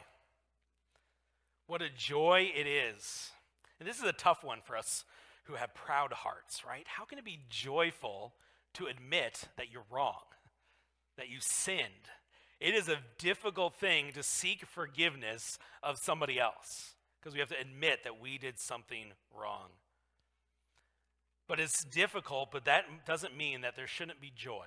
What 1.67 1.83
a 1.83 1.91
joy 1.91 2.51
it 2.55 2.67
is. 2.67 3.31
And 3.79 3.89
this 3.89 3.99
is 3.99 4.05
a 4.05 4.13
tough 4.13 4.43
one 4.43 4.61
for 4.65 4.77
us 4.77 5.05
who 5.45 5.55
have 5.55 5.75
proud 5.75 6.13
hearts, 6.13 6.63
right? 6.67 6.87
How 6.87 7.05
can 7.05 7.19
it 7.19 7.25
be 7.25 7.41
joyful 7.51 8.33
to 8.75 8.87
admit 8.87 9.49
that 9.57 9.71
you're 9.73 9.85
wrong, 9.91 10.23
that 11.17 11.29
you 11.29 11.39
sinned. 11.41 12.09
It 12.61 12.75
is 12.75 12.89
a 12.89 12.99
difficult 13.19 13.75
thing 13.75 14.13
to 14.13 14.23
seek 14.23 14.65
forgiveness 14.65 15.59
of 15.83 15.99
somebody 15.99 16.39
else 16.39 16.95
because 17.21 17.35
we 17.35 17.41
have 17.41 17.49
to 17.49 17.61
admit 17.61 18.05
that 18.05 18.21
we 18.21 18.39
did 18.39 18.59
something 18.59 19.13
wrong. 19.37 19.71
But 21.49 21.59
it's 21.59 21.83
difficult, 21.83 22.51
but 22.53 22.67
that 22.67 22.85
doesn't 23.07 23.37
mean 23.37 23.63
that 23.63 23.75
there 23.75 23.87
shouldn't 23.87 24.21
be 24.21 24.31
joy. 24.35 24.67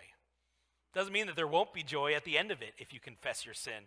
Doesn't 0.93 1.13
mean 1.13 1.27
that 1.27 1.35
there 1.35 1.47
won't 1.47 1.73
be 1.73 1.83
joy 1.83 2.13
at 2.13 2.25
the 2.25 2.37
end 2.37 2.51
of 2.51 2.61
it 2.61 2.73
if 2.77 2.93
you 2.93 2.99
confess 2.99 3.45
your 3.45 3.53
sin. 3.53 3.85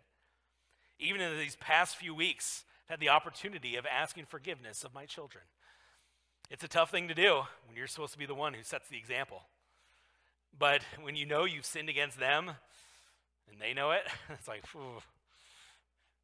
Even 0.99 1.21
in 1.21 1.37
these 1.37 1.57
past 1.57 1.97
few 1.97 2.15
weeks, 2.15 2.65
I've 2.85 2.95
had 2.95 3.01
the 3.01 3.09
opportunity 3.09 3.77
of 3.77 3.85
asking 3.85 4.27
forgiveness 4.27 4.85
of 4.85 4.95
my 4.95 5.05
children. 5.05 5.45
It's 6.51 6.63
a 6.63 6.69
tough 6.69 6.91
thing 6.91 7.09
to 7.09 7.15
do 7.15 7.43
when 7.67 7.77
you're 7.77 7.89
supposed 7.89 8.13
to 8.13 8.19
be 8.19 8.27
the 8.27 8.35
one 8.35 8.55
who 8.55 8.63
sets 8.63 8.89
the 8.89 8.97
example. 8.97 9.43
But 10.57 10.83
when 11.03 11.17
you 11.17 11.27
know 11.27 11.45
you've 11.45 11.67
sinned 11.67 11.89
against 11.89 12.19
them 12.19 12.53
and 13.51 13.61
they 13.61 13.75
know 13.75 13.91
it, 13.91 14.03
it's 14.31 14.47
like, 14.47 14.63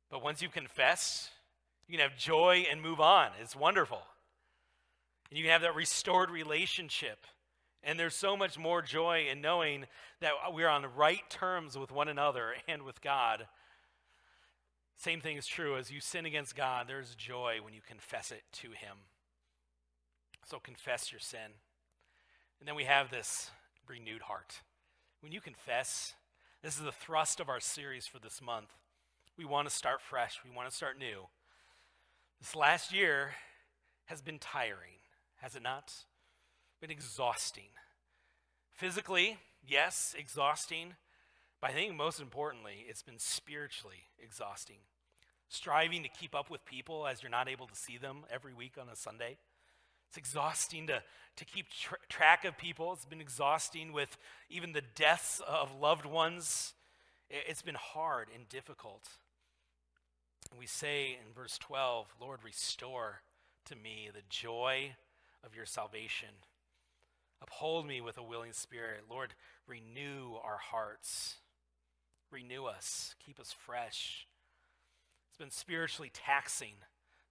but 0.09 0.23
once 0.23 0.41
you 0.41 0.49
confess, 0.49 1.31
you 1.89 1.99
can 1.99 2.09
have 2.09 2.17
joy 2.17 2.65
and 2.71 2.81
move 2.81 3.01
on. 3.01 3.31
It's 3.41 3.57
wonderful. 3.57 4.03
And 5.31 5.39
you 5.39 5.49
have 5.51 5.63
that 5.63 5.75
restored 5.75 6.31
relationship. 6.31 7.27
And 7.83 7.99
there's 7.99 8.15
so 8.15 8.37
much 8.37 8.59
more 8.59 8.83
joy 8.83 9.27
in 9.31 9.41
knowing 9.41 9.87
that 10.21 10.33
we're 10.51 10.69
on 10.69 10.83
the 10.83 10.89
right 10.89 11.29
terms 11.31 11.79
with 11.79 11.91
one 11.91 12.09
another 12.09 12.55
and 12.69 12.83
with 12.83 13.01
God. 13.01 13.47
Same 14.97 15.21
thing 15.21 15.39
is 15.39 15.47
true 15.47 15.79
as 15.79 15.91
you 15.91 16.01
sin 16.01 16.27
against 16.27 16.55
God, 16.55 16.87
there's 16.87 17.15
joy 17.15 17.59
when 17.65 17.73
you 17.73 17.81
confess 17.81 18.31
it 18.31 18.43
to 18.53 18.69
Him. 18.69 18.99
So 20.45 20.59
confess 20.59 21.11
your 21.11 21.21
sin. 21.21 21.55
And 22.59 22.69
then 22.69 22.75
we 22.75 22.85
have 22.85 23.11
this 23.11 23.51
renewed 23.89 24.23
heart. 24.23 24.61
When 25.21 25.33
you 25.33 25.41
confess, 25.41 26.15
this 26.63 26.77
is 26.77 26.83
the 26.83 26.93
thrust 26.93 27.41
of 27.41 27.49
our 27.49 27.61
series 27.61 28.07
for 28.07 28.19
this 28.19 28.43
month. 28.43 28.75
We 29.39 29.47
want 29.47 29.69
to 29.69 29.75
start 29.75 30.03
fresh, 30.03 30.39
we 30.45 30.55
want 30.55 30.69
to 30.69 30.77
start 30.77 30.99
new. 30.99 31.29
This 32.41 32.55
last 32.55 32.93
year 32.93 33.33
has 34.07 34.21
been 34.21 34.39
tiring, 34.39 35.00
has 35.41 35.57
it 35.57 35.63
not? 35.63 35.93
Been 36.81 36.91
exhausting. 36.91 37.71
Physically, 38.73 39.39
yes, 39.67 40.15
exhausting, 40.19 40.95
but 41.61 41.71
I 41.71 41.75
think 41.75 41.95
most 41.95 42.21
importantly, 42.21 42.85
it's 42.89 43.03
been 43.03 43.19
spiritually 43.19 44.09
exhausting. 44.23 44.79
Striving 45.49 46.03
to 46.03 46.09
keep 46.09 46.35
up 46.35 46.51
with 46.51 46.65
people 46.65 47.07
as 47.07 47.23
you're 47.23 47.31
not 47.31 47.49
able 47.49 47.67
to 47.67 47.75
see 47.75 47.99
them 47.99 48.25
every 48.33 48.55
week 48.55 48.75
on 48.81 48.89
a 48.89 48.97
Sunday. 48.97 49.39
It's 50.09 50.17
exhausting 50.17 50.87
to, 50.87 51.03
to 51.37 51.45
keep 51.45 51.67
tr- 51.71 51.95
track 52.09 52.45
of 52.45 52.57
people. 52.57 52.93
It's 52.93 53.05
been 53.05 53.21
exhausting 53.21 53.93
with 53.93 54.17
even 54.49 54.73
the 54.73 54.83
deaths 54.95 55.41
of 55.47 55.75
loved 55.81 56.07
ones. 56.07 56.75
It's 57.29 57.63
been 57.63 57.77
hard 57.77 58.29
and 58.35 58.49
difficult. 58.49 59.09
We 60.59 60.67
say 60.67 61.19
in 61.25 61.33
verse 61.33 61.59
12, 61.59 62.07
Lord, 62.21 62.41
restore 62.45 63.23
to 63.67 63.77
me 63.77 64.09
the 64.13 64.23
joy 64.29 64.97
of 65.45 65.55
your 65.55 65.67
salvation. 65.67 66.29
Uphold 67.43 67.87
me 67.87 68.01
with 68.01 68.19
a 68.19 68.23
willing 68.23 68.53
spirit. 68.53 69.05
Lord, 69.11 69.35
renew 69.67 70.35
our 70.45 70.59
hearts. 70.59 71.37
Renew 72.31 72.65
us. 72.65 73.15
Keep 73.25 73.41
us 73.41 73.53
fresh. 73.53 74.27
It's 75.31 75.39
been 75.39 75.51
spiritually 75.51 76.11
taxing 76.13 76.75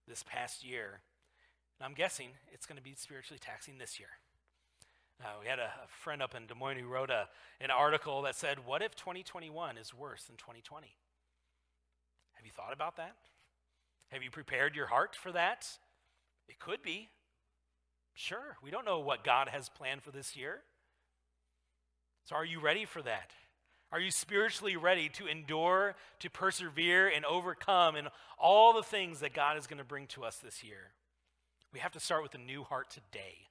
this 0.08 0.24
past 0.24 0.66
year. 0.66 1.02
And 1.80 1.86
I'm 1.86 1.94
guessing 1.94 2.30
it's 2.52 2.66
going 2.66 2.78
to 2.78 2.84
be 2.84 2.96
spiritually 2.96 3.40
taxing 3.40 3.78
this 3.78 4.00
year. 4.00 4.10
Uh, 5.22 5.28
we 5.42 5.48
had 5.48 5.60
a, 5.60 5.64
a, 5.64 5.88
friend 5.88 6.22
up 6.22 6.34
in 6.34 6.48
Des 6.48 6.56
Moines 6.56 6.80
who 6.80 6.88
wrote 6.88 7.10
a, 7.10 7.28
an 7.60 7.72
article 7.72 8.22
that 8.22 8.36
said, 8.36 8.66
What 8.66 8.82
if 8.82 8.96
2021 8.96 9.78
is 9.78 9.94
worse 9.94 10.24
than 10.24 10.38
2020? 10.38 10.88
Have 12.34 12.46
you 12.46 12.52
thought 12.54 12.72
about 12.72 12.96
that? 12.96 13.16
Have 14.12 14.24
you 14.24 14.32
prepared 14.32 14.76
your 14.76 14.88
heart 14.88 15.16
for 15.16 15.34
that? 15.34 15.68
It 16.48 16.58
could 16.58 16.82
be. 16.82 17.10
Sure, 18.20 18.58
we 18.62 18.70
don't 18.70 18.84
know 18.84 19.00
what 19.00 19.24
God 19.24 19.48
has 19.48 19.70
planned 19.70 20.04
for 20.04 20.12
this 20.12 20.36
year. 20.36 20.60
So, 22.26 22.36
are 22.36 22.44
you 22.44 22.60
ready 22.60 22.84
for 22.84 23.02
that? 23.02 23.32
Are 23.94 24.00
you 24.02 24.12
spiritually 24.12 24.76
ready 24.76 25.08
to 25.14 25.26
endure, 25.26 25.96
to 26.20 26.30
persevere, 26.30 27.08
and 27.08 27.24
overcome 27.24 27.96
in 27.96 28.10
all 28.38 28.74
the 28.74 28.84
things 28.84 29.22
that 29.22 29.34
God 29.34 29.58
is 29.58 29.68
going 29.68 29.78
to 29.78 29.86
bring 29.86 30.06
to 30.08 30.26
us 30.26 30.36
this 30.36 30.66
year? 30.66 30.92
We 31.72 31.80
have 31.80 31.94
to 31.94 32.02
start 32.02 32.22
with 32.22 32.36
a 32.36 32.40
new 32.40 32.66
heart 32.66 32.90
today. 32.90 33.48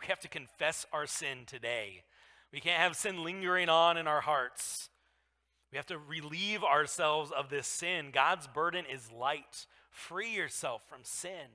We 0.00 0.06
have 0.06 0.20
to 0.20 0.28
confess 0.28 0.86
our 0.92 1.08
sin 1.08 1.38
today. 1.44 2.04
We 2.52 2.60
can't 2.60 2.80
have 2.80 2.94
sin 2.94 3.24
lingering 3.24 3.68
on 3.68 3.96
in 3.96 4.06
our 4.06 4.20
hearts. 4.20 4.88
We 5.72 5.78
have 5.78 5.86
to 5.86 5.98
relieve 5.98 6.62
ourselves 6.62 7.32
of 7.36 7.50
this 7.50 7.66
sin. 7.66 8.10
God's 8.12 8.46
burden 8.46 8.84
is 8.88 9.10
light. 9.10 9.66
Free 9.90 10.32
yourself 10.32 10.84
from 10.88 11.00
sin. 11.02 11.48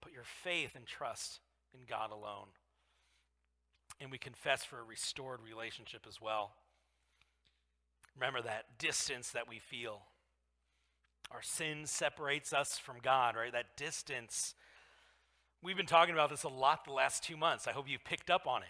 Put 0.00 0.12
your 0.12 0.24
faith 0.24 0.74
and 0.74 0.84
trust 0.84 1.38
in 1.74 1.80
God 1.88 2.10
alone. 2.10 2.48
And 4.00 4.10
we 4.10 4.18
confess 4.18 4.64
for 4.64 4.78
a 4.78 4.84
restored 4.84 5.40
relationship 5.42 6.04
as 6.08 6.20
well. 6.20 6.52
Remember 8.14 8.42
that 8.42 8.78
distance 8.78 9.30
that 9.30 9.48
we 9.48 9.58
feel. 9.58 10.02
Our 11.30 11.42
sin 11.42 11.86
separates 11.86 12.52
us 12.52 12.78
from 12.78 12.96
God, 13.02 13.36
right? 13.36 13.52
That 13.52 13.76
distance. 13.76 14.54
We've 15.62 15.76
been 15.76 15.86
talking 15.86 16.14
about 16.14 16.30
this 16.30 16.44
a 16.44 16.48
lot 16.48 16.84
the 16.84 16.92
last 16.92 17.22
two 17.22 17.36
months. 17.36 17.66
I 17.66 17.72
hope 17.72 17.88
you've 17.88 18.04
picked 18.04 18.30
up 18.30 18.46
on 18.46 18.62
it 18.62 18.68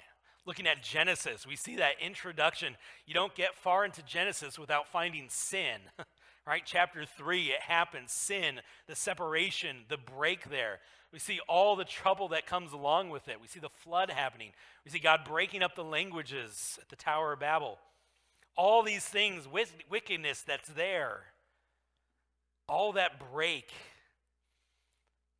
looking 0.48 0.66
at 0.66 0.82
Genesis, 0.82 1.46
we 1.46 1.54
see 1.54 1.76
that 1.76 2.00
introduction. 2.00 2.74
You 3.06 3.12
don't 3.12 3.34
get 3.34 3.54
far 3.54 3.84
into 3.84 4.02
Genesis 4.02 4.58
without 4.58 4.88
finding 4.88 5.26
sin. 5.28 5.78
right? 6.46 6.62
Chapter 6.64 7.04
3, 7.04 7.48
it 7.48 7.60
happens 7.60 8.10
sin, 8.10 8.62
the 8.86 8.96
separation, 8.96 9.84
the 9.88 9.98
break 9.98 10.48
there. 10.48 10.80
We 11.12 11.18
see 11.18 11.40
all 11.48 11.74
the 11.74 11.84
trouble 11.84 12.28
that 12.28 12.46
comes 12.46 12.72
along 12.72 13.10
with 13.10 13.28
it. 13.28 13.40
We 13.40 13.46
see 13.46 13.60
the 13.60 13.68
flood 13.68 14.10
happening. 14.10 14.50
We 14.84 14.90
see 14.90 14.98
God 14.98 15.20
breaking 15.24 15.62
up 15.62 15.74
the 15.74 15.84
languages 15.84 16.78
at 16.82 16.88
the 16.90 16.96
Tower 16.96 17.32
of 17.32 17.40
Babel. 17.40 17.78
All 18.56 18.82
these 18.82 19.04
things, 19.04 19.48
wickedness 19.90 20.42
that's 20.42 20.68
there, 20.68 21.20
all 22.68 22.92
that 22.92 23.20
break. 23.32 23.70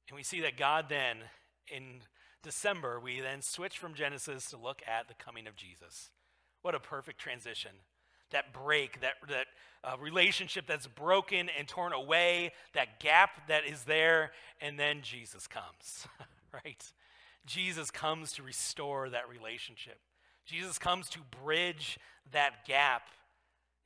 And 0.09 0.17
we 0.17 0.23
see 0.23 0.41
that 0.41 0.57
God 0.57 0.87
then, 0.89 1.19
in 1.71 2.01
December, 2.43 2.99
we 2.99 3.21
then 3.21 3.43
switch 3.43 3.77
from 3.79 3.93
Genesis 3.93 4.49
to 4.51 4.57
look 4.57 4.81
at 4.87 5.09
the 5.09 5.15
coming 5.15 5.47
of 5.47 5.55
Jesus. 5.55 6.11
What 6.63 6.75
a 6.75 6.81
perfect 6.81 7.19
transition. 7.19 7.73
That 8.31 8.53
break, 8.53 9.01
that, 9.01 9.15
that 9.29 9.47
uh, 9.85 9.97
relationship 9.99 10.67
that's 10.67 10.87
broken 10.87 11.49
and 11.57 11.67
torn 11.67 11.93
away, 11.93 12.53
that 12.75 13.01
gap 13.01 13.49
that 13.49 13.67
is 13.67 13.85
there, 13.85 14.33
and 14.61 14.79
then 14.79 15.03
Jesus 15.03 15.47
comes, 15.47 16.07
right? 16.53 16.85
Jesus 17.47 17.91
comes 17.91 18.33
to 18.33 18.43
restore 18.43 19.09
that 19.09 19.29
relationship. 19.29 19.99
Jesus 20.45 20.79
comes 20.79 21.09
to 21.11 21.21
bridge 21.43 21.99
that 22.33 22.67
gap. 22.67 23.03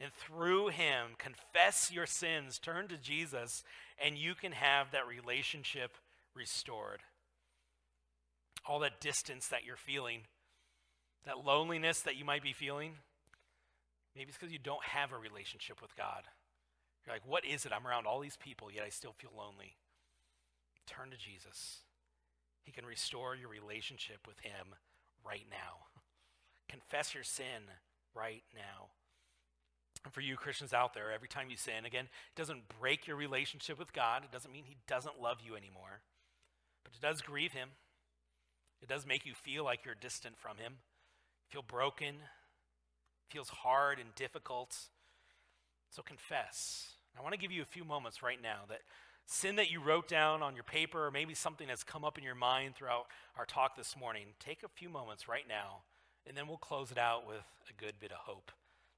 And 0.01 0.13
through 0.13 0.69
him, 0.69 1.11
confess 1.19 1.93
your 1.93 2.07
sins, 2.07 2.59
turn 2.59 2.89
to 2.89 2.97
Jesus, 2.97 3.63
and 4.05 4.19
you 4.19 4.35
can 4.35 4.51
have 4.51 4.91
that 4.91 5.07
relationship 5.07 5.93
restored 6.35 7.03
all 8.67 8.79
that 8.81 9.01
distance 9.01 9.49
that 9.49 9.65
you're 9.65 9.77
feeling, 9.77 10.21
that 11.25 11.45
loneliness 11.45 12.01
that 12.01 12.17
you 12.17 12.25
might 12.25 12.43
be 12.43 12.53
feeling. 12.53 12.95
Maybe 14.15 14.29
it's 14.29 14.39
because 14.39 14.53
you 14.53 14.59
don't 14.59 14.85
have 14.85 15.13
a 15.13 15.17
relationship 15.17 15.81
with 15.81 15.97
God. 15.97 16.25
You're 17.07 17.15
like, 17.15 17.27
what 17.27 17.45
is 17.45 17.67
it? 17.67 17.73
I'm 17.73 17.87
around 17.87 18.07
all 18.07 18.21
these 18.21 18.37
people, 18.37 18.71
yet 18.71 18.85
I 18.85 18.91
still 18.91 19.13
feel 19.13 19.31
lonely. 19.37 19.77
Turn 20.87 21.11
to 21.11 21.17
Jesus. 21.17 21.81
He 22.63 22.73
can 22.73 22.87
restore 22.87 23.35
your 23.35 23.49
relationship 23.49 24.27
with 24.27 24.41
Him 24.41 24.75
right 25.25 25.47
now. 25.51 25.87
Confess 26.69 27.15
your 27.15 27.25
sin 27.25 27.71
right 28.15 28.43
now. 28.55 28.91
And 30.05 30.13
for 30.13 30.21
you 30.21 30.37
Christians 30.37 30.73
out 30.73 30.95
there, 30.95 31.13
every 31.13 31.29
time 31.29 31.51
you 31.51 31.57
sin, 31.57 31.85
again, 31.87 32.05
it 32.05 32.37
doesn't 32.37 32.69
break 32.81 33.07
your 33.07 33.17
relationship 33.17 33.79
with 33.79 33.93
God. 33.93 34.25
It 34.25 34.33
doesn't 34.33 34.53
mean 34.53 34.65
He 34.67 34.77
doesn't 34.87 35.21
love 35.21 35.39
you 35.45 35.57
anymore, 35.57 36.03
but 36.85 36.93
it 36.95 37.01
does 37.01 37.21
grieve 37.21 37.53
Him. 37.53 37.71
It 38.81 38.89
does 38.89 39.07
make 39.07 39.25
you 39.25 39.35
feel 39.35 39.65
like 39.65 39.85
you're 39.85 39.95
distant 39.95 40.37
from 40.37 40.57
Him, 40.57 40.75
feel 41.51 41.63
broken, 41.63 42.17
feels 43.33 43.49
hard 43.49 43.99
and 43.99 44.15
difficult. 44.15 44.77
So 45.91 46.03
confess. 46.03 46.95
I 47.19 47.23
want 47.23 47.33
to 47.33 47.41
give 47.41 47.53
you 47.53 47.63
a 47.63 47.67
few 47.67 47.85
moments 47.85 48.23
right 48.23 48.41
now 48.43 48.61
that 48.69 48.81
sin 49.27 49.57
that 49.57 49.71
you 49.71 49.81
wrote 49.81 50.09
down 50.09 50.43
on 50.43 50.55
your 50.55 50.65
paper, 50.65 51.07
or 51.07 51.11
maybe 51.11 51.35
something 51.35 51.67
that's 51.69 51.85
come 51.85 52.05
up 52.05 52.19
in 52.19 52.25
your 52.25 52.35
mind 52.35 52.75
throughout 52.75 53.07
our 53.39 53.47
talk 53.47 53.77
this 53.77 53.97
morning, 53.99 54.27
take 54.39 54.63
a 54.63 54.69
few 54.69 54.89
moments 54.89 55.29
right 55.29 55.47
now, 55.49 55.83
and 56.27 56.37
then 56.37 56.49
we'll 56.49 56.59
close 56.59 56.91
it 56.91 56.99
out 56.99 57.27
with 57.27 57.45
a 57.71 57.83
good 57.83 57.95
bit 58.01 58.13
of 58.13 58.19
hope. 58.19 58.53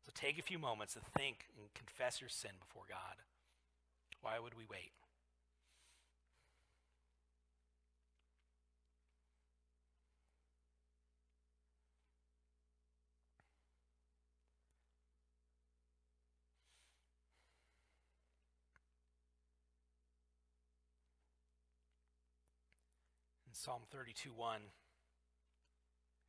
So 0.05 0.13
take 0.15 0.39
a 0.39 0.43
few 0.43 0.59
moments 0.59 0.95
to 0.95 1.01
think 1.17 1.47
and 1.59 1.73
confess 1.75 2.21
your 2.21 2.31
sin 2.31 2.53
before 2.61 2.85
God. 2.89 3.23
Why 4.21 4.39
would 4.39 4.55
we 4.57 4.65
wait? 4.71 4.93
Psalm 23.55 23.83
32 23.93 24.31
1. 24.35 24.61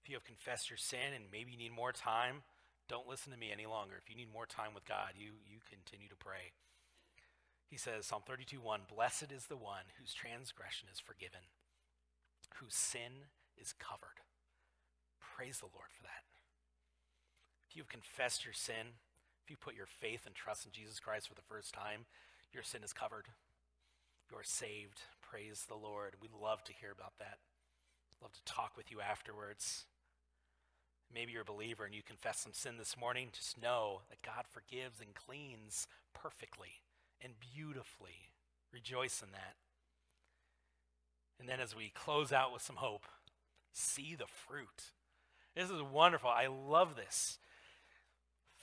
If 0.03 0.09
you 0.09 0.15
have 0.15 0.23
confessed 0.23 0.69
your 0.69 0.78
sin 0.78 1.17
and 1.17 1.26
maybe 1.32 1.51
you 1.51 1.57
need 1.57 1.73
more 1.73 1.91
time, 1.91 2.45
don't 2.88 3.09
listen 3.09 3.34
to 3.34 3.39
me 3.39 3.49
any 3.51 3.65
longer. 3.65 3.97
If 3.97 4.09
you 4.09 4.15
need 4.15 4.32
more 4.32 4.45
time 4.45 4.78
with 4.78 4.86
God, 4.86 5.17
you, 5.17 5.41
you 5.41 5.57
continue 5.65 6.07
to 6.07 6.15
pray. 6.15 6.53
He 7.65 7.78
says, 7.78 8.05
Psalm 8.05 8.21
32 8.28 8.61
1 8.61 8.82
Blessed 8.93 9.34
is 9.34 9.49
the 9.49 9.57
one 9.57 9.89
whose 9.97 10.13
transgression 10.13 10.88
is 10.93 10.99
forgiven, 11.01 11.49
whose 12.61 12.76
sin 12.76 13.34
is 13.57 13.73
covered. 13.73 14.21
Praise 15.17 15.57
the 15.57 15.73
Lord 15.73 15.89
for 15.89 16.03
that. 16.03 16.30
If 17.67 17.76
you've 17.76 17.89
confessed 17.89 18.45
your 18.45 18.53
sin, 18.53 19.01
if 19.43 19.49
you 19.49 19.57
put 19.57 19.76
your 19.76 19.89
faith 19.89 20.28
and 20.28 20.36
trust 20.36 20.65
in 20.65 20.71
Jesus 20.71 20.99
Christ 20.99 21.28
for 21.28 21.34
the 21.34 21.49
first 21.49 21.73
time, 21.73 22.05
your 22.53 22.63
sin 22.63 22.84
is 22.86 22.93
covered. 22.93 23.26
You're 24.32 24.43
saved. 24.43 25.01
Praise 25.30 25.65
the 25.67 25.76
Lord. 25.76 26.15
We'd 26.21 26.32
love 26.39 26.63
to 26.65 26.73
hear 26.73 26.91
about 26.91 27.13
that. 27.19 27.39
Love 28.21 28.34
to 28.34 28.43
talk 28.45 28.78
with 28.78 28.91
you 28.91 29.01
afterwards. 29.01 29.86
Maybe 31.13 31.32
you're 31.32 31.41
a 31.41 31.45
believer 31.45 31.86
and 31.86 31.93
you 31.93 32.01
confess 32.03 32.39
some 32.39 32.53
sin 32.53 32.78
this 32.78 32.97
morning. 32.97 33.30
Just 33.34 33.61
know 33.61 34.01
that 34.09 34.21
God 34.21 34.45
forgives 34.49 34.99
and 34.99 35.13
cleans 35.13 35.88
perfectly 36.13 36.82
and 37.21 37.34
beautifully. 37.39 38.32
Rejoice 38.73 39.21
in 39.21 39.32
that. 39.32 39.55
And 41.39 41.49
then 41.49 41.59
as 41.59 41.76
we 41.76 41.91
close 41.93 42.32
out 42.32 42.53
with 42.53 42.61
some 42.61 42.78
hope, 42.78 43.05
see 43.73 44.15
the 44.15 44.28
fruit. 44.28 44.91
This 45.55 45.69
is 45.69 45.82
wonderful. 45.82 46.30
I 46.30 46.47
love 46.47 46.95
this. 46.95 47.39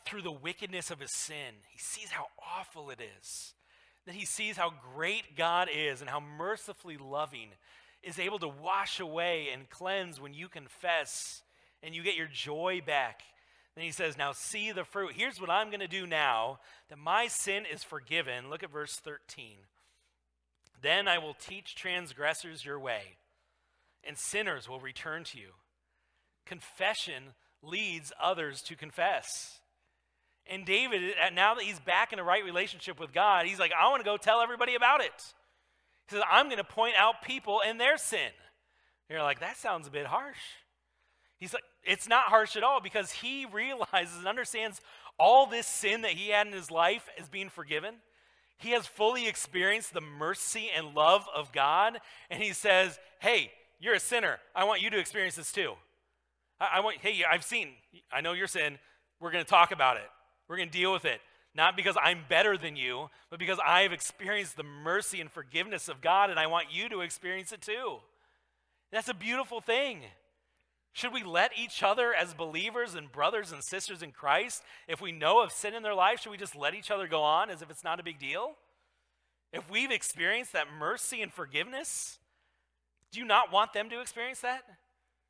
Through 0.05 0.23
the 0.23 0.33
wickedness 0.33 0.91
of 0.91 1.01
his 1.01 1.15
sin, 1.15 1.63
he 1.69 1.79
sees 1.79 2.11
how 2.11 2.27
awful 2.39 2.91
it 2.91 3.01
is. 3.01 3.55
Then 4.07 4.15
he 4.15 4.25
sees 4.25 4.57
how 4.57 4.73
great 4.95 5.37
God 5.37 5.69
is 5.75 6.01
and 6.01 6.11
how 6.11 6.21
mercifully 6.21 6.97
loving 6.97 7.49
is 8.03 8.19
able 8.19 8.39
to 8.41 8.49
wash 8.49 8.99
away 8.99 9.49
and 9.53 9.71
cleanse 9.71 10.21
when 10.21 10.35
you 10.35 10.49
confess 10.49 11.43
and 11.83 11.95
you 11.95 12.03
get 12.03 12.17
your 12.17 12.29
joy 12.29 12.81
back. 12.85 13.23
Then 13.75 13.85
he 13.85 13.93
says, 13.93 14.19
Now 14.19 14.33
see 14.33 14.73
the 14.73 14.85
fruit. 14.85 15.13
Here's 15.15 15.41
what 15.41 15.51
I'm 15.51 15.69
going 15.69 15.81
to 15.81 15.89
do 15.89 16.07
now 16.07 16.59
that 16.89 16.99
my 16.99 17.27
sin 17.29 17.65
is 17.71 17.83
forgiven. 17.83 18.51
Look 18.51 18.63
at 18.63 18.73
verse 18.73 18.97
13. 18.97 19.57
Then 20.81 21.07
I 21.07 21.19
will 21.19 21.35
teach 21.35 21.77
transgressors 21.77 22.65
your 22.65 22.79
way, 22.79 23.17
and 24.03 24.19
sinners 24.19 24.69
will 24.69 24.81
return 24.81 25.23
to 25.25 25.39
you. 25.39 25.51
Confession 26.45 27.35
leads 27.63 28.13
others 28.21 28.63
to 28.63 28.75
confess. 28.75 29.61
And 30.51 30.67
David, 30.67 31.15
now 31.35 31.55
that 31.55 31.65
he's 31.65 31.79
back 31.81 32.13
in 32.13 32.19
a 32.19 32.25
right 32.25 32.45
relationship 32.45 32.99
with 32.99 33.13
God, 33.13 33.47
he's 33.47 33.59
like, 33.59 33.73
I 33.79 33.89
want 33.89 34.01
to 34.01 34.05
go 34.05 34.17
tell 34.17 34.41
everybody 34.41 34.75
about 34.75 35.01
it. 35.01 35.13
He 36.09 36.17
says, 36.17 36.25
I'm 36.31 36.47
going 36.47 36.59
to 36.59 36.65
point 36.65 36.95
out 36.97 37.23
people 37.23 37.61
and 37.65 37.81
their 37.81 37.97
sin. 37.97 38.31
You're 39.09 39.23
like, 39.23 39.41
that 39.41 39.57
sounds 39.57 39.87
a 39.87 39.91
bit 39.91 40.07
harsh. 40.07 40.39
He's 41.39 41.53
like, 41.53 41.65
it's 41.85 42.09
not 42.09 42.25
harsh 42.25 42.57
at 42.57 42.63
all 42.63 42.81
because 42.81 43.11
he 43.11 43.47
realizes 43.47 44.19
and 44.19 44.27
understands 44.27 44.81
all 45.19 45.47
this 45.47 45.67
sin 45.67 46.03
that 46.03 46.13
he 46.13 46.31
had 46.31 46.47
in 46.47 46.53
his 46.53 46.71
life 46.71 47.09
is 47.19 47.29
being 47.29 47.49
forgiven. 47.49 47.97
He 48.59 48.71
has 48.71 48.87
fully 48.87 49.27
experienced 49.27 49.93
the 49.93 50.01
mercy 50.01 50.71
and 50.75 50.95
love 50.95 51.27
of 51.35 51.53
God. 51.53 51.99
And 52.31 52.43
he 52.43 52.53
says, 52.53 52.99
Hey, 53.21 53.51
you're 53.81 53.95
a 53.95 54.01
sinner. 54.01 54.39
I 54.55 54.65
want 54.65 54.81
you 54.81 54.91
to 54.91 54.99
experience 54.99 55.35
this 55.35 55.51
too. 55.51 55.73
I, 56.61 56.77
I 56.77 56.81
want, 56.81 56.99
hey, 56.99 57.25
I've 57.29 57.45
seen, 57.45 57.71
I 58.13 58.21
know 58.21 58.33
your 58.33 58.47
sin. 58.47 58.79
We're 59.21 59.33
going 59.33 59.45
to 59.45 59.51
talk 59.51 59.73
about 59.73 59.97
it. 59.97 60.09
We're 60.49 60.57
going 60.57 60.71
to 60.71 60.79
deal 60.79 60.93
with 60.93 61.05
it. 61.05 61.21
Not 61.55 61.77
because 61.77 61.97
I'm 62.03 62.21
better 62.29 62.57
than 62.57 62.77
you, 62.77 63.11
but 63.29 63.39
because 63.39 63.59
I've 63.65 63.93
experienced 63.93 64.57
the 64.57 64.63
mercy 64.63 65.21
and 65.21 65.31
forgiveness 65.31 65.89
of 65.89 66.01
God, 66.01 66.31
and 66.31 66.39
I 66.39 66.47
want 66.47 66.69
you 66.73 66.89
to 66.89 67.01
experience 67.01 67.53
it 67.53 67.61
too. 67.61 67.99
That's 68.91 69.09
a 69.09 69.15
beautiful 69.15 69.61
thing. 69.61 70.01
Should 70.95 71.13
we 71.13 71.23
let 71.23 71.53
each 71.59 71.83
other 71.83 72.15
as 72.15 72.35
believers 72.35 72.95
and 72.95 73.11
brothers 73.11 73.53
and 73.53 73.63
sisters 73.63 74.03
in 74.03 74.13
Christ, 74.13 74.63
if 74.89 75.01
we 75.01 75.13
know 75.13 75.43
of 75.43 75.53
sin 75.53 75.75
in 75.75 75.83
their 75.83 75.95
life, 75.95 76.21
should 76.21 76.31
we 76.31 76.37
just 76.37 76.57
let 76.57 76.75
each 76.75 76.91
other 76.91 77.07
go 77.07 77.23
on 77.23 77.51
as 77.51 77.63
if 77.63 77.71
it's 77.71 77.85
not 77.85 78.01
a 78.01 78.03
big 78.03 78.19
deal? 78.19 78.53
If 79.53 79.71
we've 79.71 79.91
experienced 79.91 80.53
that 80.53 80.67
mercy 80.79 81.23
and 81.23 81.33
forgiveness, 81.33 82.19
do 83.11 83.21
you 83.21 83.27
not 83.27 83.53
want 83.53 83.73
them 83.73 83.91
to 83.91 84.01
experience 84.01 84.41
that? 84.41 84.63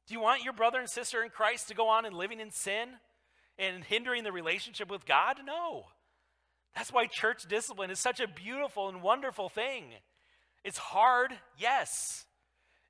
Do 0.06 0.14
you 0.14 0.20
want 0.20 0.44
your 0.44 0.52
brother 0.52 0.80
and 0.80 0.88
sister 0.88 1.22
in 1.22 1.30
Christ 1.30 1.68
to 1.68 1.74
go 1.74 1.88
on 1.88 2.04
and 2.04 2.16
living 2.16 2.40
in 2.40 2.50
sin 2.50 2.88
and 3.59 3.84
hindering 3.84 4.24
the 4.24 4.32
relationship 4.32 4.90
with 4.90 5.07
God? 5.07 5.38
No. 5.44 5.84
That's 6.74 6.92
why 6.92 7.07
church 7.07 7.46
discipline 7.48 7.90
is 7.90 7.98
such 7.98 8.20
a 8.20 8.28
beautiful 8.28 8.88
and 8.88 9.03
wonderful 9.03 9.48
thing. 9.48 9.84
It's 10.64 10.78
hard, 10.78 11.32
yes. 11.59 12.24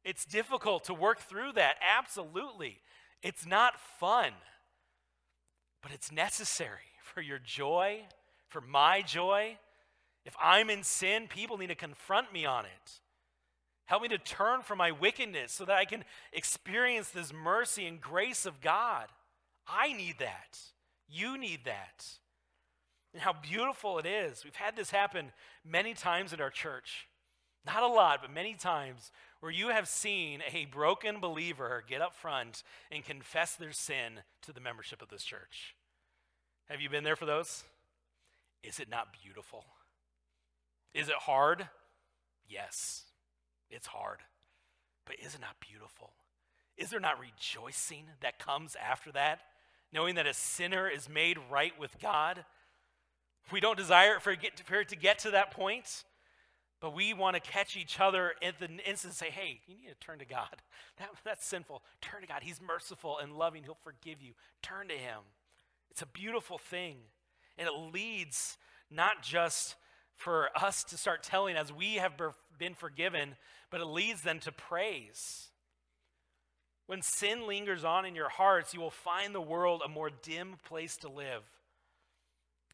It's 0.04 0.24
difficult 0.24 0.84
to 0.84 0.94
work 0.94 1.20
through 1.20 1.52
that, 1.52 1.76
absolutely. 1.80 2.80
It's 3.22 3.46
not 3.46 3.80
fun, 3.98 4.32
but 5.82 5.92
it's 5.92 6.10
necessary 6.10 6.90
for 7.02 7.20
your 7.20 7.38
joy, 7.38 8.00
for 8.48 8.60
my 8.60 9.02
joy. 9.02 9.58
If 10.24 10.36
I'm 10.40 10.70
in 10.70 10.82
sin, 10.82 11.26
people 11.28 11.58
need 11.58 11.68
to 11.68 11.74
confront 11.74 12.32
me 12.32 12.44
on 12.44 12.64
it. 12.64 13.00
Help 13.86 14.02
me 14.02 14.08
to 14.08 14.18
turn 14.18 14.62
from 14.62 14.78
my 14.78 14.90
wickedness 14.90 15.52
so 15.52 15.64
that 15.64 15.76
I 15.76 15.84
can 15.84 16.04
experience 16.32 17.10
this 17.10 17.32
mercy 17.32 17.86
and 17.86 18.00
grace 18.00 18.46
of 18.46 18.60
God. 18.60 19.06
I 19.66 19.92
need 19.92 20.16
that. 20.18 20.58
You 21.08 21.38
need 21.38 21.60
that. 21.64 22.06
And 23.12 23.22
how 23.22 23.34
beautiful 23.34 23.98
it 23.98 24.06
is. 24.06 24.44
We've 24.44 24.54
had 24.54 24.76
this 24.76 24.90
happen 24.90 25.32
many 25.64 25.94
times 25.94 26.32
at 26.32 26.40
our 26.40 26.50
church. 26.50 27.06
Not 27.64 27.82
a 27.82 27.86
lot, 27.86 28.20
but 28.22 28.32
many 28.32 28.54
times 28.54 29.12
where 29.40 29.52
you 29.52 29.68
have 29.68 29.86
seen 29.86 30.40
a 30.52 30.64
broken 30.66 31.20
believer 31.20 31.84
get 31.86 32.00
up 32.00 32.14
front 32.14 32.62
and 32.90 33.04
confess 33.04 33.54
their 33.54 33.72
sin 33.72 34.20
to 34.42 34.52
the 34.52 34.60
membership 34.60 35.02
of 35.02 35.08
this 35.08 35.24
church. 35.24 35.74
Have 36.68 36.80
you 36.80 36.88
been 36.88 37.04
there 37.04 37.16
for 37.16 37.26
those? 37.26 37.64
Is 38.62 38.80
it 38.80 38.88
not 38.88 39.08
beautiful? 39.22 39.64
Is 40.94 41.08
it 41.08 41.14
hard? 41.14 41.68
Yes, 42.48 43.04
it's 43.70 43.88
hard. 43.88 44.18
But 45.04 45.16
is 45.24 45.34
it 45.34 45.40
not 45.40 45.56
beautiful? 45.60 46.12
Is 46.76 46.90
there 46.90 47.00
not 47.00 47.20
rejoicing 47.20 48.04
that 48.20 48.38
comes 48.38 48.76
after 48.76 49.12
that? 49.12 49.40
Knowing 49.92 50.14
that 50.14 50.26
a 50.26 50.34
sinner 50.34 50.88
is 50.88 51.08
made 51.08 51.38
right 51.50 51.78
with 51.78 51.98
God? 52.00 52.44
We 53.50 53.60
don't 53.60 53.76
desire 53.76 54.18
for 54.20 54.32
it 54.32 54.88
to 54.88 54.96
get 54.96 55.18
to 55.20 55.30
that 55.32 55.50
point. 55.50 56.04
But 56.82 56.96
we 56.96 57.14
want 57.14 57.36
to 57.36 57.40
catch 57.40 57.76
each 57.76 58.00
other 58.00 58.32
at 58.42 58.58
the 58.58 58.66
instant 58.66 59.04
and 59.04 59.14
say, 59.14 59.30
hey, 59.30 59.60
you 59.68 59.76
need 59.76 59.88
to 59.88 59.94
turn 59.94 60.18
to 60.18 60.24
God. 60.24 60.48
That, 60.98 61.08
that's 61.24 61.46
sinful. 61.46 61.82
Turn 62.02 62.20
to 62.20 62.26
God. 62.26 62.42
He's 62.42 62.60
merciful 62.60 63.16
and 63.18 63.32
loving. 63.32 63.62
He'll 63.62 63.78
forgive 63.82 64.20
you. 64.20 64.34
Turn 64.62 64.88
to 64.88 64.94
Him. 64.94 65.20
It's 65.90 66.02
a 66.02 66.06
beautiful 66.06 66.58
thing. 66.58 66.96
And 67.56 67.66
it 67.66 67.94
leads 67.94 68.58
not 68.90 69.22
just 69.22 69.76
for 70.14 70.50
us 70.54 70.84
to 70.84 70.98
start 70.98 71.22
telling 71.22 71.56
as 71.56 71.72
we 71.72 71.94
have 71.94 72.12
been 72.58 72.74
forgiven, 72.74 73.36
but 73.70 73.80
it 73.80 73.86
leads 73.86 74.22
them 74.22 74.38
to 74.40 74.52
praise. 74.52 75.48
When 76.86 77.02
sin 77.02 77.46
lingers 77.46 77.84
on 77.84 78.04
in 78.04 78.14
your 78.14 78.28
hearts, 78.28 78.74
you 78.74 78.80
will 78.80 78.90
find 78.90 79.34
the 79.34 79.40
world 79.40 79.82
a 79.84 79.88
more 79.88 80.10
dim 80.10 80.56
place 80.64 80.96
to 80.98 81.08
live. 81.08 81.42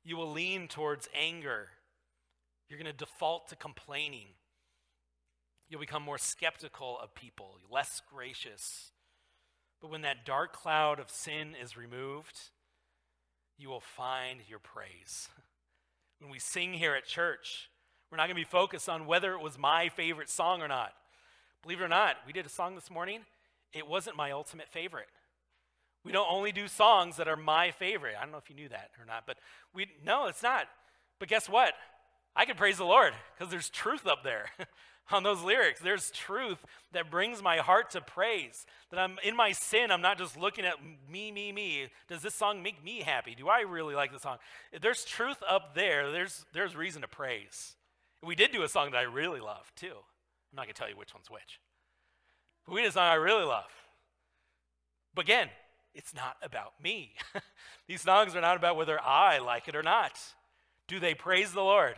You 0.02 0.16
will 0.16 0.32
lean 0.32 0.68
towards 0.68 1.08
anger 1.14 1.68
you're 2.68 2.78
going 2.78 2.90
to 2.90 2.96
default 2.96 3.48
to 3.48 3.56
complaining. 3.56 4.28
You'll 5.68 5.80
become 5.80 6.02
more 6.02 6.18
skeptical 6.18 6.98
of 7.02 7.14
people, 7.14 7.56
less 7.70 8.02
gracious. 8.12 8.92
But 9.80 9.90
when 9.90 10.02
that 10.02 10.26
dark 10.26 10.52
cloud 10.52 11.00
of 11.00 11.10
sin 11.10 11.54
is 11.60 11.76
removed, 11.76 12.38
you 13.56 13.68
will 13.68 13.80
find 13.80 14.40
your 14.48 14.58
praise. 14.58 15.28
When 16.20 16.32
we 16.32 16.40
sing 16.40 16.72
here 16.72 16.96
at 16.96 17.06
church, 17.06 17.70
we're 18.10 18.16
not 18.16 18.24
going 18.24 18.34
to 18.34 18.40
be 18.40 18.44
focused 18.44 18.88
on 18.88 19.06
whether 19.06 19.34
it 19.34 19.40
was 19.40 19.56
my 19.56 19.88
favorite 19.88 20.28
song 20.28 20.60
or 20.62 20.66
not. 20.66 20.92
Believe 21.62 21.80
it 21.80 21.84
or 21.84 21.88
not, 21.88 22.16
we 22.26 22.32
did 22.32 22.44
a 22.44 22.48
song 22.48 22.74
this 22.74 22.90
morning. 22.90 23.20
It 23.72 23.86
wasn't 23.86 24.16
my 24.16 24.30
ultimate 24.30 24.68
favorite. 24.68 25.08
We 26.04 26.12
don't 26.12 26.30
only 26.30 26.52
do 26.52 26.68
songs 26.68 27.16
that 27.16 27.28
are 27.28 27.36
my 27.36 27.70
favorite. 27.70 28.14
I 28.18 28.22
don't 28.22 28.32
know 28.32 28.38
if 28.38 28.48
you 28.48 28.56
knew 28.56 28.68
that 28.68 28.90
or 28.98 29.04
not, 29.04 29.24
but 29.26 29.36
we 29.74 29.86
no, 30.04 30.26
it's 30.26 30.42
not. 30.42 30.66
But 31.18 31.28
guess 31.28 31.48
what? 31.48 31.74
I 32.36 32.44
can 32.44 32.56
praise 32.56 32.78
the 32.78 32.84
Lord 32.84 33.14
because 33.36 33.50
there's 33.50 33.68
truth 33.68 34.06
up 34.06 34.22
there 34.22 34.46
on 35.10 35.22
those 35.22 35.42
lyrics. 35.42 35.80
There's 35.80 36.10
truth 36.10 36.64
that 36.92 37.10
brings 37.10 37.42
my 37.42 37.56
heart 37.58 37.90
to 37.90 38.00
praise. 38.00 38.64
That 38.90 39.00
I'm 39.00 39.16
in 39.24 39.34
my 39.34 39.52
sin, 39.52 39.90
I'm 39.90 40.00
not 40.00 40.18
just 40.18 40.36
looking 40.36 40.64
at 40.64 40.76
me, 41.10 41.32
me, 41.32 41.50
me. 41.52 41.88
Does 42.08 42.22
this 42.22 42.34
song 42.34 42.62
make 42.62 42.82
me 42.84 43.02
happy? 43.02 43.34
Do 43.34 43.48
I 43.48 43.62
really 43.62 43.94
like 43.94 44.12
the 44.12 44.20
song? 44.20 44.38
There's 44.80 45.04
truth 45.04 45.42
up 45.48 45.74
there, 45.74 46.12
there's, 46.12 46.46
there's 46.52 46.76
reason 46.76 47.02
to 47.02 47.08
praise. 47.08 47.74
we 48.24 48.34
did 48.36 48.52
do 48.52 48.62
a 48.62 48.68
song 48.68 48.92
that 48.92 48.98
I 48.98 49.02
really 49.02 49.40
love 49.40 49.72
too. 49.74 49.96
I'm 50.52 50.56
not 50.56 50.68
to 50.68 50.72
tell 50.72 50.88
you 50.88 50.96
which 50.96 51.12
one's 51.12 51.30
which. 51.30 51.58
But 52.68 52.74
we 52.74 52.86
a 52.86 53.00
I 53.00 53.14
really 53.14 53.44
love. 53.44 53.70
But 55.14 55.24
again, 55.24 55.48
it's 55.94 56.14
not 56.14 56.36
about 56.42 56.74
me. 56.82 57.14
These 57.88 58.02
songs 58.02 58.36
are 58.36 58.42
not 58.42 58.58
about 58.58 58.76
whether 58.76 59.00
I 59.00 59.38
like 59.38 59.68
it 59.68 59.74
or 59.74 59.82
not. 59.82 60.12
Do 60.86 61.00
they 61.00 61.14
praise 61.14 61.52
the 61.52 61.62
Lord? 61.62 61.96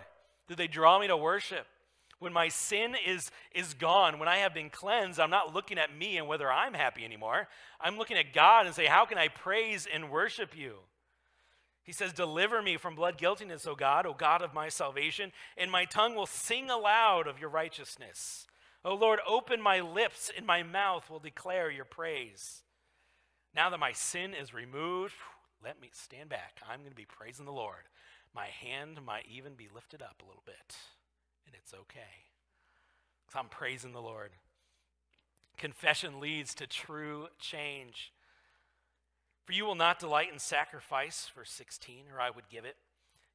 Do 0.48 0.54
they 0.54 0.68
draw 0.68 1.00
me 1.00 1.08
to 1.08 1.16
worship? 1.16 1.66
When 2.20 2.32
my 2.32 2.48
sin 2.48 2.94
is, 3.04 3.32
is 3.52 3.74
gone, 3.74 4.18
when 4.18 4.28
I 4.28 4.36
have 4.36 4.54
been 4.54 4.70
cleansed, 4.70 5.18
I'm 5.18 5.30
not 5.30 5.52
looking 5.52 5.78
at 5.78 5.96
me 5.96 6.18
and 6.18 6.28
whether 6.28 6.52
I'm 6.52 6.74
happy 6.74 7.04
anymore. 7.04 7.48
I'm 7.80 7.98
looking 7.98 8.16
at 8.18 8.32
God 8.32 8.66
and 8.66 8.74
say, 8.74 8.86
How 8.86 9.06
can 9.06 9.18
I 9.18 9.28
praise 9.28 9.88
and 9.92 10.10
worship 10.10 10.56
you? 10.56 10.76
He 11.82 11.92
says, 11.92 12.12
Deliver 12.12 12.62
me 12.62 12.76
from 12.76 12.94
blood 12.94 13.18
guiltiness, 13.18 13.66
O 13.66 13.74
God, 13.74 14.06
O 14.06 14.14
God 14.14 14.42
of 14.42 14.54
my 14.54 14.68
salvation, 14.68 15.32
and 15.56 15.70
my 15.70 15.84
tongue 15.84 16.14
will 16.14 16.26
sing 16.26 16.70
aloud 16.70 17.26
of 17.26 17.40
your 17.40 17.50
righteousness. 17.50 18.46
O 18.84 18.94
Lord, 18.94 19.20
open 19.26 19.60
my 19.60 19.80
lips, 19.80 20.30
and 20.34 20.46
my 20.46 20.62
mouth 20.62 21.10
will 21.10 21.18
declare 21.18 21.70
your 21.70 21.84
praise. 21.84 22.62
Now 23.54 23.68
that 23.70 23.80
my 23.80 23.92
sin 23.92 24.32
is 24.32 24.54
removed, 24.54 25.14
let 25.62 25.80
me 25.80 25.90
stand 25.92 26.30
back. 26.30 26.60
I'm 26.68 26.80
going 26.80 26.90
to 26.90 26.96
be 26.96 27.04
praising 27.04 27.44
the 27.44 27.52
Lord. 27.52 27.88
My 28.34 28.46
hand 28.46 29.00
might 29.04 29.26
even 29.30 29.54
be 29.54 29.68
lifted 29.74 30.02
up 30.02 30.22
a 30.22 30.26
little 30.26 30.42
bit, 30.46 30.76
and 31.46 31.54
it's 31.54 31.74
okay. 31.74 32.24
Because 33.26 33.38
I'm 33.38 33.48
praising 33.48 33.92
the 33.92 34.00
Lord. 34.00 34.30
Confession 35.58 36.20
leads 36.20 36.54
to 36.54 36.66
true 36.66 37.26
change. 37.38 38.12
For 39.44 39.52
you 39.52 39.66
will 39.66 39.74
not 39.74 39.98
delight 39.98 40.32
in 40.32 40.38
sacrifice, 40.38 41.30
verse 41.34 41.50
16, 41.50 42.04
or 42.14 42.20
I 42.20 42.30
would 42.30 42.48
give 42.48 42.64
it. 42.64 42.76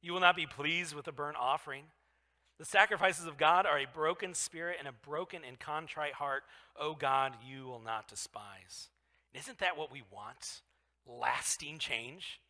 You 0.00 0.12
will 0.12 0.20
not 0.20 0.34
be 0.34 0.46
pleased 0.46 0.94
with 0.94 1.06
a 1.06 1.12
burnt 1.12 1.36
offering. 1.38 1.84
The 2.58 2.64
sacrifices 2.64 3.26
of 3.26 3.36
God 3.36 3.66
are 3.66 3.78
a 3.78 3.86
broken 3.86 4.32
spirit 4.32 4.76
and 4.78 4.88
a 4.88 4.92
broken 4.92 5.42
and 5.46 5.58
contrite 5.58 6.14
heart. 6.14 6.42
O 6.78 6.94
God, 6.94 7.34
you 7.46 7.64
will 7.66 7.82
not 7.84 8.08
despise. 8.08 8.88
Isn't 9.34 9.58
that 9.58 9.76
what 9.76 9.92
we 9.92 10.02
want? 10.10 10.62
Lasting 11.06 11.78
change? 11.78 12.40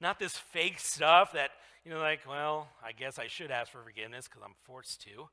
Not 0.00 0.18
this 0.18 0.36
fake 0.36 0.78
stuff 0.78 1.32
that, 1.32 1.50
you 1.84 1.90
know, 1.90 1.98
like, 1.98 2.20
well, 2.28 2.68
I 2.84 2.92
guess 2.92 3.18
I 3.18 3.26
should 3.28 3.50
ask 3.50 3.72
for 3.72 3.82
forgiveness 3.82 4.28
because 4.28 4.42
I'm 4.44 4.54
forced 4.64 5.02
to. 5.02 5.28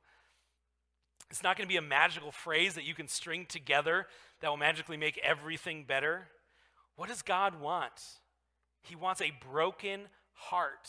It's 1.30 1.42
not 1.42 1.58
going 1.58 1.66
to 1.66 1.72
be 1.72 1.76
a 1.76 1.82
magical 1.82 2.32
phrase 2.32 2.74
that 2.74 2.84
you 2.84 2.94
can 2.94 3.08
string 3.08 3.44
together 3.46 4.06
that 4.40 4.48
will 4.48 4.56
magically 4.56 4.96
make 4.96 5.18
everything 5.22 5.84
better. 5.84 6.28
What 6.96 7.08
does 7.08 7.20
God 7.20 7.60
want? 7.60 7.92
He 8.82 8.96
wants 8.96 9.20
a 9.20 9.32
broken 9.50 10.08
heart. 10.32 10.88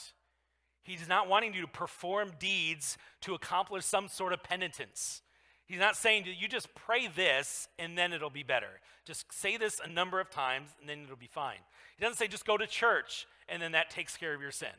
He's 0.84 1.08
not 1.08 1.28
wanting 1.28 1.54
you 1.54 1.62
to 1.62 1.68
perform 1.68 2.32
deeds 2.40 2.98
to 3.22 3.34
accomplish 3.34 3.86
some 3.86 4.08
sort 4.08 4.34
of 4.34 4.44
penitence. 4.44 5.22
He's 5.66 5.80
not 5.80 5.96
saying 5.96 6.26
you 6.26 6.48
just 6.48 6.74
pray 6.74 7.08
this 7.08 7.68
and 7.78 7.96
then 7.96 8.12
it'll 8.12 8.32
be 8.32 8.44
better. 8.44 8.80
Just 9.06 9.32
say 9.32 9.56
this 9.56 9.80
a 9.84 9.88
number 9.88 10.20
of 10.20 10.32
times 10.32 10.72
and 10.80 10.90
then 10.90 11.04
it'll 11.04 11.16
be 11.16 11.28
fine. 11.28 11.60
He 11.96 12.04
doesn't 12.04 12.18
say 12.18 12.28
just 12.28 12.46
go 12.46 12.58
to 12.58 12.66
church 12.66 13.28
and 13.48 13.62
then 13.62 13.74
that 13.74 13.92
takes 13.92 14.18
care 14.18 14.34
of 14.34 14.42
your 14.42 14.52
sin. 14.52 14.70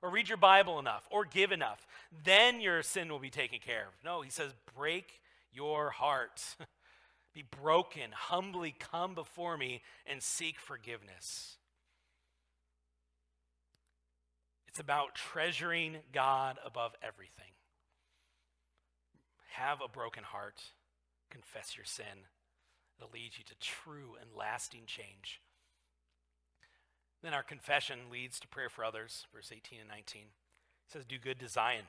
Or 0.00 0.10
read 0.10 0.28
your 0.28 0.38
Bible 0.38 0.78
enough 0.78 1.06
or 1.10 1.24
give 1.26 1.52
enough. 1.52 1.86
Then 2.24 2.60
your 2.62 2.82
sin 2.82 3.10
will 3.10 3.18
be 3.18 3.30
taken 3.30 3.58
care 3.58 3.82
of. 3.88 4.04
No, 4.04 4.22
he 4.22 4.30
says 4.30 4.54
break 4.74 5.20
your 5.52 5.90
heart. 5.90 6.42
Be 7.34 7.44
broken, 7.62 8.10
humbly 8.12 8.74
come 8.76 9.14
before 9.14 9.56
me 9.56 9.82
and 10.06 10.22
seek 10.22 10.58
forgiveness. 10.58 11.57
It's 14.78 14.84
about 14.84 15.16
treasuring 15.16 15.96
God 16.12 16.56
above 16.64 16.92
everything. 17.02 17.50
Have 19.54 19.80
a 19.84 19.88
broken 19.88 20.22
heart, 20.22 20.62
confess 21.30 21.76
your 21.76 21.84
sin. 21.84 22.28
It'll 22.96 23.10
lead 23.12 23.32
you 23.36 23.42
to 23.42 23.58
true 23.58 24.14
and 24.20 24.30
lasting 24.38 24.82
change. 24.86 25.40
Then 27.24 27.34
our 27.34 27.42
confession 27.42 28.02
leads 28.08 28.38
to 28.38 28.46
prayer 28.46 28.68
for 28.68 28.84
others, 28.84 29.26
verse 29.34 29.50
18 29.50 29.80
and 29.80 29.88
19. 29.88 30.22
It 30.22 30.92
says, 30.92 31.04
Do 31.04 31.18
good 31.18 31.40
to 31.40 31.48
Zion 31.48 31.86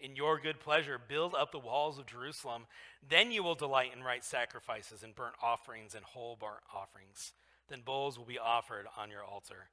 in 0.00 0.16
your 0.16 0.40
good 0.40 0.58
pleasure, 0.58 0.98
build 0.98 1.36
up 1.36 1.52
the 1.52 1.60
walls 1.60 1.96
of 2.00 2.06
Jerusalem. 2.06 2.66
Then 3.08 3.30
you 3.30 3.44
will 3.44 3.54
delight 3.54 3.92
in 3.94 4.02
right 4.02 4.24
sacrifices 4.24 5.04
and 5.04 5.14
burnt 5.14 5.36
offerings 5.40 5.94
and 5.94 6.04
whole 6.04 6.34
burnt 6.34 6.64
offerings. 6.74 7.34
Then 7.68 7.82
bulls 7.84 8.18
will 8.18 8.26
be 8.26 8.38
offered 8.38 8.86
on 8.98 9.12
your 9.12 9.22
altar. 9.22 9.68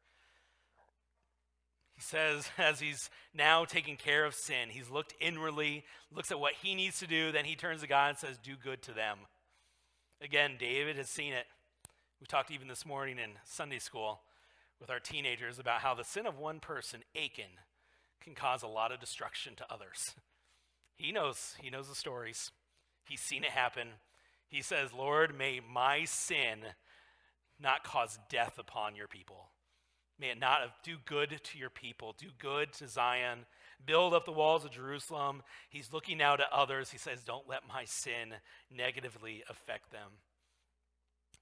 He 1.98 2.04
says, 2.04 2.50
as 2.58 2.80
he's 2.80 3.10
now 3.34 3.66
taking 3.66 3.98
care 3.98 4.24
of 4.24 4.34
sin, 4.34 4.70
he's 4.70 4.90
looked 4.90 5.16
inwardly, 5.20 5.84
looks 6.16 6.32
at 6.32 6.40
what 6.40 6.54
he 6.62 6.76
needs 6.76 7.00
to 7.00 7.08
do, 7.08 7.32
then 7.32 7.44
he 7.44 7.56
turns 7.56 7.82
to 7.82 7.88
God 7.88 8.10
and 8.10 8.18
says, 8.18 8.38
Do 8.42 8.56
good 8.56 8.82
to 8.84 8.94
them. 8.94 9.18
Again, 10.22 10.54
David 10.58 10.96
has 10.96 11.10
seen 11.10 11.34
it. 11.34 11.46
We 12.22 12.26
talked 12.26 12.52
even 12.52 12.68
this 12.68 12.86
morning 12.86 13.18
in 13.20 13.32
Sunday 13.44 13.80
school 13.80 14.22
with 14.80 14.90
our 14.90 15.00
teenagers 15.00 15.60
about 15.60 15.82
how 15.82 15.94
the 15.94 16.04
sin 16.04 16.26
of 16.26 16.38
one 16.38 16.60
person, 16.60 17.02
Achan, 17.16 17.60
can 18.24 18.34
cause 18.34 18.64
a 18.64 18.68
lot 18.68 18.92
of 18.92 19.00
destruction 19.00 19.56
to 19.58 19.74
others. 19.74 20.00
He 21.00 21.12
knows, 21.12 21.54
he 21.62 21.70
knows 21.70 21.88
the 21.88 21.94
stories. 21.94 22.50
He's 23.08 23.22
seen 23.22 23.44
it 23.44 23.52
happen. 23.52 23.88
He 24.50 24.64
says, 24.64 24.92
Lord, 24.92 25.38
may 25.38 25.60
my 25.60 26.06
sin 26.06 26.62
not 27.62 27.84
cause 27.84 28.18
death 28.32 28.58
upon 28.58 28.96
your 28.96 29.08
people. 29.08 29.52
May 30.20 30.30
it 30.30 30.40
not 30.40 30.60
do 30.84 30.98
good 31.06 31.40
to 31.44 31.60
your 31.60 31.70
people, 31.70 32.16
do 32.18 32.28
good 32.40 32.74
to 32.74 32.88
Zion, 32.88 33.46
build 33.86 34.14
up 34.14 34.26
the 34.26 34.32
walls 34.32 34.66
of 34.66 34.72
Jerusalem. 34.72 35.44
He's 35.70 35.94
looking 35.94 36.18
now 36.18 36.36
to 36.36 36.46
others. 36.52 36.90
He 36.90 36.98
says, 36.98 37.24
Don't 37.24 37.48
let 37.48 37.68
my 37.68 37.86
sin 37.86 38.34
negatively 38.76 39.44
affect 39.50 39.92
them. 39.92 40.10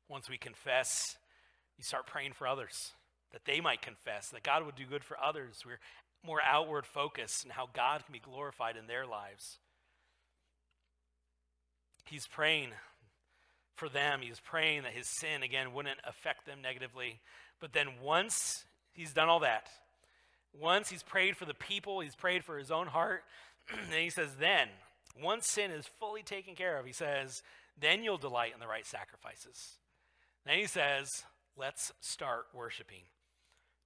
Once 0.10 0.30
we 0.30 0.38
confess, 0.38 1.18
you 1.78 1.84
start 1.84 2.06
praying 2.06 2.34
for 2.34 2.48
others 2.48 2.92
that 3.32 3.46
they 3.46 3.60
might 3.60 3.82
confess, 3.82 4.30
that 4.30 4.44
God 4.44 4.66
would 4.66 4.76
do 4.76 4.86
good 4.86 5.04
for 5.04 5.18
others. 5.22 5.58
We're 5.66 5.80
more 6.26 6.42
outward 6.42 6.86
focused 6.86 7.44
and 7.44 7.52
how 7.52 7.68
God 7.74 8.06
can 8.06 8.14
be 8.14 8.20
glorified 8.20 8.78
in 8.78 8.88
their 8.88 9.06
lives. 9.06 9.60
He's 12.06 12.28
praying 12.28 12.70
for 13.76 13.90
them. 13.90 14.22
He's 14.22 14.40
praying 14.40 14.84
that 14.84 14.94
his 14.94 15.08
sin, 15.20 15.44
again, 15.44 15.74
wouldn't 15.74 16.00
affect 16.08 16.46
them 16.46 16.62
negatively. 16.62 17.20
But 17.66 17.74
then 17.74 17.88
once 18.00 18.64
he's 18.94 19.12
done 19.12 19.28
all 19.28 19.40
that, 19.40 19.70
once 20.54 20.92
he's 20.92 21.02
prayed 21.02 21.36
for 21.36 21.46
the 21.46 21.56
people, 21.56 22.00
he's 22.00 22.16
prayed 22.16 22.44
for 22.44 22.60
his 22.60 22.70
own 22.70 22.86
heart, 22.86 23.24
and 23.72 23.92
he 23.92 24.12
says, 24.12 24.36
then, 24.40 24.68
once 25.20 25.48
sin 25.48 25.72
is 25.72 25.88
fully 26.00 26.22
taken 26.22 26.54
care 26.54 26.78
of, 26.78 26.86
he 26.86 26.94
says, 26.94 27.42
then 27.76 28.04
you'll 28.04 28.20
delight 28.20 28.52
in 28.54 28.60
the 28.60 28.68
right 28.68 28.86
sacrifices. 28.86 29.80
Then 30.46 30.60
he 30.60 30.68
says, 30.68 31.24
let's 31.58 31.92
start 32.02 32.46
worshiping 32.54 33.02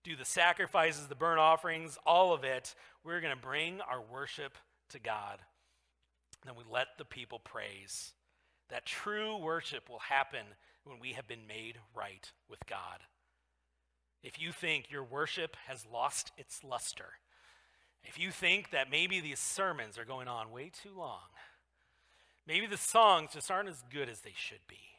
do 0.04 0.18
the 0.18 0.26
sacrifices, 0.26 1.08
the 1.08 1.16
burnt 1.16 1.40
offerings, 1.40 1.98
all 2.06 2.34
of 2.34 2.44
it. 2.44 2.76
We're 3.06 3.22
going 3.22 3.36
to 3.36 3.42
bring 3.42 3.80
our 3.80 4.02
worship 4.02 4.58
to 4.90 5.00
God. 5.00 5.40
Then 6.46 6.56
we 6.58 6.64
let 6.70 6.98
the 6.98 7.06
people 7.06 7.40
praise. 7.40 8.12
That 8.72 8.86
true 8.86 9.38
worship 9.38 9.90
will 9.90 10.00
happen 10.00 10.46
when 10.84 11.00
we 11.00 11.14
have 11.14 11.30
been 11.30 11.48
made 11.48 11.78
right 11.96 12.30
with 12.50 12.66
God. 12.66 13.00
If 14.24 14.42
you 14.42 14.52
think 14.52 14.92
your 14.92 15.04
worship 15.04 15.56
has 15.68 15.86
lost 15.92 16.32
its 16.38 16.64
luster, 16.64 17.14
if 18.04 18.20
you 18.20 18.32
think 18.32 18.72
that 18.72 18.92
maybe 18.92 19.20
these 19.20 19.40
sermons 19.40 19.98
are 19.98 20.06
going 20.06 20.28
on 20.28 20.52
way 20.52 20.70
too 20.70 20.98
long, 20.98 21.30
maybe 22.48 22.66
the 22.66 22.78
songs 22.78 23.32
just 23.34 23.50
aren't 23.52 23.70
as 23.70 23.84
good 23.92 24.10
as 24.10 24.22
they 24.22 24.34
should 24.36 24.66
be, 24.68 24.90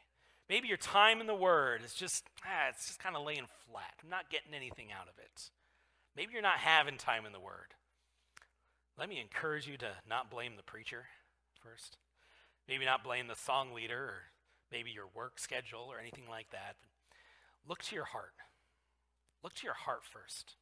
Maybe 0.50 0.66
your 0.66 0.76
time 0.76 1.20
in 1.20 1.28
the 1.28 1.34
Word 1.34 1.82
is 1.84 1.94
just, 1.94 2.24
ah, 2.44 2.68
it's 2.70 2.88
just 2.88 2.98
kind 2.98 3.14
of 3.14 3.24
laying 3.24 3.46
flat. 3.70 3.94
I'm 4.02 4.10
not 4.10 4.30
getting 4.30 4.52
anything 4.52 4.88
out 4.90 5.06
of 5.06 5.16
it. 5.16 5.50
Maybe 6.16 6.32
you're 6.32 6.42
not 6.42 6.58
having 6.58 6.96
time 6.96 7.24
in 7.24 7.30
the 7.30 7.38
Word. 7.38 7.74
Let 8.98 9.08
me 9.08 9.20
encourage 9.20 9.68
you 9.68 9.76
to 9.76 9.92
not 10.08 10.28
blame 10.28 10.56
the 10.56 10.64
preacher 10.64 11.04
first. 11.62 11.98
Maybe 12.68 12.84
not 12.84 13.04
blame 13.04 13.28
the 13.28 13.36
song 13.36 13.72
leader 13.72 13.96
or 13.96 14.14
maybe 14.72 14.90
your 14.90 15.06
work 15.14 15.38
schedule 15.38 15.86
or 15.88 16.00
anything 16.00 16.24
like 16.28 16.50
that. 16.50 16.74
Look 17.68 17.84
to 17.84 17.94
your 17.94 18.06
heart. 18.06 18.34
Look 19.42 19.54
to 19.54 19.64
your 19.64 19.74
heart 19.74 20.02
first. 20.04 20.54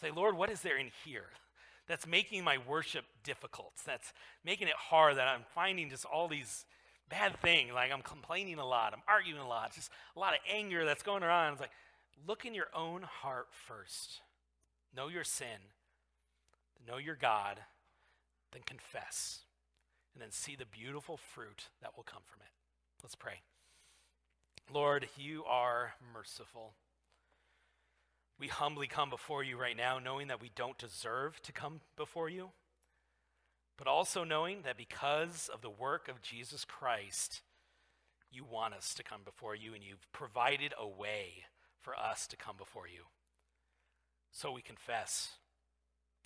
Say, 0.00 0.10
Lord, 0.10 0.36
what 0.36 0.50
is 0.50 0.60
there 0.60 0.76
in 0.76 0.90
here 1.04 1.26
that's 1.88 2.06
making 2.06 2.44
my 2.44 2.58
worship 2.68 3.04
difficult? 3.24 3.72
That's 3.86 4.12
making 4.44 4.68
it 4.68 4.74
hard, 4.74 5.16
that 5.16 5.28
I'm 5.28 5.44
finding 5.54 5.90
just 5.90 6.04
all 6.04 6.28
these 6.28 6.64
bad 7.08 7.40
things. 7.40 7.72
Like 7.74 7.92
I'm 7.92 8.02
complaining 8.02 8.58
a 8.58 8.66
lot, 8.66 8.92
I'm 8.92 9.02
arguing 9.06 9.40
a 9.40 9.48
lot, 9.48 9.74
just 9.74 9.90
a 10.16 10.20
lot 10.20 10.34
of 10.34 10.40
anger 10.50 10.84
that's 10.84 11.02
going 11.02 11.22
around. 11.22 11.52
It's 11.52 11.60
like, 11.60 11.70
look 12.26 12.44
in 12.44 12.54
your 12.54 12.68
own 12.74 13.02
heart 13.02 13.48
first. 13.50 14.20
Know 14.94 15.08
your 15.08 15.24
sin, 15.24 15.70
know 16.86 16.98
your 16.98 17.14
God, 17.14 17.60
then 18.52 18.62
confess, 18.66 19.40
and 20.12 20.22
then 20.22 20.30
see 20.30 20.54
the 20.54 20.66
beautiful 20.66 21.16
fruit 21.16 21.68
that 21.80 21.96
will 21.96 22.04
come 22.04 22.20
from 22.26 22.42
it. 22.42 22.50
Let's 23.02 23.14
pray. 23.14 23.40
Lord, 24.72 25.08
you 25.16 25.44
are 25.44 25.94
merciful. 26.14 26.74
We 28.42 28.48
humbly 28.48 28.88
come 28.88 29.08
before 29.08 29.42
you 29.42 29.56
right 29.56 29.76
now, 29.76 29.98
knowing 29.98 30.26
that 30.26 30.42
we 30.42 30.50
don't 30.54 30.76
deserve 30.76 31.40
to 31.42 31.52
come 31.52 31.80
before 31.96 32.28
you 32.28 32.50
but 33.82 33.90
also 33.90 34.22
knowing 34.22 34.62
that 34.62 34.76
because 34.76 35.50
of 35.52 35.60
the 35.60 35.68
work 35.68 36.06
of 36.06 36.22
Jesus 36.22 36.64
Christ, 36.64 37.42
you 38.30 38.44
want 38.44 38.74
us 38.74 38.94
to 38.94 39.02
come 39.02 39.22
before 39.24 39.56
you 39.56 39.74
and 39.74 39.82
you've 39.82 40.06
provided 40.12 40.72
a 40.78 40.86
way 40.86 41.46
for 41.80 41.96
us 41.96 42.28
to 42.28 42.36
come 42.36 42.56
before 42.56 42.86
you. 42.86 43.06
So 44.30 44.52
we 44.52 44.62
confess. 44.62 45.30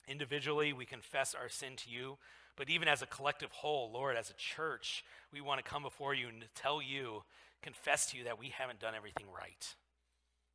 Individually, 0.06 0.74
we 0.74 0.84
confess 0.84 1.34
our 1.34 1.48
sin 1.48 1.76
to 1.76 1.90
you, 1.90 2.18
but 2.56 2.68
even 2.68 2.88
as 2.88 3.00
a 3.00 3.06
collective 3.06 3.50
whole, 3.52 3.90
Lord, 3.90 4.16
as 4.18 4.28
a 4.28 4.34
church, 4.34 5.02
we 5.32 5.40
want 5.40 5.64
to 5.64 5.70
come 5.70 5.82
before 5.82 6.12
you 6.12 6.28
and 6.28 6.44
tell 6.54 6.82
you, 6.82 7.22
confess 7.62 8.10
to 8.10 8.18
you 8.18 8.24
that 8.24 8.38
we 8.38 8.50
haven't 8.50 8.80
done 8.80 8.94
everything 8.94 9.26
right. 9.34 9.74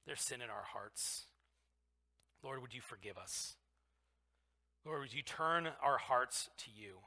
There's 0.06 0.22
sin 0.22 0.42
in 0.42 0.52
our 0.52 0.66
hearts. 0.72 1.26
Lord, 2.44 2.62
would 2.62 2.74
you 2.74 2.82
forgive 2.82 3.18
us? 3.18 3.56
Lord, 4.86 5.02
would 5.02 5.14
you 5.14 5.22
turn 5.22 5.70
our 5.84 5.98
hearts 5.98 6.50
to 6.58 6.72
you? 6.74 6.98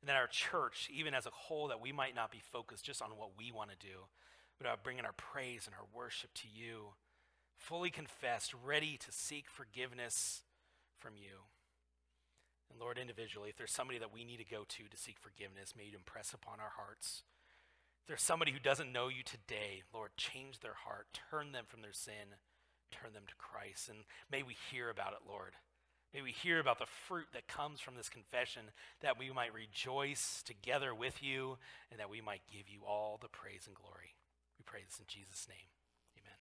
And 0.00 0.08
that 0.08 0.16
our 0.16 0.26
church, 0.26 0.90
even 0.92 1.14
as 1.14 1.26
a 1.26 1.30
whole, 1.30 1.68
that 1.68 1.80
we 1.80 1.92
might 1.92 2.14
not 2.14 2.32
be 2.32 2.40
focused 2.40 2.84
just 2.84 3.02
on 3.02 3.10
what 3.10 3.38
we 3.38 3.52
want 3.52 3.70
to 3.70 3.76
do, 3.86 4.08
but 4.58 4.66
about 4.66 4.82
bringing 4.82 5.04
our 5.04 5.12
praise 5.12 5.66
and 5.66 5.74
our 5.74 5.86
worship 5.94 6.30
to 6.34 6.48
you, 6.52 6.94
fully 7.56 7.90
confessed, 7.90 8.52
ready 8.64 8.96
to 8.96 9.12
seek 9.12 9.48
forgiveness 9.48 10.42
from 10.98 11.12
you. 11.16 11.46
And 12.70 12.80
Lord, 12.80 12.98
individually, 12.98 13.50
if 13.50 13.56
there's 13.56 13.70
somebody 13.70 13.98
that 13.98 14.12
we 14.12 14.24
need 14.24 14.38
to 14.38 14.44
go 14.44 14.64
to 14.66 14.84
to 14.88 14.96
seek 14.96 15.18
forgiveness, 15.20 15.74
may 15.76 15.84
you 15.84 15.96
impress 15.96 16.32
upon 16.32 16.58
our 16.58 16.72
hearts. 16.76 17.22
If 18.00 18.08
there's 18.08 18.22
somebody 18.22 18.50
who 18.50 18.58
doesn't 18.58 18.90
know 18.90 19.08
you 19.08 19.22
today, 19.22 19.82
Lord, 19.94 20.10
change 20.16 20.60
their 20.60 20.74
heart, 20.74 21.06
turn 21.30 21.52
them 21.52 21.64
from 21.68 21.82
their 21.82 21.92
sin, 21.92 22.40
turn 22.92 23.12
them 23.12 23.26
to 23.26 23.34
Christ. 23.34 23.88
And 23.88 23.98
may 24.30 24.42
we 24.42 24.56
hear 24.70 24.90
about 24.90 25.12
it, 25.12 25.26
Lord. 25.28 25.52
May 26.14 26.20
we 26.20 26.32
hear 26.32 26.60
about 26.60 26.78
the 26.78 26.86
fruit 27.08 27.26
that 27.32 27.48
comes 27.48 27.80
from 27.80 27.96
this 27.96 28.10
confession, 28.10 28.62
that 29.00 29.18
we 29.18 29.32
might 29.32 29.54
rejoice 29.54 30.42
together 30.44 30.94
with 30.94 31.22
you, 31.22 31.56
and 31.90 31.98
that 31.98 32.10
we 32.10 32.20
might 32.20 32.42
give 32.52 32.68
you 32.68 32.80
all 32.86 33.18
the 33.20 33.28
praise 33.28 33.64
and 33.66 33.74
glory. 33.74 34.14
We 34.58 34.64
pray 34.64 34.80
this 34.84 34.98
in 34.98 35.06
Jesus' 35.06 35.48
name. 35.48 35.81